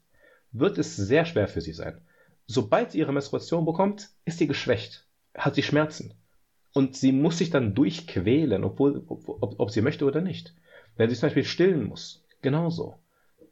wird 0.53 0.79
es 0.79 0.97
sehr 0.97 1.25
schwer 1.25 1.49
für 1.49 1.61
sie 1.61 1.73
sein. 1.73 2.01
Sobald 2.47 2.93
sie 2.93 2.99
ihre 2.99 3.13
Menstruation 3.13 3.65
bekommt, 3.65 4.09
ist 4.25 4.39
sie 4.39 4.47
geschwächt, 4.47 5.07
hat 5.35 5.55
sie 5.55 5.63
Schmerzen. 5.63 6.15
Und 6.77 6.95
sie 6.95 7.11
muss 7.11 7.39
sich 7.39 7.49
dann 7.49 7.75
durchquälen, 7.75 8.63
obwohl, 8.63 9.03
ob, 9.07 9.59
ob 9.59 9.71
sie 9.71 9.81
möchte 9.81 10.05
oder 10.05 10.21
nicht. 10.21 10.55
Wenn 10.99 11.09
sie 11.09 11.17
zum 11.17 11.29
Beispiel 11.29 11.45
stillen 11.45 11.85
muss, 11.85 12.23
genauso. 12.43 12.97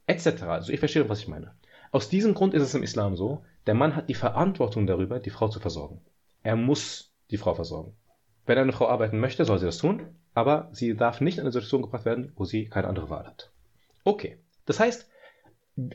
Etc. 0.06 0.42
Also 0.42 0.70
ich 0.74 0.78
verstehe, 0.78 1.08
was 1.08 1.20
ich 1.20 1.28
meine. 1.28 1.54
Aus 1.90 2.10
diesem 2.10 2.34
Grund 2.34 2.52
ist 2.52 2.60
es 2.60 2.74
im 2.74 2.82
Islam 2.82 3.16
so, 3.16 3.42
der 3.66 3.72
Mann 3.72 3.96
hat 3.96 4.10
die 4.10 4.14
Verantwortung 4.14 4.87
darüber, 4.87 5.20
die 5.20 5.30
Frau 5.30 5.48
zu 5.48 5.58
versorgen. 5.58 6.02
Er 6.42 6.54
muss 6.54 7.14
die 7.30 7.38
Frau 7.38 7.54
versorgen. 7.54 7.96
Wenn 8.44 8.58
eine 8.58 8.74
Frau 8.74 8.88
arbeiten 8.88 9.20
möchte, 9.20 9.46
soll 9.46 9.58
sie 9.58 9.64
das 9.64 9.78
tun, 9.78 10.02
aber 10.34 10.68
sie 10.72 10.94
darf 10.94 11.22
nicht 11.22 11.38
in 11.38 11.44
eine 11.44 11.52
Situation 11.52 11.80
gebracht 11.80 12.04
werden, 12.04 12.34
wo 12.37 12.44
sie 12.44 12.68
keine 12.68 12.88
andere 12.88 13.08
Wahl 13.08 13.24
hat. 13.26 13.52
Okay. 14.04 14.37
Das 14.66 14.80
heißt, 14.80 15.08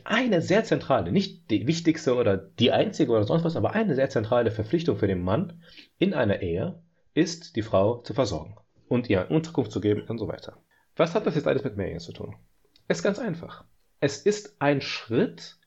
eine 0.04 0.42
sehr 0.42 0.64
zentrale, 0.64 1.12
nicht 1.12 1.52
die 1.52 1.68
wichtigste 1.68 2.16
oder 2.16 2.38
die 2.38 2.72
einzige 2.72 3.12
oder 3.12 3.26
sonst 3.26 3.44
was, 3.44 3.56
aber 3.56 3.74
eine 3.74 3.94
sehr 3.94 4.10
zentrale 4.10 4.50
Verpflichtung 4.50 4.98
für 4.98 5.06
den 5.06 5.22
Mann 5.22 5.62
in 6.00 6.16
einer 6.16 6.42
Ehe 6.42 6.82
ist, 7.14 7.56
die 7.56 7.62
Frau 7.62 7.98
zu 7.98 8.14
versorgen 8.14 8.56
und 8.88 9.10
ihr 9.10 9.30
Unterkunft 9.30 9.72
zu 9.72 9.82
geben 9.82 10.04
und 10.08 10.18
so 10.18 10.28
weiter. 10.28 10.58
Was 10.96 11.16
hat 11.16 11.26
das 11.26 11.36
jetzt 11.36 11.48
alles 11.48 11.64
mit 11.64 11.78
Mehrehen 11.78 12.00
zu 12.00 12.12
tun? 12.12 12.36
Es 12.88 12.98
ist 12.98 13.04
ganz 13.04 13.20
einfach. 13.20 13.64
Es 14.00 14.18
ist 14.18 14.62
ein 14.62 14.82
Schritt, 14.82 15.58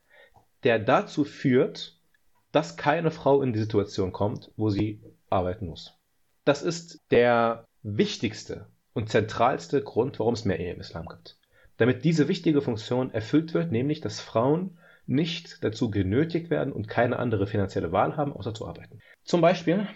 der 0.65 0.79
dazu 0.79 1.25
führt, 1.25 1.99
dass 2.51 2.77
keine 2.77 3.11
Frau 3.11 3.43
in 3.43 3.53
die 3.53 3.59
Situation 3.59 4.13
kommt, 4.13 4.51
wo 4.57 4.71
sie 4.71 5.01
arbeiten 5.31 5.67
muss. 5.67 5.95
Das 6.45 6.63
ist 6.63 7.01
der 7.11 7.67
wichtigste 7.83 8.69
und 8.93 9.09
zentralste 9.09 9.83
Grund, 9.83 10.19
warum 10.19 10.35
es 10.35 10.45
mehr 10.45 10.61
Ehe 10.61 10.75
im 10.75 10.81
Islam 10.81 11.07
gibt. 11.07 11.39
Damit 11.79 12.05
diese 12.05 12.29
wichtige 12.29 12.61
Funktion 12.61 13.13
erfüllt 13.13 13.55
wird, 13.55 13.73
nämlich 13.73 14.01
dass 14.01 14.21
Frauen 14.21 14.79
nicht 15.07 15.65
dazu 15.65 15.91
genötigt 15.91 16.51
werden 16.51 16.73
und 16.73 16.89
keine 16.89 17.19
andere 17.19 17.47
finanzielle 17.47 17.93
Wahl 17.93 18.17
haben, 18.17 18.33
außer 18.33 18.55
zu 18.55 18.67
arbeiten. 18.67 19.01
Zum 19.25 19.41
Beispiel 19.41 19.89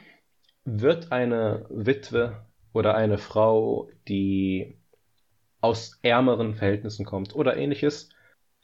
wird 0.67 1.13
eine 1.13 1.65
Witwe 1.71 2.45
oder 2.73 2.95
eine 2.95 3.19
Frau, 3.19 3.89
die 4.09 4.77
aus 5.61 5.99
ärmeren 6.03 6.55
Verhältnissen 6.55 7.07
kommt 7.07 7.35
oder 7.35 7.57
ähnliches, 7.57 8.11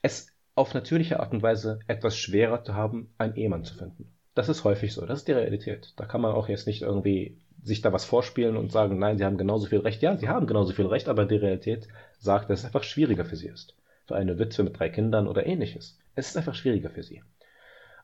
es 0.03 0.27
auf 0.55 0.75
natürliche 0.75 1.21
Art 1.21 1.33
und 1.33 1.43
Weise 1.43 1.79
etwas 1.87 2.17
schwerer 2.17 2.63
zu 2.63 2.75
haben, 2.75 3.15
einen 3.17 3.37
Ehemann 3.37 3.65
zu 3.65 3.75
finden. 3.75 4.13
Das 4.35 4.49
ist 4.49 4.65
häufig 4.65 4.93
so, 4.93 5.07
das 5.07 5.21
ist 5.21 5.29
die 5.29 5.33
Realität. 5.33 5.95
Da 5.97 6.05
kann 6.05 6.21
man 6.21 6.33
auch 6.33 6.49
jetzt 6.49 6.67
nicht 6.67 6.83
irgendwie 6.83 7.39
sich 7.63 7.81
da 7.81 7.93
was 7.93 8.05
vorspielen 8.05 8.57
und 8.57 8.73
sagen, 8.73 8.99
nein, 8.99 9.17
sie 9.17 9.25
haben 9.25 9.39
genauso 9.39 9.67
viel 9.67 9.79
Recht. 9.79 10.03
Ja, 10.03 10.17
sie 10.17 10.29
haben 10.29 10.47
genauso 10.47 10.73
viel 10.73 10.87
Recht, 10.87 11.09
aber 11.09 11.25
die 11.25 11.37
Realität 11.37 11.89
sagt, 12.19 12.51
dass 12.51 12.61
es 12.61 12.65
einfach 12.65 12.83
schwieriger 12.83 13.25
für 13.25 13.37
sie 13.37 13.49
ist. 13.49 13.77
Für 14.07 14.17
eine 14.17 14.39
Witwe 14.39 14.65
mit 14.65 14.79
drei 14.79 14.89
Kindern 14.89 15.29
oder 15.29 15.47
ähnliches. 15.47 15.99
Es 16.17 16.29
ist 16.29 16.37
einfach 16.37 16.55
schwieriger 16.55 16.91
für 16.91 17.05
sie. 17.05 17.23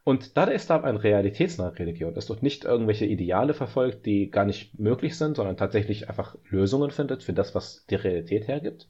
Und 0.05 0.37
da 0.37 0.47
der 0.47 0.55
Islam 0.55 0.85
eine 0.85 1.03
realitätsnahe 1.03 1.79
Religion 1.79 2.15
ist 2.17 2.31
und 2.31 2.43
nicht 2.43 2.65
irgendwelche 2.65 3.05
Ideale 3.05 3.53
verfolgt, 3.53 4.07
die 4.07 4.31
gar 4.31 4.45
nicht 4.45 4.79
möglich 4.79 5.19
sind, 5.19 5.37
sondern 5.37 5.57
tatsächlich 5.57 6.09
einfach 6.09 6.37
Lösungen 6.49 6.91
findet 6.91 7.23
für 7.23 7.33
das, 7.33 7.55
was 7.55 7.85
die 7.87 7.97
Realität 7.97 8.49
hergibt, 8.49 8.89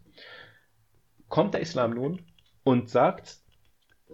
kommt 1.28 1.54
der 1.54 1.60
Islam 1.60 1.94
nun 1.94 2.22
und 2.62 2.88
sagt, 2.88 3.38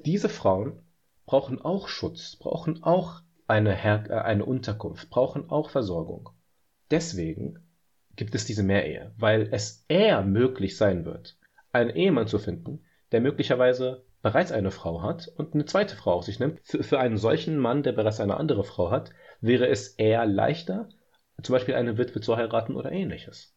diese 0.05 0.29
Frauen 0.29 0.81
brauchen 1.27 1.61
auch 1.61 1.89
Schutz, 1.89 2.37
brauchen 2.37 2.83
auch 2.83 3.21
eine, 3.47 3.75
Her 3.75 4.05
äh, 4.09 4.15
eine 4.15 4.45
Unterkunft, 4.45 5.11
brauchen 5.11 5.51
auch 5.51 5.71
Versorgung. 5.71 6.31
Deswegen 6.91 7.59
gibt 8.17 8.35
es 8.35 8.45
diese 8.45 8.63
Mehrehe, 8.63 9.13
weil 9.17 9.49
es 9.53 9.85
eher 9.89 10.23
möglich 10.23 10.77
sein 10.77 11.05
wird, 11.05 11.37
einen 11.73 11.91
Ehemann 11.91 12.29
zu 12.29 12.39
finden, 12.39 12.85
der 13.13 13.21
möglicherweise 13.21 14.04
bereits 14.25 14.53
eine 14.53 14.71
Frau 14.71 15.03
hat 15.03 15.31
und 15.37 15.53
eine 15.53 15.67
zweite 15.67 15.97
Frau 15.97 16.15
auf 16.15 16.25
sich 16.25 16.41
nimmt. 16.41 16.59
Für, 16.65 16.83
für 16.83 16.99
einen 16.99 17.19
solchen 17.19 17.59
Mann, 17.59 17.83
der 17.83 17.93
bereits 17.93 18.21
eine 18.21 18.39
andere 18.39 18.65
Frau 18.65 18.91
hat, 18.91 19.11
wäre 19.43 19.69
es 19.69 19.89
eher 19.89 20.25
leichter, 20.25 20.89
zum 21.43 21.53
Beispiel 21.53 21.75
eine 21.75 21.99
Witwe 21.99 22.23
zu 22.23 22.35
heiraten 22.35 22.75
oder 22.75 22.91
ähnliches. 22.91 23.55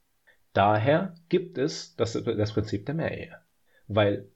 Daher 0.52 1.16
gibt 1.30 1.58
es 1.58 1.96
das, 1.96 2.22
das 2.22 2.52
Prinzip 2.52 2.86
der 2.86 2.96
Mehrehe. 2.96 3.38
Weil 3.88 4.30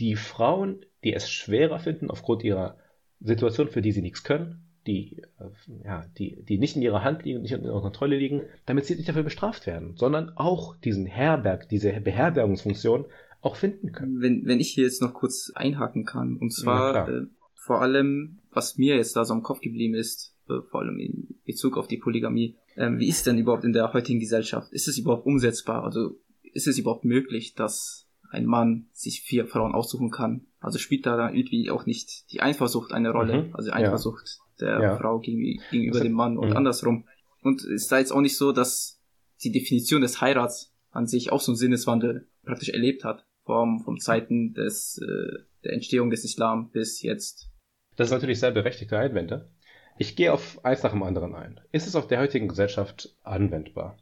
die 0.00 0.16
Frauen, 0.16 0.84
die 1.04 1.14
es 1.14 1.30
schwerer 1.30 1.78
finden 1.78 2.10
aufgrund 2.10 2.42
ihrer 2.42 2.78
Situation, 3.20 3.68
für 3.68 3.80
die 3.80 3.92
sie 3.92 4.02
nichts 4.02 4.24
können, 4.24 4.66
die, 4.88 5.22
äh, 5.38 5.84
ja, 5.84 6.04
die, 6.18 6.42
die 6.42 6.58
nicht 6.58 6.74
in 6.74 6.82
ihrer 6.82 7.04
Hand 7.04 7.24
liegen, 7.24 7.42
nicht 7.42 7.52
in 7.52 7.62
ihrer 7.62 7.80
Kontrolle 7.80 8.16
liegen, 8.16 8.42
damit 8.66 8.86
sie 8.86 8.96
nicht 8.96 9.08
dafür 9.08 9.22
bestraft 9.22 9.68
werden, 9.68 9.94
sondern 9.96 10.36
auch 10.36 10.74
diesen 10.76 11.06
Herberg, 11.06 11.68
diese 11.68 11.92
Beherbergungsfunktion 11.92 13.06
auch 13.46 13.56
finden 13.56 13.92
können. 13.92 14.20
Wenn, 14.20 14.44
wenn 14.44 14.60
ich 14.60 14.70
hier 14.70 14.84
jetzt 14.84 15.00
noch 15.00 15.14
kurz 15.14 15.52
einhaken 15.54 16.04
kann, 16.04 16.36
und 16.36 16.52
zwar 16.52 17.08
äh, 17.08 17.26
vor 17.54 17.80
allem, 17.80 18.40
was 18.50 18.76
mir 18.76 18.96
jetzt 18.96 19.16
da 19.16 19.24
so 19.24 19.34
im 19.34 19.42
Kopf 19.42 19.60
geblieben 19.60 19.94
ist, 19.94 20.34
äh, 20.48 20.60
vor 20.70 20.80
allem 20.80 20.98
in 20.98 21.36
Bezug 21.44 21.76
auf 21.76 21.86
die 21.86 21.96
Polygamie, 21.96 22.56
äh, 22.74 22.90
wie 22.96 23.08
ist 23.08 23.26
denn 23.26 23.38
überhaupt 23.38 23.64
in 23.64 23.72
der 23.72 23.92
heutigen 23.92 24.20
Gesellschaft? 24.20 24.72
Ist 24.72 24.88
es 24.88 24.98
überhaupt 24.98 25.26
umsetzbar? 25.26 25.84
Also 25.84 26.18
ist 26.42 26.66
es 26.66 26.78
überhaupt 26.78 27.04
möglich, 27.04 27.54
dass 27.54 28.08
ein 28.30 28.46
Mann 28.46 28.88
sich 28.92 29.22
vier 29.22 29.46
Frauen 29.46 29.74
aussuchen 29.74 30.10
kann? 30.10 30.46
Also 30.58 30.78
spielt 30.78 31.06
da 31.06 31.16
dann 31.16 31.34
irgendwie 31.34 31.70
auch 31.70 31.86
nicht 31.86 32.30
die 32.32 32.40
Eifersucht 32.40 32.92
eine 32.92 33.10
Rolle? 33.10 33.44
Mhm, 33.44 33.54
also 33.54 33.70
die 33.70 33.74
Eifersucht 33.74 34.38
ja. 34.58 34.66
der 34.66 34.80
ja. 34.80 34.96
Frau 34.96 35.20
gegenüber, 35.20 35.62
gegenüber 35.70 36.00
dem 36.00 36.12
Mann 36.12 36.38
und 36.38 36.50
mhm. 36.50 36.56
andersrum. 36.56 37.04
Und 37.42 37.64
ist 37.64 37.92
da 37.92 37.98
jetzt 37.98 38.12
auch 38.12 38.20
nicht 38.20 38.36
so, 38.36 38.52
dass 38.52 39.00
die 39.44 39.52
Definition 39.52 40.02
des 40.02 40.20
Heirats 40.20 40.72
an 40.90 41.06
sich 41.06 41.30
auch 41.30 41.40
so 41.40 41.52
einen 41.52 41.56
Sinneswandel 41.56 42.26
praktisch 42.44 42.70
erlebt 42.70 43.04
hat? 43.04 43.25
Vom, 43.46 43.80
vom 43.80 43.98
Zeiten 43.98 44.52
des, 44.52 44.98
äh, 44.98 45.38
der 45.64 45.72
Entstehung 45.72 46.10
des 46.10 46.24
Islam 46.24 46.70
bis 46.70 47.00
jetzt. 47.00 47.50
Das 47.96 48.08
ist 48.08 48.12
natürlich 48.12 48.40
sehr 48.40 48.50
berechtigte 48.50 48.98
Einwände. 48.98 49.48
Ich 49.96 50.16
gehe 50.16 50.32
auf 50.32 50.62
eins 50.64 50.82
nach 50.82 50.90
dem 50.90 51.02
anderen 51.02 51.34
ein. 51.34 51.60
Ist 51.72 51.86
es 51.86 51.96
auf 51.96 52.06
der 52.06 52.20
heutigen 52.20 52.48
Gesellschaft 52.48 53.16
anwendbar? 53.22 53.96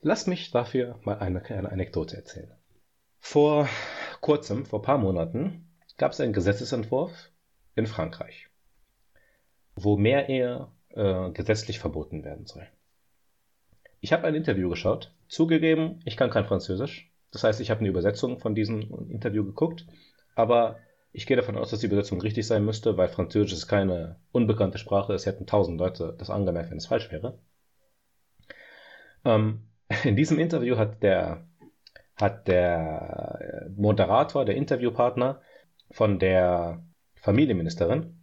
Lass 0.00 0.26
mich 0.26 0.50
dafür 0.50 0.98
mal 1.04 1.18
eine 1.18 1.40
kleine 1.40 1.70
Anekdote 1.70 2.16
erzählen. 2.16 2.50
Vor 3.20 3.68
kurzem, 4.20 4.64
vor 4.64 4.82
paar 4.82 4.98
Monaten, 4.98 5.68
gab 5.98 6.12
es 6.12 6.20
einen 6.20 6.32
Gesetzesentwurf 6.32 7.12
in 7.76 7.86
Frankreich, 7.86 8.48
wo 9.76 9.96
mehr 9.96 10.28
Ehe 10.28 10.68
äh, 10.88 11.30
gesetzlich 11.30 11.78
verboten 11.78 12.24
werden 12.24 12.46
soll. 12.46 12.66
Ich 14.00 14.14
habe 14.14 14.26
ein 14.26 14.34
Interview 14.34 14.70
geschaut. 14.70 15.14
Zugegeben, 15.28 16.00
ich 16.06 16.16
kann 16.16 16.30
kein 16.30 16.46
Französisch. 16.46 17.09
Das 17.32 17.44
heißt, 17.44 17.60
ich 17.60 17.70
habe 17.70 17.80
eine 17.80 17.88
Übersetzung 17.88 18.38
von 18.38 18.54
diesem 18.54 19.08
Interview 19.10 19.44
geguckt, 19.44 19.86
aber 20.34 20.78
ich 21.12 21.26
gehe 21.26 21.36
davon 21.36 21.56
aus, 21.56 21.70
dass 21.70 21.80
die 21.80 21.86
Übersetzung 21.86 22.20
richtig 22.20 22.46
sein 22.46 22.64
müsste, 22.64 22.96
weil 22.96 23.08
Französisch 23.08 23.52
ist 23.52 23.66
keine 23.66 24.16
unbekannte 24.32 24.78
Sprache. 24.78 25.12
Es 25.12 25.26
hätten 25.26 25.46
tausend 25.46 25.78
Leute 25.78 26.14
das 26.18 26.30
angemerkt, 26.30 26.70
wenn 26.70 26.78
es 26.78 26.86
falsch 26.86 27.10
wäre. 27.10 27.38
Ähm, 29.24 29.68
in 30.04 30.16
diesem 30.16 30.38
Interview 30.38 30.76
hat 30.76 31.02
der, 31.02 31.46
hat 32.16 32.48
der 32.48 33.68
Moderator, 33.76 34.44
der 34.44 34.56
Interviewpartner 34.56 35.40
von 35.90 36.18
der 36.18 36.84
Familienministerin 37.16 38.16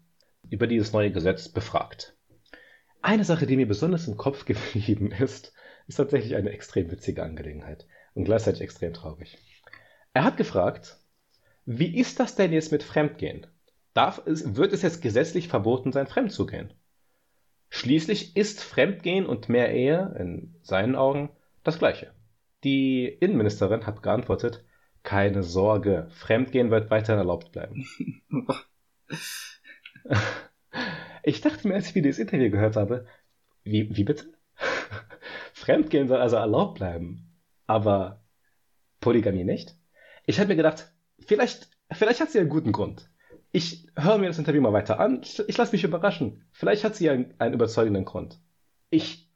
über 0.50 0.68
dieses 0.68 0.94
neue 0.94 1.12
Gesetz 1.12 1.50
befragt. 1.50 2.16
Eine 3.02 3.26
Sache, 3.26 3.46
die 3.46 3.58
mir 3.58 3.68
besonders 3.68 4.08
im 4.08 4.18
Kopf 4.18 4.46
geblieben 4.46 5.12
ist, 5.12 5.54
ist 5.88 5.98
tatsächlich 5.98 6.36
eine 6.36 6.52
extrem 6.52 6.90
witzige 6.90 7.24
Angelegenheit 7.24 7.86
und 8.18 8.24
gleichzeitig 8.24 8.62
extrem 8.62 8.94
traurig. 8.94 9.38
Er 10.14 10.24
hat 10.24 10.38
gefragt, 10.38 10.98
wie 11.66 11.98
ist 11.98 12.20
das 12.20 12.36
denn 12.36 12.52
jetzt 12.52 12.72
mit 12.72 12.82
Fremdgehen? 12.82 13.46
Darf 13.94 14.22
es, 14.26 14.56
wird 14.56 14.74
es 14.74 14.82
jetzt 14.82 15.04
gesetzlich 15.04 15.48
verboten 15.48 15.92
sein, 15.92 16.08
fremd 16.08 16.32
zu 16.32 16.48
gehen? 16.48 16.74
Schließlich 17.70 18.36
ist 18.36 18.64
Fremdgehen 18.64 19.28
und 19.28 19.50
mehr 19.50 19.72
Ehe 19.72 20.16
in 20.18 20.56
seinen 20.64 20.96
Augen 20.96 21.30
das 21.64 21.78
Gleiche. 21.78 22.12
Die 22.64 23.06
Innenministerin 23.06 23.86
hat 23.86 24.02
geantwortet, 24.02 24.66
keine 25.04 25.44
Sorge, 25.44 26.08
Fremdgehen 26.10 26.72
wird 26.72 26.90
weiterhin 26.90 27.20
erlaubt 27.20 27.52
bleiben. 27.52 27.86
ich 31.24 31.42
dachte 31.42 31.68
mir, 31.68 31.76
als 31.76 31.90
ich 31.90 31.96
wieder 31.96 32.10
das 32.10 32.18
Interview 32.18 32.50
gehört 32.50 32.78
habe, 32.78 33.06
wie, 33.64 33.96
wie 33.96 34.04
bitte? 34.04 34.34
Fremdgehen 35.54 36.08
soll 36.08 36.20
also 36.20 36.38
erlaubt 36.38 36.80
bleiben 36.80 37.27
aber 37.68 38.24
Polygamie 39.02 39.44
nicht. 39.44 39.76
Ich 40.26 40.40
habe 40.40 40.50
mir 40.50 40.56
gedacht, 40.56 40.92
vielleicht, 41.20 41.70
vielleicht 41.92 42.22
hat 42.22 42.32
sie 42.32 42.40
einen 42.40 42.50
guten 42.50 42.72
Grund. 42.72 43.10
Ich 43.52 43.88
höre 43.96 44.18
mir 44.18 44.28
das 44.28 44.40
Interview 44.40 44.62
mal 44.62 44.74
weiter 44.74 45.00
an. 45.00 45.22
Ich, 45.22 45.58
lasse 45.58 45.72
mich 45.72 45.84
überraschen. 45.84 46.46
Vielleicht 46.52 46.84
hat 46.84 46.96
sie 46.96 47.10
einen, 47.10 47.34
einen 47.38 47.54
überzeugenden 47.54 48.06
Grund. 48.06 48.40
Ich 48.90 49.30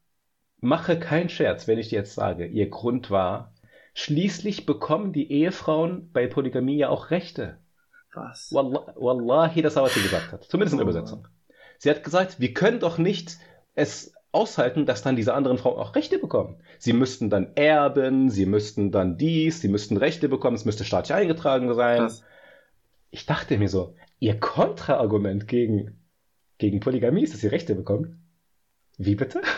mache 0.60 0.98
keinen 0.98 1.28
Scherz, 1.28 1.66
wenn 1.66 1.78
ich 1.78 1.88
dir 1.88 1.98
jetzt 1.98 2.14
sage, 2.14 2.46
ihr 2.46 2.68
Grund 2.68 3.10
war, 3.10 3.54
schließlich 3.94 4.66
bekommen 4.66 5.12
die 5.12 5.30
Ehefrauen 5.30 6.10
bei 6.12 6.26
Polygamie 6.26 6.76
ja 6.76 6.88
auch 6.88 7.10
Rechte. 7.10 7.58
Was? 8.14 8.52
Wallah, 8.52 8.94
Wallahi, 8.96 9.62
das 9.62 9.76
was 9.76 9.94
sie 9.94 10.02
gesagt 10.02 10.32
hat. 10.32 10.44
Zumindest 10.44 10.74
in 10.74 10.78
der. 10.78 10.86
Übersetzung. 10.86 11.28
Sie 11.78 11.90
hat 11.90 12.04
gesagt, 12.04 12.38
wir 12.38 12.54
können 12.54 12.78
doch 12.78 12.98
nicht 12.98 13.38
es 13.74 14.14
aushalten, 14.32 14.86
dass 14.86 15.02
dann 15.02 15.14
diese 15.14 15.34
anderen 15.34 15.58
Frauen 15.58 15.78
auch 15.78 15.94
Rechte 15.94 16.18
bekommen. 16.18 16.56
Sie 16.78 16.94
müssten 16.94 17.30
dann 17.30 17.52
erben, 17.54 18.30
sie 18.30 18.46
müssten 18.46 18.90
dann 18.90 19.18
dies, 19.18 19.60
sie 19.60 19.68
müssten 19.68 19.98
Rechte 19.98 20.28
bekommen, 20.28 20.56
es 20.56 20.64
müsste 20.64 20.84
staatlich 20.84 21.14
eingetragen 21.14 21.72
sein. 21.74 21.98
Krass. 21.98 22.24
Ich 23.10 23.26
dachte 23.26 23.58
mir 23.58 23.68
so, 23.68 23.94
ihr 24.18 24.40
Kontraargument 24.40 25.46
gegen, 25.46 26.00
gegen 26.56 26.80
Polygamie 26.80 27.22
ist, 27.22 27.34
dass 27.34 27.42
sie 27.42 27.48
Rechte 27.48 27.74
bekommen. 27.74 28.26
Wie 28.98 29.14
bitte? 29.14 29.42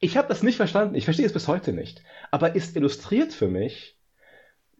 Ich 0.00 0.16
habe 0.16 0.28
das 0.28 0.44
nicht 0.44 0.56
verstanden, 0.56 0.94
ich 0.94 1.04
verstehe 1.04 1.26
es 1.26 1.32
bis 1.32 1.48
heute 1.48 1.72
nicht. 1.72 2.04
Aber 2.30 2.54
ist 2.54 2.76
illustriert 2.76 3.32
für 3.32 3.48
mich, 3.48 3.98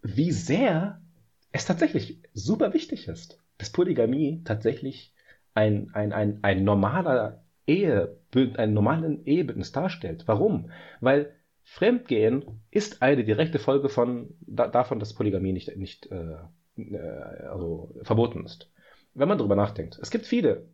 wie 0.00 0.30
sehr 0.30 1.02
es 1.50 1.64
tatsächlich 1.64 2.22
super 2.34 2.72
wichtig 2.72 3.08
ist, 3.08 3.42
dass 3.58 3.70
Polygamie 3.70 4.42
tatsächlich 4.44 5.12
ein, 5.54 5.90
ein, 5.92 6.12
ein, 6.12 6.38
ein 6.42 6.62
normaler 6.62 7.42
Ehe, 7.68 8.16
einen 8.34 8.74
normalen 8.74 9.24
Ehebündnis 9.26 9.72
darstellt. 9.72 10.24
Warum? 10.26 10.70
Weil 11.00 11.34
Fremdgehen 11.62 12.62
ist 12.70 13.02
eine 13.02 13.24
direkte 13.24 13.58
Folge 13.58 13.90
von, 13.90 14.34
da, 14.40 14.68
davon, 14.68 14.98
dass 14.98 15.12
Polygamie 15.12 15.52
nicht, 15.52 15.76
nicht 15.76 16.10
äh, 16.10 16.36
äh, 16.76 16.98
also 17.46 17.94
verboten 18.02 18.44
ist. 18.46 18.70
Wenn 19.12 19.28
man 19.28 19.36
darüber 19.36 19.54
nachdenkt. 19.56 19.98
Es 20.00 20.10
gibt 20.10 20.26
viele 20.26 20.68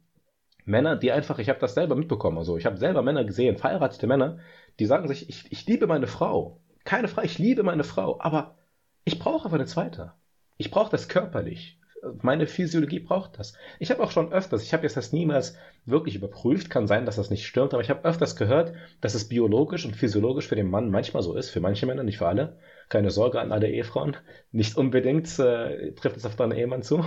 Männer, 0.65 0.97
die 0.97 1.11
einfach, 1.11 1.41
ich 1.41 1.49
habe 1.49 1.59
das 1.59 1.75
selber 1.75 1.97
mitbekommen, 1.97 2.39
also 2.39 2.57
ich 2.57 2.65
habe 2.65 2.77
selber 2.77 3.03
Männer 3.03 3.25
gesehen, 3.25 3.57
verheiratete 3.57 4.07
Männer, 4.07 4.39
die 4.79 4.87
sagen 4.87 5.09
sich, 5.09 5.29
ich, 5.29 5.51
ich 5.51 5.67
liebe 5.67 5.87
meine 5.89 6.07
Frau. 6.07 6.61
Keine 6.85 7.09
Frau, 7.09 7.23
ich 7.23 7.39
liebe 7.39 7.65
meine 7.65 7.85
Frau, 7.85 8.21
aber 8.21 8.57
ich 9.05 9.19
brauche 9.19 9.47
aber 9.47 9.57
eine 9.57 9.67
zweite. 9.67 10.13
Ich 10.59 10.71
brauche 10.71 10.91
das 10.91 11.09
körperlich 11.09 11.81
meine 12.23 12.47
Physiologie 12.47 13.01
braucht 13.01 13.39
das. 13.39 13.55
Ich 13.79 13.91
habe 13.91 14.03
auch 14.03 14.11
schon 14.11 14.33
öfters, 14.33 14.63
ich 14.63 14.73
habe 14.73 14.83
jetzt 14.85 14.97
das 14.97 15.13
niemals 15.13 15.57
wirklich 15.87 16.17
überprüft, 16.17 16.71
kann 16.71 16.87
sein, 16.87 17.07
dass 17.07 17.17
das 17.17 17.31
nicht 17.31 17.47
stimmt, 17.47 17.75
aber 17.75 17.83
ich 17.83 17.91
habe 17.91 18.05
öfters 18.05 18.37
gehört, 18.37 18.73
dass 19.01 19.15
es 19.15 19.29
biologisch 19.29 19.85
und 19.85 19.97
physiologisch 19.97 20.49
für 20.49 20.57
den 20.57 20.71
Mann 20.71 20.91
manchmal 20.91 21.23
so 21.23 21.35
ist, 21.35 21.51
für 21.51 21.61
manche 21.61 21.87
Männer, 21.87 22.03
nicht 22.03 22.19
für 22.19 22.29
alle. 22.29 22.59
Keine 22.89 23.11
Sorge 23.11 23.41
an 23.41 23.53
alle 23.53 23.69
Ehefrauen, 23.69 24.17
nicht 24.53 24.77
unbedingt 24.77 25.39
äh, 25.39 25.93
trifft 25.93 26.17
es 26.17 26.27
auf 26.27 26.37
deinen 26.37 26.53
Ehemann 26.53 26.83
zu. 26.83 27.05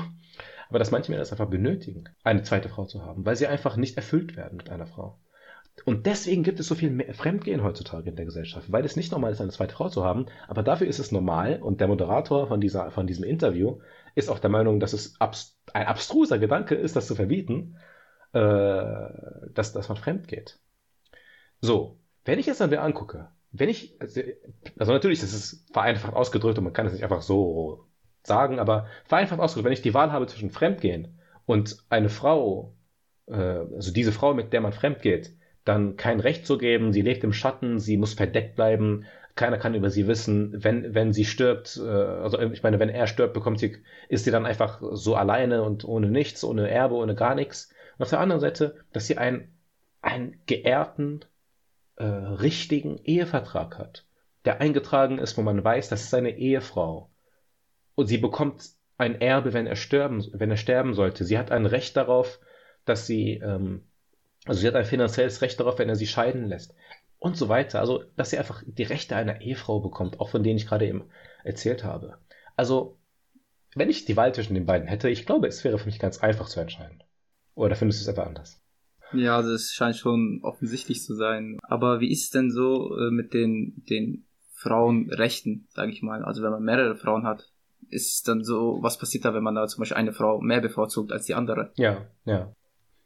Aber 0.70 0.80
dass 0.80 0.92
manche 0.92 1.12
Männer 1.12 1.24
es 1.24 1.32
einfach 1.32 1.50
benötigen, 1.50 2.06
eine 2.24 2.44
zweite 2.44 2.70
Frau 2.70 2.86
zu 2.86 3.06
haben, 3.06 3.26
weil 3.26 3.36
sie 3.36 3.48
einfach 3.48 3.78
nicht 3.78 3.96
erfüllt 3.96 4.36
werden 4.36 4.58
mit 4.58 4.70
einer 4.70 4.88
Frau. 4.88 5.18
Und 5.86 6.06
deswegen 6.06 6.44
gibt 6.44 6.60
es 6.60 6.68
so 6.68 6.76
viel 6.76 7.14
Fremdgehen 7.14 7.64
heutzutage 7.64 8.10
in 8.10 8.16
der 8.16 8.26
Gesellschaft, 8.26 8.72
weil 8.72 8.84
es 8.84 8.96
nicht 8.96 9.12
normal 9.12 9.32
ist, 9.32 9.42
eine 9.42 9.52
zweite 9.52 9.76
Frau 9.76 9.90
zu 9.90 10.04
haben, 10.04 10.26
aber 10.48 10.64
dafür 10.64 10.88
ist 10.88 11.00
es 11.00 11.12
normal 11.12 11.62
und 11.62 11.80
der 11.80 11.88
Moderator 11.88 12.48
von, 12.48 12.60
dieser, 12.60 12.92
von 12.92 13.08
diesem 13.08 13.24
Interview 13.24 13.78
ist 14.18 14.30
auch 14.30 14.40
der 14.40 14.50
Meinung, 14.50 14.80
dass 14.80 14.94
es 14.94 15.14
ein 15.20 15.86
abstruser 15.86 16.40
Gedanke 16.40 16.74
ist, 16.74 16.96
das 16.96 17.06
zu 17.06 17.14
verbieten, 17.14 17.78
äh, 18.34 18.40
dass, 19.54 19.74
dass 19.74 19.90
man 19.90 19.98
fremd 19.98 20.28
geht. 20.28 20.60
So, 21.62 22.00
wenn 22.26 22.40
ich 22.40 22.48
jetzt 22.48 22.60
dann 22.60 22.72
mir 22.72 22.82
angucke, 22.82 23.30
wenn 23.52 23.70
ich, 23.70 23.96
also, 24.02 24.22
also 24.80 24.92
natürlich, 24.92 25.20
das 25.20 25.34
ist 25.34 25.72
vereinfacht 25.72 26.16
ausgedrückt 26.16 26.58
und 26.58 26.64
man 26.64 26.74
kann 26.74 26.88
es 26.88 26.94
nicht 26.94 27.04
einfach 27.04 27.22
so 27.22 27.86
sagen, 28.24 28.60
aber 28.60 28.88
vereinfacht 29.06 29.40
ausgedrückt, 29.40 29.66
wenn 29.66 29.74
ich 29.74 29.84
die 29.84 29.94
Wahl 29.94 30.12
habe 30.12 30.26
zwischen 30.26 30.50
Fremdgehen 30.50 31.20
und 31.46 31.78
eine 31.90 32.10
Frau, 32.10 32.76
äh, 33.28 33.36
also 33.36 33.94
diese 33.94 34.12
Frau, 34.12 34.34
mit 34.34 34.52
der 34.52 34.62
man 34.62 34.74
fremd 34.74 35.04
geht, 35.04 35.38
dann 35.64 35.96
kein 35.96 36.20
Recht 36.20 36.48
zu 36.48 36.58
geben, 36.58 36.92
sie 36.92 37.02
lebt 37.02 37.24
im 37.24 37.34
Schatten, 37.34 37.80
sie 37.80 37.98
muss 37.98 38.16
verdeckt 38.16 38.56
bleiben, 38.56 39.06
keiner 39.38 39.58
kann 39.58 39.76
über 39.76 39.90
sie 39.90 40.08
wissen, 40.08 40.64
wenn, 40.64 40.94
wenn 40.94 41.14
sie 41.14 41.24
stirbt, 41.24 41.78
äh, 41.78 41.90
also 41.90 42.40
ich 42.40 42.64
meine, 42.64 42.80
wenn 42.80 42.90
er 42.90 43.08
stirbt, 43.08 43.34
bekommt 43.34 43.60
sie, 43.60 43.78
ist 44.10 44.26
sie 44.26 44.32
dann 44.32 44.46
einfach 44.46 44.82
so 44.92 45.16
alleine 45.16 45.64
und 45.64 45.86
ohne 45.86 46.10
nichts, 46.10 46.44
ohne 46.44 46.70
Erbe, 46.70 46.96
ohne 46.96 47.16
gar 47.16 47.36
nichts. 47.36 47.72
Und 47.98 48.04
auf 48.04 48.10
der 48.10 48.20
anderen 48.20 48.42
Seite, 48.42 48.76
dass 48.92 49.08
sie 49.08 49.18
einen, 49.18 49.56
einen 50.02 50.42
geehrten, 50.46 51.22
äh, 51.96 52.04
richtigen 52.04 52.98
Ehevertrag 52.98 53.78
hat, 53.78 54.06
der 54.46 54.62
eingetragen 54.62 55.18
ist, 55.18 55.38
wo 55.38 55.42
man 55.42 55.64
weiß, 55.64 55.90
das 55.90 56.04
ist 56.04 56.10
seine 56.10 56.38
Ehefrau. 56.38 57.10
Und 57.96 58.08
sie 58.08 58.18
bekommt 58.18 58.70
ein 58.98 59.20
Erbe, 59.20 59.54
wenn 59.54 59.68
er 59.68 59.76
sterben, 59.76 60.26
wenn 60.34 60.52
er 60.52 60.58
sterben 60.58 60.94
sollte. 60.94 61.24
Sie 61.24 61.38
hat 61.38 61.52
ein 61.52 61.66
Recht 61.66 61.98
darauf, 61.98 62.40
dass 62.86 63.06
sie, 63.06 63.34
ähm, 63.44 63.84
also 64.46 64.60
sie 64.60 64.68
hat 64.68 64.76
ein 64.76 64.86
finanzielles 64.86 65.42
Recht 65.42 65.60
darauf, 65.60 65.80
wenn 65.80 65.90
er 65.90 65.96
sie 65.96 66.08
scheiden 66.08 66.46
lässt. 66.46 66.74
Und 67.20 67.36
so 67.36 67.50
weiter. 67.50 67.80
Also, 67.80 68.04
dass 68.16 68.30
sie 68.30 68.38
einfach 68.38 68.64
die 68.66 68.84
Rechte 68.84 69.16
einer 69.16 69.42
Ehefrau 69.42 69.80
bekommt, 69.80 70.20
auch 70.20 70.30
von 70.30 70.44
denen 70.44 70.58
ich 70.58 70.68
gerade 70.68 70.88
eben 70.88 71.10
erzählt 71.44 71.84
habe. 71.84 72.18
Also, 72.56 72.98
wenn 73.76 73.90
ich 73.90 74.06
die 74.06 74.18
Wahl 74.18 74.34
zwischen 74.34 74.54
den 74.54 74.66
beiden 74.66 74.88
hätte, 74.88 75.10
ich 75.10 75.26
glaube, 75.26 75.48
es 75.48 75.64
wäre 75.64 75.78
für 75.78 75.86
mich 75.86 76.00
ganz 76.00 76.20
einfach 76.20 76.48
zu 76.48 76.60
entscheiden. 76.60 77.04
Oder 77.56 77.76
findest 77.76 78.00
du 78.00 78.04
es 78.04 78.08
etwa 78.08 78.24
anders? 78.24 78.62
Ja, 79.14 79.42
das 79.42 79.72
scheint 79.72 79.96
schon 79.96 80.42
offensichtlich 80.44 81.04
zu 81.04 81.16
sein. 81.16 81.58
Aber 81.64 82.00
wie 82.00 82.12
ist 82.12 82.26
es 82.26 82.30
denn 82.30 82.52
so 82.52 82.98
äh, 82.98 83.12
mit 83.12 83.34
den, 83.34 83.84
den 83.90 84.26
Frauenrechten, 84.54 85.68
sage 85.70 85.92
ich 85.92 86.02
mal? 86.02 86.24
Also 86.24 86.44
wenn 86.44 86.52
man 86.52 86.64
mehrere 86.64 86.96
Frauen 86.96 87.26
hat, 87.26 87.52
ist 87.90 88.28
dann 88.28 88.44
so, 88.44 88.80
was 88.82 88.98
passiert 88.98 89.26
da, 89.26 89.34
wenn 89.34 89.44
man 89.44 89.56
da 89.56 89.68
zum 89.68 89.82
Beispiel 89.82 89.98
eine 89.98 90.14
Frau 90.14 90.42
mehr 90.42 90.62
bevorzugt 90.62 91.12
als 91.12 91.26
die 91.26 91.36
andere? 91.36 91.72
Ja, 91.76 92.08
ja. 92.26 92.54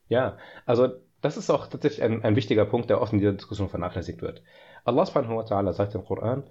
Ja, 0.08 0.38
also 0.66 0.90
das 1.22 1.38
ist 1.38 1.50
auch 1.50 1.68
tatsächlich 1.68 2.04
ein, 2.04 2.24
ein 2.24 2.36
wichtiger 2.36 2.66
Punkt, 2.66 2.90
der 2.90 3.02
oft 3.02 3.14
in 3.14 3.20
dieser 3.20 3.34
Diskussion 3.34 3.70
vernachlässigt 3.70 4.22
wird. 4.22 4.42
Allah 4.84 5.06
subhanahu 5.06 5.38
wa 5.38 5.44
ta'ala 5.44 5.74
sagt 5.74 5.96
im 5.96 6.04
Koran, 6.04 6.44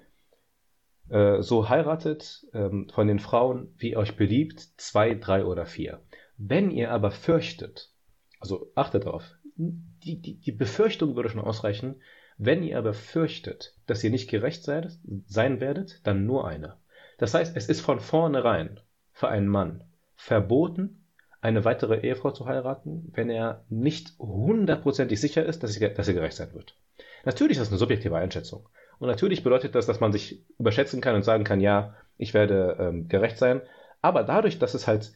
äh, 1.09 1.43
so 1.43 1.69
heiratet 1.69 2.47
ähm, 2.55 2.89
von 2.93 3.09
den 3.09 3.19
Frauen, 3.19 3.75
wie 3.77 3.97
euch 3.97 4.17
beliebt, 4.17 4.61
zwei, 4.77 5.15
drei 5.15 5.45
oder 5.45 5.67
vier. 5.67 6.01
Wenn 6.37 6.71
ihr 6.71 6.93
aber 6.93 7.11
fürchtet, 7.11 7.91
also 8.39 8.71
achtet 8.75 9.07
darauf, 9.07 9.25
die, 9.57 10.21
die, 10.21 10.41
die 10.41 10.53
Befürchtung 10.53 11.17
würde 11.17 11.29
schon 11.29 11.41
ausreichen, 11.41 12.01
wenn 12.39 12.63
ihr 12.63 12.79
aber 12.79 12.95
fürchtet, 12.95 13.75
dass 13.87 14.03
ihr 14.03 14.11
nicht 14.11 14.31
gerecht 14.31 14.63
seid, 14.63 14.99
sein 15.27 15.61
werdet, 15.61 16.07
dann 16.07 16.25
nur 16.25 16.47
eine. 16.47 16.79
Das 17.19 17.35
heißt, 17.35 17.55
es 17.55 17.69
ist 17.69 17.83
von 17.83 18.01
vornherein 18.01 18.81
für 19.13 19.29
einen 19.29 19.49
Mann 19.49 19.85
verboten, 20.15 21.00
eine 21.41 21.65
weitere 21.65 22.01
Ehefrau 22.01 22.33
zu 22.33 22.47
heiraten, 22.47 23.11
wenn 23.15 23.31
er 23.31 23.65
nicht 23.69 24.19
hundertprozentig 24.19 25.21
sicher 25.21 25.45
ist, 25.45 25.63
dass 25.63 25.77
er, 25.77 25.91
dass 25.91 26.09
er 26.09 26.15
gerecht 26.15 26.37
sein 26.37 26.53
wird. 26.53 26.77
Natürlich 27.25 27.57
ist 27.57 27.63
das 27.63 27.69
eine 27.71 27.79
subjektive 27.79 28.17
Einschätzung. 28.17 28.69
Und 28.99 29.09
natürlich 29.09 29.43
bedeutet 29.43 29.75
das, 29.75 29.87
dass 29.87 30.01
man 30.01 30.13
sich 30.13 30.45
überschätzen 30.59 31.01
kann 31.01 31.15
und 31.15 31.23
sagen 31.23 31.45
kann, 31.45 31.61
ja, 31.61 31.95
ich 32.19 32.35
werde 32.35 32.77
ähm, 32.79 33.09
gerecht 33.09 33.39
sein. 33.39 33.63
Aber 34.03 34.23
dadurch, 34.25 34.59
dass 34.59 34.75
es 34.75 34.87
halt 34.87 35.13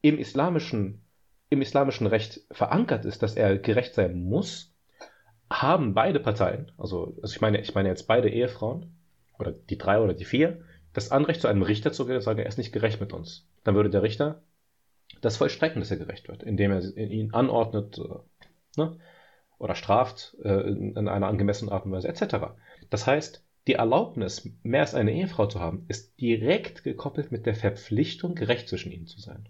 im 0.00 0.18
islamischen, 0.18 1.02
im 1.48 1.62
islamischen 1.62 2.08
Recht 2.08 2.40
verankert 2.50 3.04
ist, 3.04 3.22
dass 3.22 3.36
er 3.36 3.58
gerecht 3.58 3.94
sein 3.94 4.24
muss, 4.24 4.72
haben 5.50 5.94
beide 5.94 6.20
Parteien, 6.20 6.72
also, 6.76 7.16
also 7.22 7.34
ich 7.34 7.40
meine, 7.40 7.60
ich 7.60 7.74
meine 7.74 7.88
jetzt 7.88 8.06
beide 8.06 8.28
Ehefrauen, 8.28 8.92
oder 9.38 9.52
die 9.52 9.78
drei 9.78 10.00
oder 10.00 10.14
die 10.14 10.24
vier, 10.24 10.60
das 10.92 11.10
Anrecht, 11.10 11.40
zu 11.40 11.48
einem 11.48 11.62
Richter 11.62 11.92
zu 11.92 12.06
gehen 12.06 12.16
und 12.16 12.22
sagen, 12.22 12.40
er 12.40 12.46
ist 12.46 12.58
nicht 12.58 12.72
gerecht 12.72 13.00
mit 13.00 13.12
uns. 13.12 13.46
Dann 13.64 13.74
würde 13.76 13.88
der 13.88 14.02
Richter 14.02 14.42
das 15.20 15.36
vollstrecken, 15.36 15.80
dass 15.80 15.90
er 15.90 15.96
gerecht 15.96 16.28
wird, 16.28 16.42
indem 16.42 16.70
er 16.70 16.96
ihn 16.96 17.32
anordnet 17.32 17.98
äh, 17.98 18.80
ne, 18.80 18.98
oder 19.58 19.74
straft 19.74 20.36
äh, 20.42 20.70
in 20.70 21.08
einer 21.08 21.26
angemessenen 21.26 21.72
Art 21.72 21.84
und 21.84 21.92
Weise, 21.92 22.08
etc. 22.08 22.36
Das 22.90 23.06
heißt, 23.06 23.44
die 23.66 23.74
Erlaubnis, 23.74 24.48
mehr 24.62 24.80
als 24.80 24.94
eine 24.94 25.12
Ehefrau 25.12 25.46
zu 25.46 25.60
haben, 25.60 25.84
ist 25.88 26.18
direkt 26.20 26.84
gekoppelt 26.84 27.32
mit 27.32 27.44
der 27.44 27.54
Verpflichtung, 27.54 28.34
gerecht 28.34 28.68
zwischen 28.68 28.92
ihnen 28.92 29.06
zu 29.06 29.20
sein. 29.20 29.46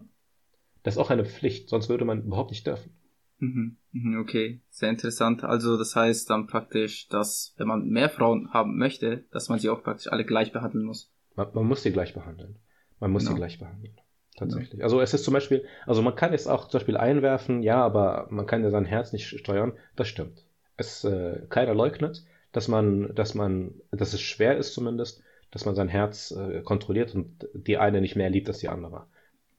Das 0.82 0.94
ist 0.94 0.98
auch 0.98 1.10
eine 1.10 1.24
Pflicht, 1.24 1.68
sonst 1.68 1.88
würde 1.88 2.04
man 2.04 2.24
überhaupt 2.24 2.50
nicht 2.50 2.66
dürfen. 2.66 2.96
Mhm, 3.38 3.76
mhm, 3.92 4.20
okay, 4.20 4.60
sehr 4.70 4.90
interessant. 4.90 5.44
Also 5.44 5.76
das 5.76 5.94
heißt 5.94 6.28
dann 6.30 6.46
praktisch, 6.48 7.06
dass 7.08 7.54
wenn 7.56 7.68
man 7.68 7.88
mehr 7.88 8.10
Frauen 8.10 8.52
haben 8.52 8.76
möchte, 8.76 9.24
dass 9.30 9.48
man 9.48 9.60
sie 9.60 9.68
auch 9.68 9.84
praktisch 9.84 10.10
alle 10.10 10.24
gleich 10.24 10.52
behandeln 10.52 10.84
muss. 10.84 11.12
Man, 11.36 11.48
man 11.54 11.66
muss 11.66 11.82
sie 11.82 11.92
gleich 11.92 12.14
behandeln. 12.14 12.58
Man 12.98 13.12
muss 13.12 13.22
genau. 13.22 13.34
sie 13.34 13.38
gleich 13.38 13.58
behandeln. 13.60 13.94
Tatsächlich. 14.38 14.84
Also 14.84 15.00
es 15.00 15.12
ist 15.14 15.24
zum 15.24 15.34
Beispiel, 15.34 15.64
also 15.84 16.00
man 16.00 16.14
kann 16.14 16.32
jetzt 16.32 16.46
auch 16.46 16.68
zum 16.68 16.78
Beispiel 16.78 16.96
einwerfen, 16.96 17.62
ja, 17.62 17.82
aber 17.82 18.28
man 18.30 18.46
kann 18.46 18.62
ja 18.62 18.70
sein 18.70 18.84
Herz 18.84 19.12
nicht 19.12 19.26
steuern. 19.26 19.72
Das 19.96 20.06
stimmt. 20.06 20.44
Es 20.76 21.02
äh, 21.02 21.42
keiner 21.48 21.74
leugnet, 21.74 22.24
dass 22.52 22.68
man, 22.68 23.14
dass 23.16 23.34
man, 23.34 23.74
dass 23.90 24.14
es 24.14 24.20
schwer 24.20 24.56
ist 24.56 24.74
zumindest, 24.74 25.22
dass 25.50 25.64
man 25.64 25.74
sein 25.74 25.88
Herz 25.88 26.30
äh, 26.30 26.60
kontrolliert 26.60 27.14
und 27.16 27.48
die 27.52 27.78
eine 27.78 28.00
nicht 28.00 28.14
mehr 28.14 28.30
liebt 28.30 28.46
als 28.48 28.58
die 28.58 28.68
andere. 28.68 29.06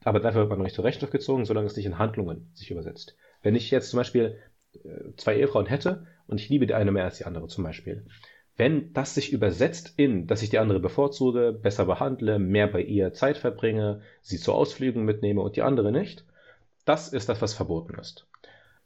Aber 0.06 0.22
dafür 0.22 0.42
wird 0.48 0.58
man 0.58 0.62
nicht 0.62 0.76
zur 0.76 0.86
Rechenschaft 0.86 1.12
gezogen, 1.12 1.44
solange 1.44 1.68
es 1.68 1.76
nicht 1.76 1.86
in 1.86 1.98
Handlungen 1.98 2.50
sich 2.54 2.72
übersetzt. 2.72 3.18
Wenn 3.42 3.56
ich 3.56 3.70
jetzt 3.72 3.90
zum 3.90 3.98
Beispiel 3.98 4.38
äh, 4.76 5.14
zwei 5.18 5.36
Ehefrauen 5.36 5.66
hätte 5.66 6.08
und 6.28 6.40
ich 6.40 6.48
liebe 6.48 6.68
die 6.68 6.74
eine 6.74 6.94
mehr 6.94 7.04
als 7.04 7.18
die 7.18 7.26
andere 7.26 7.48
zum 7.48 7.66
Beispiel, 7.66 8.06
wenn 8.60 8.92
das 8.92 9.16
sich 9.16 9.32
übersetzt 9.32 9.94
in, 9.96 10.28
dass 10.28 10.44
ich 10.44 10.50
die 10.50 10.60
andere 10.60 10.82
bevorzuge, 10.82 11.54
besser 11.54 11.86
behandle, 11.86 12.40
mehr 12.40 12.68
bei 12.68 12.82
ihr 12.82 13.14
Zeit 13.14 13.38
verbringe, 13.38 14.02
sie 14.22 14.38
zu 14.38 14.52
Ausflügen 14.52 15.06
mitnehme 15.06 15.40
und 15.40 15.56
die 15.56 15.62
andere 15.62 15.94
nicht, 15.94 16.26
das 16.84 17.14
ist 17.14 17.30
das, 17.30 17.42
was 17.42 17.54
verboten 17.54 17.98
ist. 17.98 18.28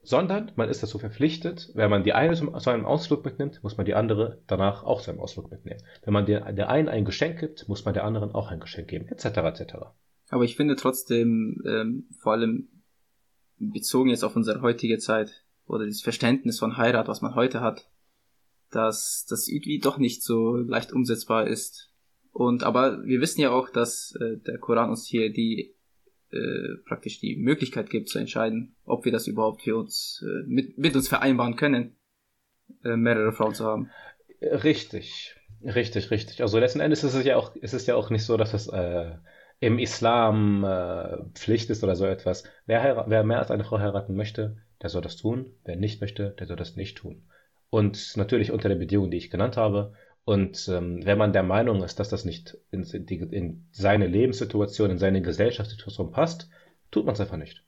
Sondern 0.04 0.52
man 0.58 0.70
ist 0.70 0.84
dazu 0.84 1.00
verpflichtet, 1.00 1.72
wenn 1.74 1.90
man 1.90 2.04
die 2.04 2.14
eine 2.14 2.36
zu 2.36 2.70
einem 2.70 2.86
Ausflug 2.86 3.26
mitnimmt, 3.26 3.64
muss 3.64 3.76
man 3.76 3.88
die 3.88 3.96
andere 3.96 4.44
danach 4.46 4.84
auch 4.84 5.02
zu 5.02 5.10
einem 5.10 5.22
Ausflug 5.22 5.50
mitnehmen. 5.50 5.82
Wenn 6.04 6.14
man 6.14 6.28
der, 6.28 6.70
einen 6.70 6.88
ein 6.88 7.04
Geschenk 7.04 7.40
gibt, 7.40 7.68
muss 7.68 7.84
man 7.84 7.96
der 7.96 8.04
anderen 8.04 8.32
auch 8.32 8.52
ein 8.52 8.60
Geschenk 8.60 8.90
geben, 8.90 9.08
etc. 9.08 9.26
etc. 9.26 9.74
Aber 10.30 10.44
ich 10.44 10.56
finde 10.56 10.76
trotzdem, 10.76 11.64
ähm, 11.66 12.10
vor 12.20 12.34
allem 12.34 12.68
bezogen 13.58 14.12
jetzt 14.12 14.24
auf 14.24 14.36
unsere 14.36 14.62
heutige 14.62 15.00
Zeit 15.00 15.46
oder 15.66 15.88
das 15.88 16.02
Verständnis 16.02 16.60
von 16.60 16.78
Heirat, 16.78 17.08
was 17.08 17.22
man 17.22 17.34
heute 17.34 17.62
hat, 17.62 17.88
dass 18.76 19.26
das 19.30 19.48
irgendwie 19.48 19.80
doch 19.80 19.98
nicht 19.98 20.24
so 20.24 20.58
leicht 20.58 20.92
umsetzbar 20.92 21.48
ist. 21.48 21.92
Und 22.32 22.64
aber 22.64 23.04
wir 23.06 23.22
wissen 23.22 23.42
ja 23.42 23.52
auch, 23.52 23.70
dass 23.70 24.16
äh, 24.20 24.38
der 24.38 24.58
Koran 24.58 24.90
uns 24.90 25.08
hier 25.08 25.32
die 25.32 25.76
äh, 26.32 26.78
praktisch 26.88 27.20
die 27.20 27.36
Möglichkeit 27.36 27.90
gibt 27.90 28.10
zu 28.10 28.18
entscheiden, 28.18 28.76
ob 28.86 29.06
wir 29.06 29.12
das 29.12 29.28
überhaupt 29.28 29.62
für 29.62 29.78
uns 29.78 30.26
äh, 30.26 30.44
mit, 30.48 30.78
mit 30.78 30.96
uns 30.96 31.08
vereinbaren 31.08 31.56
können, 31.56 31.96
äh, 32.84 32.96
mehrere 32.96 33.34
Frauen 33.34 33.54
zu 33.54 33.66
haben. 33.66 33.92
Richtig, 34.42 35.36
richtig, 35.64 36.10
richtig. 36.10 36.42
Also 36.42 36.58
letzten 36.58 36.80
Endes 36.80 37.04
ist 37.04 37.14
es 37.14 37.24
ja 37.24 37.38
auch, 37.38 37.56
ist 37.56 37.74
es 37.74 37.86
ja 37.86 37.96
auch 37.96 38.10
nicht 38.10 38.26
so, 38.26 38.36
dass 38.36 38.54
es 38.54 38.68
äh, 38.68 39.12
im 39.60 39.78
Islam 39.80 40.64
äh, 40.64 41.18
Pflicht 41.36 41.70
ist 41.70 41.84
oder 41.84 41.96
so 41.96 42.06
etwas. 42.06 42.44
Wer, 42.66 43.06
wer 43.08 43.24
mehr 43.24 43.40
als 43.40 43.52
eine 43.52 43.64
Frau 43.64 43.80
heiraten 43.80 44.16
möchte, 44.16 44.58
der 44.82 44.90
soll 44.90 45.02
das 45.02 45.18
tun. 45.18 45.54
Wer 45.64 45.76
nicht 45.76 46.02
möchte, 46.02 46.32
der 46.32 46.48
soll 46.48 46.58
das 46.58 46.76
nicht 46.76 46.98
tun. 46.98 47.28
Und 47.74 48.18
natürlich 48.18 48.52
unter 48.52 48.70
den 48.70 48.78
Bedingungen, 48.78 49.10
die 49.10 49.18
ich 49.18 49.32
genannt 49.32 49.58
habe. 49.58 49.94
Und 50.26 50.70
ähm, 50.70 51.04
wenn 51.08 51.18
man 51.18 51.34
der 51.34 51.42
Meinung 51.42 51.84
ist, 51.84 52.00
dass 52.00 52.08
das 52.08 52.24
nicht 52.24 52.56
in, 52.70 52.84
in, 52.84 53.32
in 53.32 53.66
seine 53.72 54.06
Lebenssituation, 54.06 54.92
in 54.92 55.00
seine 55.00 55.24
Gesellschaftssituation 55.24 56.12
passt, 56.12 56.52
tut 56.92 57.04
man 57.04 57.16
es 57.16 57.20
einfach 57.20 57.38
nicht. 57.38 57.64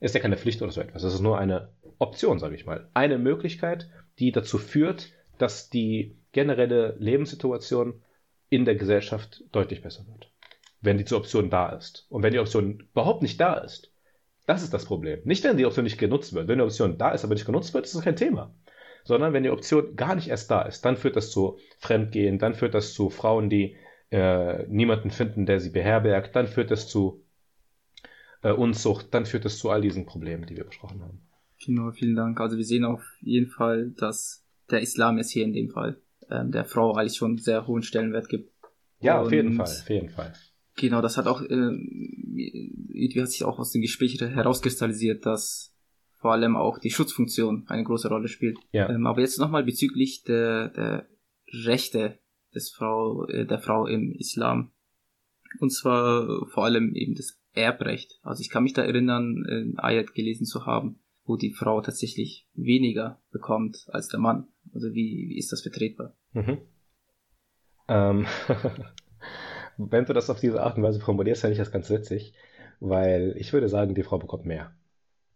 Ist 0.00 0.14
ja 0.14 0.20
keine 0.20 0.36
Pflicht 0.36 0.60
oder 0.60 0.70
so 0.70 0.82
etwas. 0.82 1.02
Es 1.02 1.14
ist 1.14 1.22
nur 1.22 1.38
eine 1.38 1.70
Option, 1.98 2.38
sage 2.38 2.56
ich 2.56 2.66
mal. 2.66 2.90
Eine 2.92 3.16
Möglichkeit, 3.16 3.88
die 4.18 4.32
dazu 4.32 4.58
führt, 4.58 5.12
dass 5.38 5.70
die 5.70 6.18
generelle 6.32 6.94
Lebenssituation 6.98 8.02
in 8.50 8.66
der 8.66 8.74
Gesellschaft 8.74 9.44
deutlich 9.50 9.80
besser 9.80 10.06
wird 10.08 10.30
wenn 10.82 10.98
diese 10.98 11.16
Option 11.16 11.48
da 11.48 11.70
ist. 11.70 12.04
Und 12.10 12.22
wenn 12.22 12.34
die 12.34 12.38
Option 12.38 12.86
überhaupt 12.92 13.22
nicht 13.22 13.40
da 13.40 13.54
ist, 13.54 13.90
das 14.44 14.62
ist 14.62 14.74
das 14.74 14.84
Problem. 14.84 15.20
Nicht, 15.24 15.42
wenn 15.42 15.56
die 15.56 15.64
Option 15.64 15.84
nicht 15.84 15.96
genutzt 15.96 16.34
wird. 16.34 16.46
Wenn 16.46 16.58
die 16.58 16.64
Option 16.64 16.98
da 16.98 17.12
ist, 17.12 17.24
aber 17.24 17.32
nicht 17.32 17.46
genutzt 17.46 17.72
wird, 17.72 17.86
ist 17.86 17.94
das 17.94 18.02
kein 18.04 18.16
Thema. 18.16 18.54
Sondern 19.04 19.32
wenn 19.32 19.42
die 19.42 19.50
Option 19.50 19.96
gar 19.96 20.14
nicht 20.14 20.28
erst 20.28 20.50
da 20.50 20.62
ist, 20.62 20.84
dann 20.84 20.96
führt 20.96 21.16
das 21.16 21.30
zu 21.30 21.58
Fremdgehen, 21.78 22.38
dann 22.38 22.54
führt 22.54 22.74
das 22.74 22.94
zu 22.94 23.10
Frauen, 23.10 23.50
die 23.50 23.76
äh, 24.10 24.66
niemanden 24.68 25.10
finden, 25.10 25.46
der 25.46 25.60
sie 25.60 25.70
beherbergt, 25.70 26.34
dann 26.34 26.46
führt 26.46 26.70
das 26.70 26.88
zu 26.88 27.24
äh, 28.42 28.52
Unzucht, 28.52 29.12
dann 29.12 29.26
führt 29.26 29.44
das 29.44 29.58
zu 29.58 29.70
all 29.70 29.80
diesen 29.80 30.06
Problemen, 30.06 30.46
die 30.46 30.56
wir 30.56 30.64
besprochen 30.64 31.02
haben. 31.02 31.20
Genau, 31.64 31.90
vielen 31.92 32.14
Dank. 32.14 32.40
Also 32.40 32.56
wir 32.56 32.64
sehen 32.64 32.84
auf 32.84 33.02
jeden 33.20 33.50
Fall, 33.50 33.90
dass 33.90 34.44
der 34.70 34.80
Islam 34.80 35.18
es 35.18 35.30
hier 35.30 35.44
in 35.44 35.52
dem 35.52 35.70
Fall 35.70 36.00
ähm, 36.30 36.50
der 36.50 36.64
Frau 36.64 36.94
eigentlich 36.94 37.16
schon 37.16 37.38
sehr 37.38 37.66
hohen 37.66 37.82
Stellenwert 37.82 38.28
gibt. 38.28 38.52
Ja, 39.00 39.18
Und 39.18 39.26
auf 39.26 39.32
jeden 39.32 39.54
Fall, 39.54 39.66
auf 39.66 39.90
jeden 39.90 40.10
Fall. 40.10 40.32
Genau, 40.76 41.00
das 41.00 41.16
hat 41.16 41.26
auch, 41.26 41.42
äh, 41.42 41.46
irgendwie 41.46 43.20
hat 43.20 43.30
sich 43.30 43.44
auch 43.44 43.58
aus 43.58 43.70
den 43.70 43.82
Gesprächen 43.82 44.28
herauskristallisiert, 44.28 45.24
dass 45.24 45.73
vor 46.24 46.32
allem 46.32 46.56
auch 46.56 46.78
die 46.78 46.90
Schutzfunktion 46.90 47.64
eine 47.66 47.84
große 47.84 48.08
Rolle 48.08 48.28
spielt. 48.28 48.56
Ja. 48.72 48.88
Ähm, 48.88 49.06
aber 49.06 49.20
jetzt 49.20 49.38
nochmal 49.38 49.62
bezüglich 49.62 50.22
der, 50.22 50.70
der 50.70 51.06
Rechte 51.52 52.18
des 52.54 52.70
Frau, 52.70 53.26
äh, 53.26 53.44
der 53.44 53.58
Frau 53.58 53.86
im 53.86 54.10
Islam. 54.10 54.72
Und 55.60 55.68
zwar 55.68 56.46
vor 56.46 56.64
allem 56.64 56.94
eben 56.94 57.14
das 57.14 57.38
Erbrecht. 57.52 58.20
Also 58.22 58.40
ich 58.40 58.48
kann 58.48 58.62
mich 58.62 58.72
da 58.72 58.82
erinnern, 58.82 59.44
ein 59.46 59.78
Ayat 59.78 60.14
gelesen 60.14 60.46
zu 60.46 60.64
haben, 60.64 60.98
wo 61.26 61.36
die 61.36 61.52
Frau 61.52 61.82
tatsächlich 61.82 62.48
weniger 62.54 63.20
bekommt 63.30 63.84
als 63.88 64.08
der 64.08 64.18
Mann. 64.18 64.46
Also 64.72 64.94
wie, 64.94 65.28
wie 65.28 65.36
ist 65.36 65.52
das 65.52 65.60
vertretbar? 65.60 66.16
Mhm. 66.32 66.56
Ähm, 67.88 68.26
wenn 69.76 70.06
du 70.06 70.14
das 70.14 70.30
auf 70.30 70.40
diese 70.40 70.62
Art 70.62 70.78
und 70.78 70.84
Weise 70.84 71.00
formulierst, 71.00 71.42
fände 71.42 71.52
ich 71.52 71.58
das 71.58 71.70
ganz 71.70 71.90
witzig, 71.90 72.32
weil 72.80 73.34
ich 73.36 73.52
würde 73.52 73.68
sagen, 73.68 73.94
die 73.94 74.04
Frau 74.04 74.16
bekommt 74.16 74.46
mehr. 74.46 74.74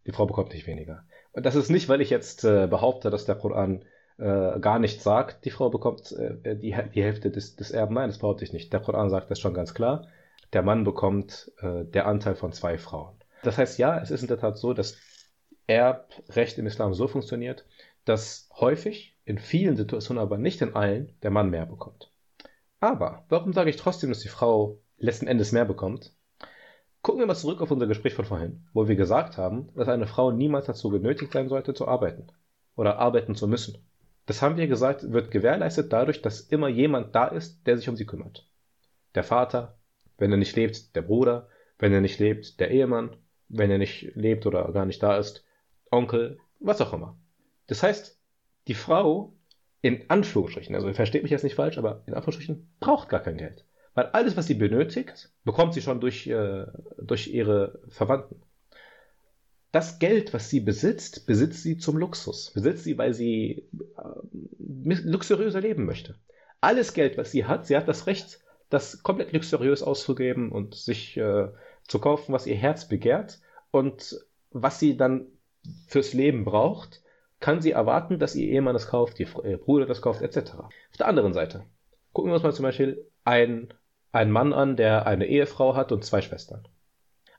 Die 0.08 0.12
Frau 0.12 0.24
bekommt 0.24 0.54
nicht 0.54 0.66
weniger. 0.66 1.04
Und 1.32 1.44
das 1.44 1.54
ist 1.54 1.68
nicht, 1.68 1.90
weil 1.90 2.00
ich 2.00 2.08
jetzt 2.08 2.42
äh, 2.42 2.66
behaupte, 2.66 3.10
dass 3.10 3.26
der 3.26 3.34
Koran 3.34 3.84
äh, 4.16 4.58
gar 4.58 4.78
nichts 4.78 5.04
sagt, 5.04 5.44
die 5.44 5.50
Frau 5.50 5.68
bekommt 5.68 6.12
äh, 6.12 6.56
die, 6.56 6.74
die 6.94 7.02
Hälfte 7.02 7.30
des, 7.30 7.56
des 7.56 7.70
Erben. 7.70 7.94
Nein, 7.94 8.08
das 8.08 8.18
behaupte 8.18 8.42
ich 8.42 8.54
nicht. 8.54 8.72
Der 8.72 8.80
Koran 8.80 9.10
sagt 9.10 9.30
das 9.30 9.38
schon 9.38 9.52
ganz 9.52 9.74
klar. 9.74 10.06
Der 10.54 10.62
Mann 10.62 10.84
bekommt 10.84 11.52
äh, 11.60 11.84
der 11.84 12.06
Anteil 12.06 12.36
von 12.36 12.52
zwei 12.52 12.78
Frauen. 12.78 13.14
Das 13.42 13.58
heißt, 13.58 13.78
ja, 13.78 14.00
es 14.00 14.10
ist 14.10 14.22
in 14.22 14.28
der 14.28 14.38
Tat 14.38 14.56
so, 14.56 14.72
dass 14.72 14.96
Erbrecht 15.66 16.56
im 16.56 16.66
Islam 16.66 16.94
so 16.94 17.06
funktioniert, 17.06 17.66
dass 18.06 18.48
häufig, 18.58 19.14
in 19.26 19.38
vielen 19.38 19.76
Situationen, 19.76 20.22
aber 20.22 20.38
nicht 20.38 20.62
in 20.62 20.74
allen, 20.74 21.12
der 21.22 21.30
Mann 21.30 21.50
mehr 21.50 21.66
bekommt. 21.66 22.10
Aber 22.80 23.26
warum 23.28 23.52
sage 23.52 23.68
ich 23.68 23.76
trotzdem, 23.76 24.08
dass 24.08 24.20
die 24.20 24.28
Frau 24.28 24.78
letzten 24.96 25.26
Endes 25.26 25.52
mehr 25.52 25.66
bekommt? 25.66 26.14
Gucken 27.02 27.20
wir 27.20 27.26
mal 27.26 27.34
zurück 27.34 27.60
auf 27.60 27.70
unser 27.70 27.86
Gespräch 27.86 28.14
von 28.14 28.24
vorhin, 28.24 28.66
wo 28.72 28.88
wir 28.88 28.96
gesagt 28.96 29.38
haben, 29.38 29.72
dass 29.74 29.88
eine 29.88 30.06
Frau 30.06 30.32
niemals 30.32 30.66
dazu 30.66 30.90
genötigt 30.90 31.32
sein 31.32 31.48
sollte, 31.48 31.74
zu 31.74 31.86
arbeiten 31.86 32.26
oder 32.76 32.98
arbeiten 32.98 33.34
zu 33.34 33.46
müssen. 33.46 33.78
Das 34.26 34.42
haben 34.42 34.56
wir 34.56 34.66
gesagt, 34.66 35.10
wird 35.12 35.30
gewährleistet 35.30 35.92
dadurch, 35.92 36.20
dass 36.20 36.40
immer 36.40 36.68
jemand 36.68 37.14
da 37.14 37.28
ist, 37.28 37.66
der 37.66 37.76
sich 37.76 37.88
um 37.88 37.96
sie 37.96 38.04
kümmert. 38.04 38.46
Der 39.14 39.24
Vater, 39.24 39.78
wenn 40.18 40.30
er 40.30 40.36
nicht 40.36 40.56
lebt, 40.56 40.94
der 40.96 41.02
Bruder, 41.02 41.48
wenn 41.78 41.92
er 41.92 42.00
nicht 42.00 42.18
lebt, 42.18 42.60
der 42.60 42.70
Ehemann, 42.70 43.16
wenn 43.48 43.70
er 43.70 43.78
nicht 43.78 44.14
lebt 44.14 44.44
oder 44.44 44.70
gar 44.72 44.84
nicht 44.84 45.02
da 45.02 45.16
ist, 45.16 45.44
Onkel, 45.90 46.38
was 46.60 46.80
auch 46.80 46.92
immer. 46.92 47.16
Das 47.68 47.82
heißt, 47.82 48.20
die 48.66 48.74
Frau 48.74 49.32
in 49.80 50.10
Anführungsstrichen, 50.10 50.74
also 50.74 50.92
versteht 50.92 51.22
mich 51.22 51.30
jetzt 51.30 51.44
nicht 51.44 51.54
falsch, 51.54 51.78
aber 51.78 52.02
in 52.06 52.14
Anführungsstrichen 52.14 52.68
braucht 52.80 53.08
gar 53.08 53.20
kein 53.20 53.36
Geld. 53.36 53.64
Weil 53.98 54.10
alles, 54.12 54.36
was 54.36 54.46
sie 54.46 54.54
benötigt, 54.54 55.28
bekommt 55.42 55.74
sie 55.74 55.82
schon 55.82 55.98
durch, 56.00 56.28
äh, 56.28 56.66
durch 56.98 57.26
ihre 57.34 57.80
Verwandten. 57.88 58.40
Das 59.72 59.98
Geld, 59.98 60.32
was 60.32 60.48
sie 60.50 60.60
besitzt, 60.60 61.26
besitzt 61.26 61.64
sie 61.64 61.78
zum 61.78 61.96
Luxus. 61.96 62.52
Besitzt 62.52 62.84
sie, 62.84 62.96
weil 62.96 63.12
sie 63.12 63.66
äh, 63.96 64.94
luxuriöser 65.04 65.60
leben 65.60 65.84
möchte. 65.84 66.14
Alles 66.60 66.94
Geld, 66.94 67.18
was 67.18 67.32
sie 67.32 67.46
hat, 67.46 67.66
sie 67.66 67.76
hat 67.76 67.88
das 67.88 68.06
Recht, 68.06 68.38
das 68.70 69.02
komplett 69.02 69.32
luxuriös 69.32 69.82
auszugeben 69.82 70.52
und 70.52 70.76
sich 70.76 71.16
äh, 71.16 71.48
zu 71.82 71.98
kaufen, 71.98 72.32
was 72.32 72.46
ihr 72.46 72.54
Herz 72.54 72.86
begehrt. 72.86 73.40
Und 73.72 74.24
was 74.52 74.78
sie 74.78 74.96
dann 74.96 75.26
fürs 75.88 76.12
Leben 76.12 76.44
braucht, 76.44 77.02
kann 77.40 77.60
sie 77.60 77.72
erwarten, 77.72 78.20
dass 78.20 78.36
ihr 78.36 78.46
Ehemann 78.46 78.74
das 78.74 78.86
kauft, 78.86 79.18
ihr 79.18 79.26
Bruder 79.58 79.86
das 79.86 80.02
kauft, 80.02 80.22
etc. 80.22 80.54
Auf 80.54 80.96
der 80.96 81.08
anderen 81.08 81.32
Seite 81.32 81.64
gucken 82.12 82.30
wir 82.30 82.34
uns 82.34 82.44
mal 82.44 82.54
zum 82.54 82.64
Beispiel 82.64 83.04
einen, 83.24 83.74
einen 84.12 84.30
Mann 84.30 84.52
an, 84.52 84.76
der 84.76 85.06
eine 85.06 85.26
Ehefrau 85.26 85.74
hat 85.74 85.92
und 85.92 86.04
zwei 86.04 86.22
Schwestern. 86.22 86.66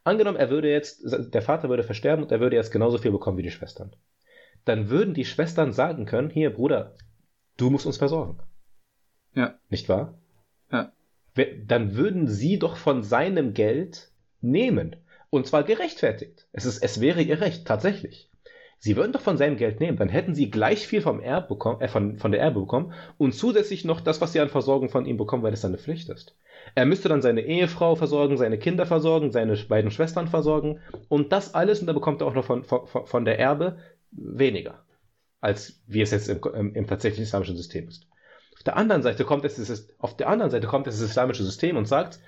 Angenommen, 0.03 0.37
er 0.37 0.49
würde 0.49 0.69
jetzt, 0.69 1.01
der 1.03 1.41
Vater 1.41 1.69
würde 1.69 1.83
versterben 1.83 2.23
und 2.23 2.31
er 2.31 2.39
würde 2.39 2.55
jetzt 2.55 2.71
genauso 2.71 2.97
viel 2.97 3.11
bekommen 3.11 3.37
wie 3.37 3.43
die 3.43 3.51
Schwestern. 3.51 3.95
Dann 4.65 4.89
würden 4.89 5.13
die 5.13 5.25
Schwestern 5.25 5.71
sagen 5.71 6.05
können, 6.05 6.29
hier 6.29 6.53
Bruder, 6.53 6.95
du 7.57 7.69
musst 7.69 7.85
uns 7.85 7.97
versorgen. 7.97 8.39
Ja. 9.35 9.59
Nicht 9.69 9.89
wahr? 9.89 10.17
Ja. 10.71 10.91
Dann 11.65 11.95
würden 11.95 12.27
sie 12.27 12.59
doch 12.59 12.75
von 12.75 13.03
seinem 13.03 13.53
Geld 13.53 14.11
nehmen. 14.41 14.95
Und 15.29 15.47
zwar 15.47 15.63
gerechtfertigt. 15.63 16.47
Es, 16.51 16.65
ist, 16.65 16.81
es 16.81 17.01
wäre 17.01 17.21
ihr 17.21 17.39
Recht, 17.39 17.67
tatsächlich. 17.67 18.28
Sie 18.81 18.95
würden 18.95 19.11
doch 19.11 19.21
von 19.21 19.37
seinem 19.37 19.57
Geld 19.57 19.81
nehmen, 19.81 19.97
dann 19.97 20.07
hätten 20.07 20.35
sie 20.35 20.49
gleich 20.49 20.87
viel 20.87 21.01
vom 21.01 21.19
Erb 21.19 21.49
bekommen, 21.49 21.81
äh, 21.81 21.89
von, 21.89 22.17
von 22.17 22.31
der 22.31 22.39
Erbe 22.39 22.61
bekommen 22.61 22.93
und 23.17 23.33
zusätzlich 23.33 23.83
noch 23.83 23.99
das, 23.99 24.21
was 24.21 24.31
sie 24.31 24.39
an 24.39 24.47
Versorgung 24.47 24.89
von 24.89 25.05
ihm 25.05 25.17
bekommen, 25.17 25.43
weil 25.43 25.51
es 25.51 25.61
seine 25.61 25.77
Pflicht 25.77 26.07
ist. 26.09 26.37
Er 26.75 26.85
müsste 26.85 27.09
dann 27.09 27.21
seine 27.21 27.41
Ehefrau 27.41 27.95
versorgen, 27.95 28.37
seine 28.37 28.57
Kinder 28.57 28.85
versorgen, 28.85 29.31
seine 29.31 29.57
beiden 29.57 29.91
Schwestern 29.91 30.29
versorgen 30.29 30.79
und 31.09 31.33
das 31.33 31.53
alles 31.53 31.81
und 31.81 31.87
dann 31.87 31.95
bekommt 31.95 32.21
er 32.21 32.27
auch 32.27 32.33
noch 32.33 32.45
von, 32.45 32.63
von, 32.63 32.87
von 32.87 33.25
der 33.25 33.37
Erbe 33.37 33.79
weniger, 34.11 34.85
als 35.41 35.81
wie 35.87 36.01
es 36.01 36.11
jetzt 36.11 36.29
im, 36.29 36.39
im, 36.53 36.73
im 36.73 36.87
tatsächlichen 36.87 37.23
islamischen 37.23 37.57
System 37.57 37.89
ist. 37.89 38.07
Auf 38.55 38.63
der 38.63 38.77
anderen 38.77 39.03
Seite 39.03 39.25
kommt 39.25 39.43
es, 39.43 39.57
es 39.57 39.89
auf 39.99 40.15
der 40.15 40.29
anderen 40.29 40.51
Seite 40.51 40.67
kommt 40.67 40.87
es 40.87 40.99
das 40.99 41.09
islamische 41.09 41.43
System 41.43 41.75
und 41.75 41.87
sagt, 41.87 42.19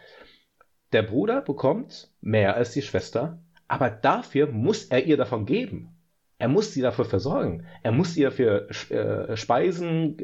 der 0.92 1.04
Bruder 1.04 1.42
bekommt 1.42 2.10
mehr 2.20 2.56
als 2.56 2.72
die 2.72 2.82
Schwester, 2.82 3.40
aber 3.70 3.90
dafür 3.90 4.48
muss 4.48 4.86
er 4.86 5.06
ihr 5.06 5.16
davon 5.16 5.46
geben. 5.46 5.91
Er 6.42 6.48
muss 6.48 6.74
sie 6.74 6.82
dafür 6.82 7.06
versorgen. 7.06 7.68
Er 7.84 7.92
muss 7.92 8.18
ihr 8.18 8.30
dafür 8.30 8.68
äh, 8.90 9.38
Speisen, 9.38 10.18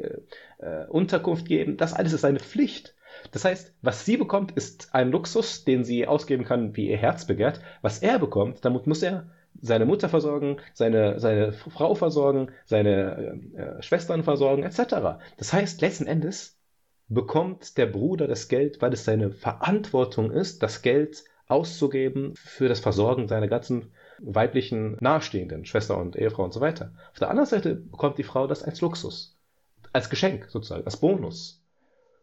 äh, 0.57 0.87
Unterkunft 0.89 1.47
geben. 1.47 1.77
Das 1.77 1.93
alles 1.93 2.11
ist 2.11 2.21
seine 2.21 2.39
Pflicht. 2.39 2.95
Das 3.31 3.45
heißt, 3.45 3.75
was 3.83 4.03
sie 4.03 4.17
bekommt, 4.17 4.51
ist 4.53 4.95
ein 4.95 5.11
Luxus, 5.11 5.63
den 5.63 5.83
sie 5.83 6.07
ausgeben 6.07 6.43
kann, 6.43 6.75
wie 6.75 6.89
ihr 6.89 6.97
Herz 6.97 7.25
begehrt. 7.25 7.61
Was 7.83 7.99
er 7.99 8.17
bekommt, 8.17 8.65
damit 8.65 8.87
muss 8.87 9.03
er 9.03 9.29
seine 9.61 9.85
Mutter 9.85 10.09
versorgen, 10.09 10.57
seine, 10.73 11.19
seine 11.19 11.53
Frau 11.53 11.93
versorgen, 11.93 12.47
seine 12.65 13.39
äh, 13.55 13.61
äh 13.61 13.81
Schwestern 13.83 14.23
versorgen, 14.23 14.63
etc. 14.63 15.19
Das 15.37 15.53
heißt, 15.53 15.81
letzten 15.81 16.07
Endes 16.07 16.57
bekommt 17.09 17.77
der 17.77 17.85
Bruder 17.85 18.27
das 18.27 18.47
Geld, 18.47 18.81
weil 18.81 18.91
es 18.91 19.05
seine 19.05 19.29
Verantwortung 19.29 20.31
ist, 20.31 20.63
das 20.63 20.81
Geld 20.81 21.25
auszugeben 21.47 22.33
für 22.35 22.67
das 22.67 22.79
Versorgen 22.79 23.27
seiner 23.27 23.47
ganzen 23.47 23.91
weiblichen 24.19 24.97
Nahestehenden, 24.99 25.65
Schwester 25.65 25.97
und 25.97 26.15
Ehefrau 26.15 26.43
und 26.43 26.53
so 26.53 26.61
weiter. 26.61 26.93
Auf 27.11 27.19
der 27.19 27.29
anderen 27.29 27.47
Seite 27.47 27.75
bekommt 27.75 28.17
die 28.17 28.23
Frau 28.23 28.47
das 28.47 28.63
als 28.63 28.81
Luxus, 28.81 29.37
als 29.93 30.09
Geschenk 30.09 30.45
sozusagen, 30.49 30.85
als 30.85 30.97
Bonus. 30.97 31.63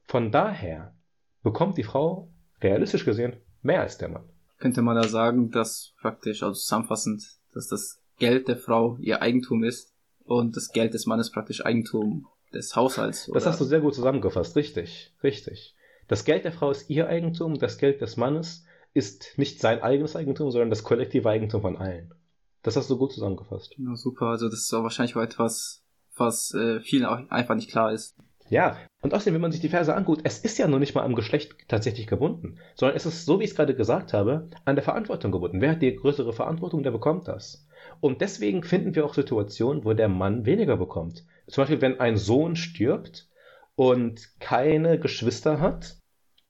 Von 0.05 0.31
daher 0.31 0.95
bekommt 1.43 1.79
die 1.79 1.85
Frau 1.85 2.29
realistisch 2.61 3.05
gesehen 3.05 3.37
mehr 3.63 3.81
als 3.81 3.99
der 3.99 4.09
Mann. 4.09 4.29
Könnte 4.59 4.83
man 4.83 4.97
da 4.97 5.09
sagen, 5.09 5.51
dass 5.51 5.93
praktisch, 6.01 6.43
also 6.43 6.55
zusammenfassend, 6.55 7.23
dass 7.53 7.69
das 7.69 8.01
Geld 8.19 8.49
der 8.49 8.57
Frau 8.57 8.97
ihr 9.01 9.23
Eigentum 9.23 9.65
ist 9.65 9.93
und 10.25 10.57
das 10.57 10.71
Geld 10.71 10.95
des 10.95 11.07
Mannes 11.07 11.31
praktisch 11.31 11.65
Eigentum 11.65 12.27
des 12.53 12.77
Haushalts. 12.77 13.29
Oder? 13.29 13.35
Das 13.35 13.47
hast 13.47 13.61
du 13.61 13.65
sehr 13.65 13.81
gut 13.81 13.95
zusammengefasst, 13.95 14.57
richtig, 14.57 15.13
richtig. 15.23 15.75
Das 16.09 16.25
Geld 16.25 16.45
der 16.45 16.53
Frau 16.53 16.71
ist 16.71 16.89
ihr 16.91 17.09
Eigentum, 17.09 17.59
das 17.59 17.79
Geld 17.79 18.01
des 18.01 18.17
Mannes 18.17 18.65
ist 18.95 19.37
nicht 19.37 19.61
sein 19.61 19.83
eigenes 19.83 20.17
Eigentum, 20.17 20.51
sondern 20.51 20.71
das 20.71 20.85
kollektive 20.85 21.29
Eigentum 21.29 21.61
von 21.61 21.77
allen. 21.77 22.15
Das 22.63 22.77
hast 22.77 22.89
du 22.89 22.97
gut 22.97 23.13
zusammengefasst. 23.13 23.75
Ja, 23.77 23.95
super. 23.97 24.27
Also 24.27 24.49
das 24.49 24.61
ist 24.61 24.73
auch 24.73 24.85
wahrscheinlich 24.85 25.17
auch 25.17 25.23
etwas, 25.23 25.85
was 26.17 26.55
äh, 26.55 26.81
vielen 26.81 27.05
auch 27.05 27.19
einfach 27.29 27.57
nicht 27.57 27.71
klar 27.71 27.93
ist. 27.93 28.17
Ja, 28.49 28.77
und 29.03 29.15
außerdem, 29.15 29.35
wenn 29.35 29.41
man 29.41 29.53
sich 29.53 29.61
die 29.61 29.69
Verse 29.69 29.95
anguckt, 29.95 30.21
es 30.25 30.39
ist 30.39 30.59
ja 30.59 30.69
noch 30.69 30.79
nicht 30.79 30.95
mal 30.95 31.03
am 31.03 31.15
Geschlecht 31.15 31.57
tatsächlich 31.67 32.07
gebunden, 32.07 32.59
sondern 32.75 32.97
es 32.97 33.07
ist, 33.07 33.25
so 33.25 33.41
wie 33.41 33.45
ich 33.45 33.51
es 33.51 33.57
gerade 33.57 33.75
gesagt 33.75 34.13
habe, 34.13 34.49
an 34.65 34.77
der 34.77 34.85
Verantwortung 34.85 35.33
gebunden. 35.33 35.61
Wer 35.61 35.73
hat 35.73 35.83
die 35.83 35.97
größere 35.97 36.33
Verantwortung, 36.33 36.83
der 36.83 36.91
bekommt 36.91 37.27
das. 37.27 37.67
Und 38.01 38.21
deswegen 38.21 38.63
finden 38.63 38.95
wir 38.95 39.05
auch 39.05 39.15
Situationen, 39.15 39.85
wo 39.85 39.93
der 39.95 40.09
Mann 40.09 40.47
weniger 40.47 40.77
bekommt. 40.77 41.25
Zum 41.49 41.63
Beispiel, 41.63 41.81
wenn 41.81 42.01
ein 42.01 42.17
Sohn 42.17 42.55
stirbt 42.55 43.29
und 43.77 44.41
keine 44.41 44.99
Geschwister 45.01 45.59
hat 45.61 45.97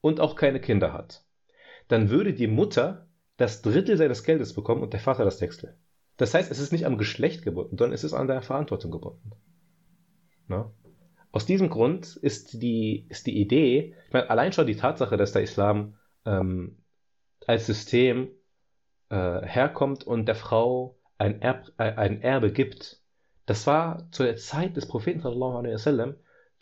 und 0.01 0.19
auch 0.19 0.35
keine 0.35 0.59
Kinder 0.59 0.93
hat 0.93 1.24
dann 1.87 2.09
würde 2.09 2.33
die 2.33 2.47
Mutter 2.47 3.07
das 3.37 3.61
Drittel 3.61 3.97
seines 3.97 4.23
Geldes 4.23 4.53
bekommen 4.53 4.81
und 4.81 4.93
der 4.93 4.99
Vater 4.99 5.25
das 5.25 5.39
Sechstel. 5.39 5.77
Das 6.17 6.33
heißt, 6.33 6.49
es 6.49 6.59
ist 6.59 6.71
nicht 6.71 6.85
am 6.85 6.97
Geschlecht 6.97 7.43
gebunden, 7.43 7.77
sondern 7.77 7.93
es 7.93 8.03
ist 8.03 8.13
an 8.13 8.27
der 8.27 8.41
Verantwortung 8.41 8.91
gebunden. 8.91 9.31
Na? 10.47 10.71
Aus 11.31 11.45
diesem 11.45 11.69
Grund 11.69 12.15
ist 12.15 12.61
die, 12.61 13.07
ist 13.09 13.27
die 13.27 13.37
Idee, 13.37 13.93
ich 14.07 14.13
meine, 14.13 14.29
allein 14.29 14.53
schon 14.53 14.67
die 14.67 14.77
Tatsache, 14.77 15.17
dass 15.17 15.33
der 15.33 15.41
Islam 15.41 15.97
ähm, 16.25 16.77
als 17.45 17.65
System 17.65 18.29
äh, 19.09 19.41
herkommt 19.45 20.05
und 20.05 20.27
der 20.27 20.35
Frau 20.35 20.97
ein, 21.17 21.41
Erb, 21.41 21.73
äh, 21.77 21.91
ein 21.91 22.21
Erbe 22.21 22.53
gibt, 22.53 23.01
das 23.45 23.67
war 23.67 24.09
zu 24.11 24.23
der 24.23 24.37
Zeit 24.37 24.77
des 24.77 24.87
Propheten 24.87 25.19
sallallahu 25.19 25.57
alaihi 25.57 25.73
wasallam 25.73 26.15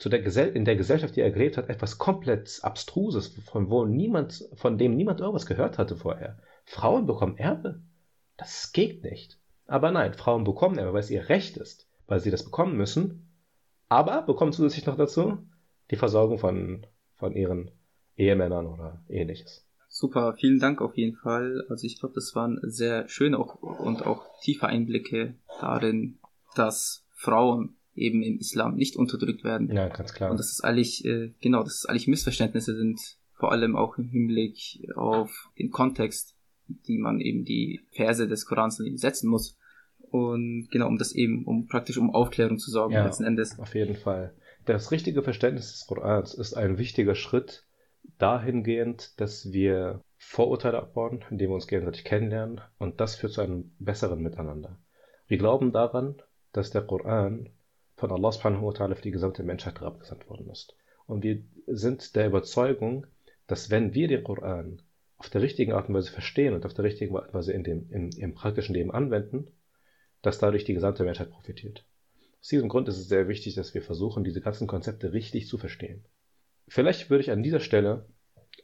der 0.10 0.56
in 0.56 0.66
der 0.66 0.76
Gesellschaft, 0.76 1.16
die 1.16 1.22
er 1.22 1.32
gelebt 1.32 1.58
hat, 1.58 1.70
etwas 1.70 1.98
komplett 1.98 2.60
Abstruses, 2.62 3.28
von 3.28 3.70
wo 3.70 3.86
niemand, 3.86 4.50
von 4.56 4.78
dem 4.78 4.96
niemand 4.96 5.20
irgendwas 5.20 5.46
gehört 5.46 5.78
hatte 5.78 5.96
vorher. 5.96 6.40
Frauen 6.66 7.06
bekommen 7.06 7.38
Erbe? 7.38 7.82
Das 8.38 8.72
geht 8.72 9.04
nicht. 9.04 9.40
Aber 9.68 9.92
nein, 9.92 10.14
Frauen 10.14 10.44
bekommen 10.44 10.78
Erbe, 10.78 10.94
weil 10.94 11.00
es 11.00 11.12
ihr 11.12 11.30
Recht 11.30 11.58
ist, 11.58 11.88
weil 12.08 12.20
sie 12.20 12.32
das 12.32 12.44
bekommen 12.44 12.76
müssen, 12.76 13.30
aber 13.90 14.24
bekommen 14.24 14.54
zusätzlich 14.54 14.86
noch 14.86 14.98
dazu 14.98 15.38
die 15.92 15.96
Versorgung 15.96 16.40
von, 16.40 16.86
von 17.16 17.36
ihren 17.36 17.72
Ehemännern 18.16 18.68
oder 18.68 19.04
ähnliches. 19.08 19.68
Super, 19.88 20.34
vielen 20.34 20.60
Dank 20.60 20.82
auf 20.82 20.98
jeden 20.98 21.16
Fall. 21.16 21.64
Also 21.70 21.86
ich 21.86 22.00
glaube, 22.00 22.16
das 22.16 22.34
waren 22.34 22.60
sehr 22.64 23.08
schöne 23.08 23.38
und 23.38 24.06
auch 24.08 24.26
tiefe 24.42 24.66
Einblicke 24.66 25.36
darin, 25.62 26.18
dass 26.56 27.06
Frauen 27.12 27.76
eben 27.96 28.24
im 28.24 28.40
Islam 28.40 28.76
nicht 28.76 28.96
unterdrückt 28.96 29.44
werden. 29.44 29.72
Ja, 29.72 29.88
ganz 29.88 30.14
klar. 30.14 30.32
Und 30.32 30.38
das 30.38 30.52
ist 30.52 30.64
eigentlich, 30.64 31.06
äh, 31.06 31.32
genau, 31.42 31.64
dass 31.64 31.76
es 31.76 31.86
eigentlich 31.86 32.08
Missverständnisse 32.08 32.76
sind, 32.76 33.00
vor 33.34 33.52
allem 33.52 33.76
auch 33.76 33.98
im 33.98 34.10
Hinblick 34.10 34.88
auf 34.96 35.50
den 35.60 35.70
Kontext, 35.70 36.36
die 36.68 36.98
man 36.98 37.20
eben 37.20 37.44
die 37.44 37.82
Verse 37.92 38.28
des 38.28 38.46
Korans 38.46 38.78
setzen 38.96 39.30
muss. 39.30 39.58
Und 40.10 40.68
genau, 40.72 40.88
um 40.88 40.98
das 40.98 41.14
eben, 41.14 41.44
um 41.46 41.68
praktisch 41.68 41.98
um 41.98 42.14
Aufklärung 42.14 42.60
zu 42.60 42.72
sorgen 42.72 42.94
ja, 42.94 43.06
letzten 43.06 43.24
Endes. 43.24 43.58
Auf 43.58 43.74
jeden 43.74 43.96
Fall. 43.96 44.34
Das 44.66 44.92
richtige 44.92 45.24
Verständnis 45.24 45.72
des 45.72 45.88
Korans 45.88 46.34
ist 46.34 46.54
ein 46.54 46.78
wichtiger 46.78 47.16
Schritt 47.16 47.66
dahingehend, 48.18 49.20
dass 49.20 49.52
wir 49.52 50.02
Vorurteile 50.18 50.78
abbauen, 50.78 51.24
indem 51.30 51.50
wir 51.50 51.56
uns 51.56 51.68
gegenseitig 51.68 52.06
kennenlernen 52.06 52.62
und 52.78 53.02
das 53.02 53.16
führt 53.16 53.34
zu 53.34 53.42
einem 53.42 53.72
besseren 53.80 54.22
Miteinander. 54.22 54.80
Wir 55.28 55.38
glauben 55.38 55.72
daran, 55.72 56.22
dass 56.54 56.70
der 56.70 56.84
Koran 56.84 57.50
von 58.04 58.12
Allah 58.12 58.34
subhanahu 58.34 58.66
wa 58.66 58.72
ta'ala 58.72 58.96
für 58.96 59.02
die 59.02 59.12
gesamte 59.12 59.44
Menschheit 59.44 59.80
herabgesandt 59.80 60.30
worden 60.30 60.50
ist. 60.50 60.76
Und 61.06 61.24
wir 61.24 61.42
sind 61.68 62.18
der 62.18 62.28
Überzeugung, 62.28 63.08
dass 63.48 63.70
wenn 63.70 63.94
wir 63.94 64.10
den 64.10 64.26
Koran 64.26 64.82
auf 65.16 65.30
der 65.30 65.42
richtigen 65.42 65.72
Art 65.72 65.88
und 65.88 65.96
Weise 65.96 66.12
verstehen 66.12 66.54
und 66.54 66.66
auf 66.66 66.74
der 66.74 66.84
richtigen 66.84 67.16
Art 67.16 67.28
und 67.28 67.34
Weise 67.34 67.54
in 67.54 67.64
dem, 67.64 67.90
im, 67.92 68.10
im 68.10 68.36
praktischen 68.36 68.76
Leben 68.76 68.92
anwenden, 68.92 69.48
dass 70.22 70.38
dadurch 70.38 70.66
die 70.66 70.74
gesamte 70.74 71.06
Menschheit 71.06 71.32
profitiert. 71.32 71.86
Aus 72.42 72.50
diesem 72.50 72.68
Grund 72.68 72.90
ist 72.90 72.98
es 72.98 73.08
sehr 73.08 73.30
wichtig, 73.30 73.56
dass 73.56 73.74
wir 73.74 73.82
versuchen, 73.82 74.26
diese 74.26 74.42
ganzen 74.42 74.68
Konzepte 74.68 75.14
richtig 75.14 75.48
zu 75.48 75.58
verstehen. 75.58 76.04
Vielleicht 76.68 77.10
würde 77.10 77.24
ich 77.24 77.32
an 77.32 77.42
dieser 77.42 77.62
Stelle 77.62 78.10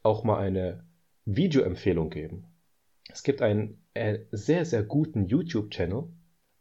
auch 0.03 0.25
mal 0.25 0.37
eine 0.37 0.83
Videoempfehlung 1.23 2.09
geben. 2.09 2.43
Es 3.07 3.23
gibt 3.23 3.41
einen 3.41 3.81
äh, 3.93 4.19
sehr, 4.33 4.65
sehr 4.65 4.83
guten 4.83 5.27
YouTube-Channel 5.27 6.09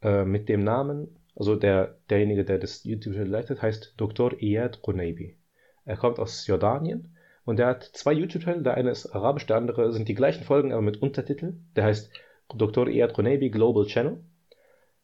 äh, 0.03 0.25
mit 0.25 0.49
dem 0.49 0.63
Namen, 0.63 1.18
also 1.39 1.55
der, 1.55 1.97
derjenige, 2.11 2.45
der 2.45 2.59
das 2.59 2.83
YouTube-Channel 2.83 3.31
leitet, 3.31 3.63
heißt 3.63 3.95
Dr. 3.97 4.33
Iyad 4.43 4.83
Qunaybi. 4.83 5.37
Er 5.85 5.97
kommt 5.97 6.19
aus 6.19 6.45
Jordanien 6.49 7.17
und 7.45 7.61
er 7.61 7.69
hat 7.69 7.85
zwei 7.85 8.13
YouTube-Channel. 8.13 8.65
Der 8.65 8.75
eine 8.75 8.91
ist 8.91 9.07
arabisch, 9.07 9.47
der 9.47 9.57
andere 9.57 9.93
sind 9.93 10.09
die 10.09 10.17
gleichen 10.17 10.43
Folgen, 10.43 10.73
aber 10.73 10.83
mit 10.83 11.01
Untertitel. 11.01 11.55
Der 11.77 11.85
heißt 11.85 12.11
Dr. 12.49 12.89
Iyad 12.89 13.15
Qunaybi 13.15 13.51
Global 13.51 13.87
Channel. 13.87 14.21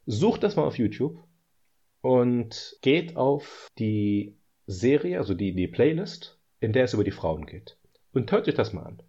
Sucht 0.07 0.43
das 0.43 0.57
mal 0.57 0.65
auf 0.65 0.77
YouTube 0.77 1.23
und 2.01 2.79
geht 2.83 3.17
auf 3.17 3.71
die 3.79 4.37
Serie, 4.67 5.19
also 5.19 5.35
die, 5.35 5.55
die 5.55 5.69
Playlist, 5.69 6.41
in 6.59 6.73
der 6.73 6.85
es 6.85 6.95
über 6.95 7.05
die 7.05 7.13
Frauen 7.13 7.47
geht. 7.47 7.77
Und 8.13 8.33
hört 8.33 8.49
euch 8.49 8.55
das 8.55 8.73
mal 8.73 8.83
an. 8.83 9.01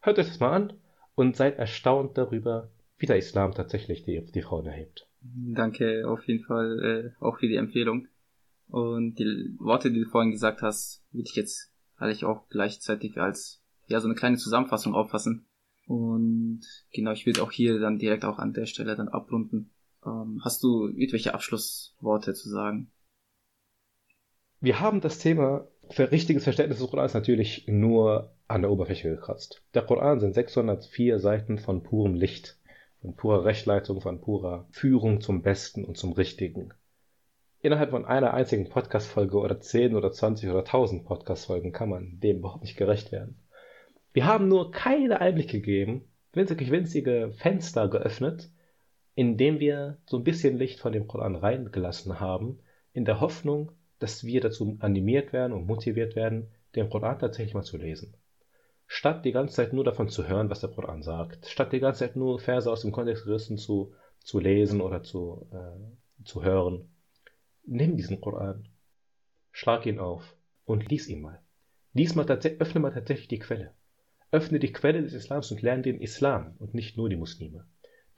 Hört 0.00 0.20
euch 0.20 0.28
das 0.28 0.38
mal 0.38 0.52
an 0.52 0.72
und 1.16 1.36
seid 1.36 1.58
erstaunt 1.58 2.16
darüber, 2.16 2.70
wie 2.98 3.06
der 3.06 3.16
Islam 3.16 3.52
tatsächlich 3.52 4.04
die, 4.04 4.24
die 4.24 4.42
Frauen 4.42 4.66
erhebt. 4.66 5.08
Danke 5.22 6.08
auf 6.08 6.26
jeden 6.26 6.44
Fall 6.44 7.14
äh, 7.20 7.24
auch 7.24 7.38
für 7.38 7.48
die 7.48 7.56
Empfehlung. 7.56 8.08
Und 8.68 9.18
die 9.18 9.54
Worte, 9.58 9.90
die 9.90 10.00
du 10.00 10.08
vorhin 10.08 10.32
gesagt 10.32 10.62
hast, 10.62 11.04
würde 11.12 11.28
ich 11.28 11.36
jetzt 11.36 11.72
eigentlich 11.96 12.24
auch 12.24 12.48
gleichzeitig 12.48 13.18
als 13.18 13.62
ja 13.86 14.00
so 14.00 14.08
eine 14.08 14.14
kleine 14.14 14.36
Zusammenfassung 14.36 14.94
auffassen. 14.94 15.46
Und 15.86 16.62
genau, 16.92 17.12
ich 17.12 17.26
würde 17.26 17.42
auch 17.42 17.52
hier 17.52 17.78
dann 17.78 17.98
direkt 17.98 18.24
auch 18.24 18.38
an 18.38 18.52
der 18.52 18.66
Stelle 18.66 18.96
dann 18.96 19.08
abrunden. 19.08 19.70
Ähm, 20.04 20.40
hast 20.42 20.62
du 20.62 20.88
irgendwelche 20.88 21.34
Abschlussworte 21.34 22.34
zu 22.34 22.48
sagen? 22.48 22.90
Wir 24.60 24.80
haben 24.80 25.00
das 25.00 25.18
Thema 25.18 25.68
für 25.90 26.10
richtiges 26.10 26.44
Verständnis 26.44 26.78
des 26.78 26.88
Korans 26.88 27.14
natürlich 27.14 27.66
nur 27.66 28.34
an 28.48 28.62
der 28.62 28.70
Oberfläche 28.70 29.10
gekratzt. 29.10 29.62
Der 29.74 29.82
Koran 29.82 30.20
sind 30.20 30.34
604 30.34 31.18
Seiten 31.18 31.58
von 31.58 31.82
purem 31.82 32.14
Licht, 32.14 32.58
von 33.02 33.16
purer 33.16 33.44
Rechtleitung, 33.44 34.00
von 34.00 34.20
purer 34.20 34.66
Führung 34.70 35.20
zum 35.20 35.42
Besten 35.42 35.84
und 35.84 35.96
zum 35.96 36.12
Richtigen. 36.12 36.72
Innerhalb 37.60 37.90
von 37.90 38.04
einer 38.04 38.32
einzigen 38.32 38.68
Podcast-Folge 38.68 39.38
oder 39.38 39.60
10 39.60 39.96
oder 39.96 40.12
20 40.12 40.48
oder 40.48 40.60
1000 40.60 41.04
Podcast-Folgen 41.04 41.72
kann 41.72 41.88
man 41.88 42.20
dem 42.20 42.38
überhaupt 42.38 42.62
nicht 42.62 42.76
gerecht 42.76 43.10
werden. 43.10 43.36
Wir 44.12 44.26
haben 44.26 44.46
nur 44.46 44.70
keine 44.70 45.20
Einblicke 45.20 45.58
gegeben, 45.58 46.04
winzige, 46.32 46.70
winzige 46.70 47.32
Fenster 47.32 47.88
geöffnet, 47.88 48.50
indem 49.16 49.58
wir 49.58 49.98
so 50.06 50.18
ein 50.18 50.24
bisschen 50.24 50.56
Licht 50.56 50.78
von 50.78 50.92
dem 50.92 51.08
Koran 51.08 51.34
reingelassen 51.34 52.20
haben, 52.20 52.60
in 52.92 53.04
der 53.04 53.20
Hoffnung, 53.20 53.72
dass 53.98 54.24
wir 54.24 54.40
dazu 54.40 54.76
animiert 54.80 55.32
werden 55.32 55.52
und 55.52 55.66
motiviert 55.66 56.14
werden, 56.14 56.48
den 56.76 56.88
Koran 56.88 57.18
tatsächlich 57.18 57.54
mal 57.54 57.62
zu 57.62 57.78
lesen. 57.78 58.14
Statt 58.94 59.24
die 59.24 59.32
ganze 59.32 59.54
Zeit 59.54 59.72
nur 59.72 59.84
davon 59.84 60.10
zu 60.10 60.28
hören, 60.28 60.50
was 60.50 60.60
der 60.60 60.68
Koran 60.68 61.02
sagt, 61.02 61.46
statt 61.46 61.72
die 61.72 61.80
ganze 61.80 62.00
Zeit 62.00 62.14
nur 62.14 62.38
Verse 62.38 62.70
aus 62.70 62.82
dem 62.82 62.92
Kontext 62.92 63.24
gerissen 63.24 63.56
zu, 63.56 63.94
zu 64.18 64.38
lesen 64.38 64.82
oder 64.82 65.02
zu, 65.02 65.48
äh, 65.50 66.24
zu 66.26 66.44
hören, 66.44 66.94
nimm 67.64 67.96
diesen 67.96 68.20
Koran, 68.20 68.68
schlag 69.50 69.86
ihn 69.86 69.98
auf 69.98 70.36
und 70.66 70.90
lies 70.90 71.08
ihn 71.08 71.22
mal. 71.22 71.40
Lies 71.94 72.14
mal 72.14 72.26
öffne 72.28 72.80
mal 72.80 72.92
tatsächlich 72.92 73.28
die 73.28 73.38
Quelle. 73.38 73.72
Öffne 74.30 74.58
die 74.58 74.72
Quelle 74.72 75.00
des 75.00 75.14
Islams 75.14 75.50
und 75.50 75.62
lerne 75.62 75.82
den 75.82 76.02
Islam 76.02 76.54
und 76.58 76.74
nicht 76.74 76.98
nur 76.98 77.08
die 77.08 77.16
Muslime. 77.16 77.66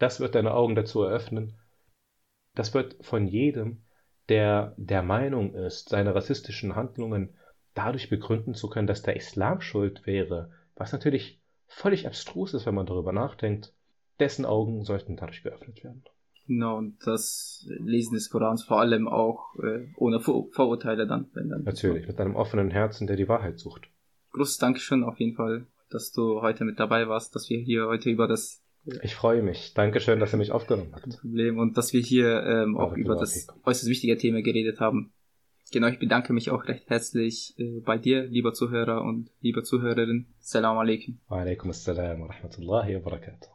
Das 0.01 0.18
wird 0.18 0.35
deine 0.35 0.55
Augen 0.55 0.75
dazu 0.75 1.05
eröffnen. 1.05 1.57
Das 2.57 2.75
wird 2.75 2.97
von 3.01 3.29
jedem 3.29 3.85
der 4.29 4.75
der 4.77 5.05
Meinung 5.05 5.55
ist, 5.55 5.91
seine 5.91 6.16
rassistischen 6.16 6.75
Handlungen 6.75 7.37
dadurch 7.75 8.11
begründen 8.11 8.55
zu 8.55 8.68
können, 8.68 8.89
dass 8.89 9.03
der 9.03 9.14
Islam 9.14 9.61
schuld 9.61 10.05
wäre, 10.05 10.51
was 10.77 10.93
natürlich 10.93 11.41
völlig 11.66 12.07
abstrus 12.07 12.55
ist, 12.55 12.66
wenn 12.66 12.75
man 12.75 12.87
darüber 12.87 13.12
nachdenkt, 13.12 13.72
dessen 14.20 14.45
Augen 14.45 14.85
sollten 14.85 15.16
dadurch 15.16 15.43
geöffnet 15.43 15.83
werden. 15.83 16.05
Genau, 16.47 16.77
und 16.77 16.99
das 17.07 17.66
Lesen 17.79 18.14
des 18.14 18.29
Korans 18.29 18.64
vor 18.64 18.79
allem 18.79 19.09
auch 19.09 19.55
äh, 19.62 19.87
ohne 19.97 20.20
Vor 20.20 20.53
Vorurteile 20.53 21.07
dann. 21.07 21.31
Wenn 21.33 21.49
dann 21.49 21.62
Natürlich, 21.64 22.07
mit 22.07 22.20
einem 22.20 22.37
offenen 22.37 22.70
Herzen, 22.70 23.07
der 23.07 23.16
die 23.16 23.29
Wahrheit 23.29 23.59
sucht. 23.59 23.89
Großes 24.33 24.59
Dankeschön 24.59 25.05
auf 25.05 25.18
jeden 25.18 25.37
Fall, 25.37 25.66
dass 25.91 26.12
du 26.12 26.43
heute 26.43 26.64
mit 26.64 26.79
dabei 26.79 27.09
warst, 27.09 27.35
dass 27.35 27.49
wir 27.49 27.59
hier 27.59 27.87
heute 27.87 28.11
über 28.11 28.29
das 28.29 28.61
ich 29.03 29.14
freue 29.14 29.43
mich. 29.43 29.72
Dankeschön, 29.72 30.20
dass 30.20 30.35
ihr 30.35 30.37
mich 30.37 30.53
aufgenommen 30.53 30.93
habt. 30.93 31.18
Problem. 31.20 31.59
Und 31.59 31.79
dass 31.79 31.95
wir 31.95 32.03
hier 32.03 32.43
ähm, 32.43 32.77
auch 32.77 32.95
über 32.95 33.16
das 33.16 33.49
äußerst 33.64 33.89
wichtige 33.89 34.18
Thema 34.18 34.43
geredet 34.43 34.79
haben. 34.79 35.14
Genau, 35.75 35.89
ich 35.89 35.99
bedanke 35.99 36.33
mich 36.33 36.53
auch 36.53 36.68
recht 36.68 36.89
herzlich 36.89 37.59
äh, 37.59 37.81
bei 37.81 37.99
dir, 37.99 38.27
lieber 38.27 38.53
Zuhörer 38.53 39.03
und 39.03 39.29
lieber 39.41 39.64
Zuhörerin. 39.64 40.27
Salam 40.39 40.79
alaikum. 40.79 41.18
Wa 41.29 41.41
alaikum 41.41 41.70
assalam 41.70 42.20
wa 42.20 42.27
rahmatullahi 42.27 42.95
wa 42.95 43.01
barakatuh. 43.01 43.49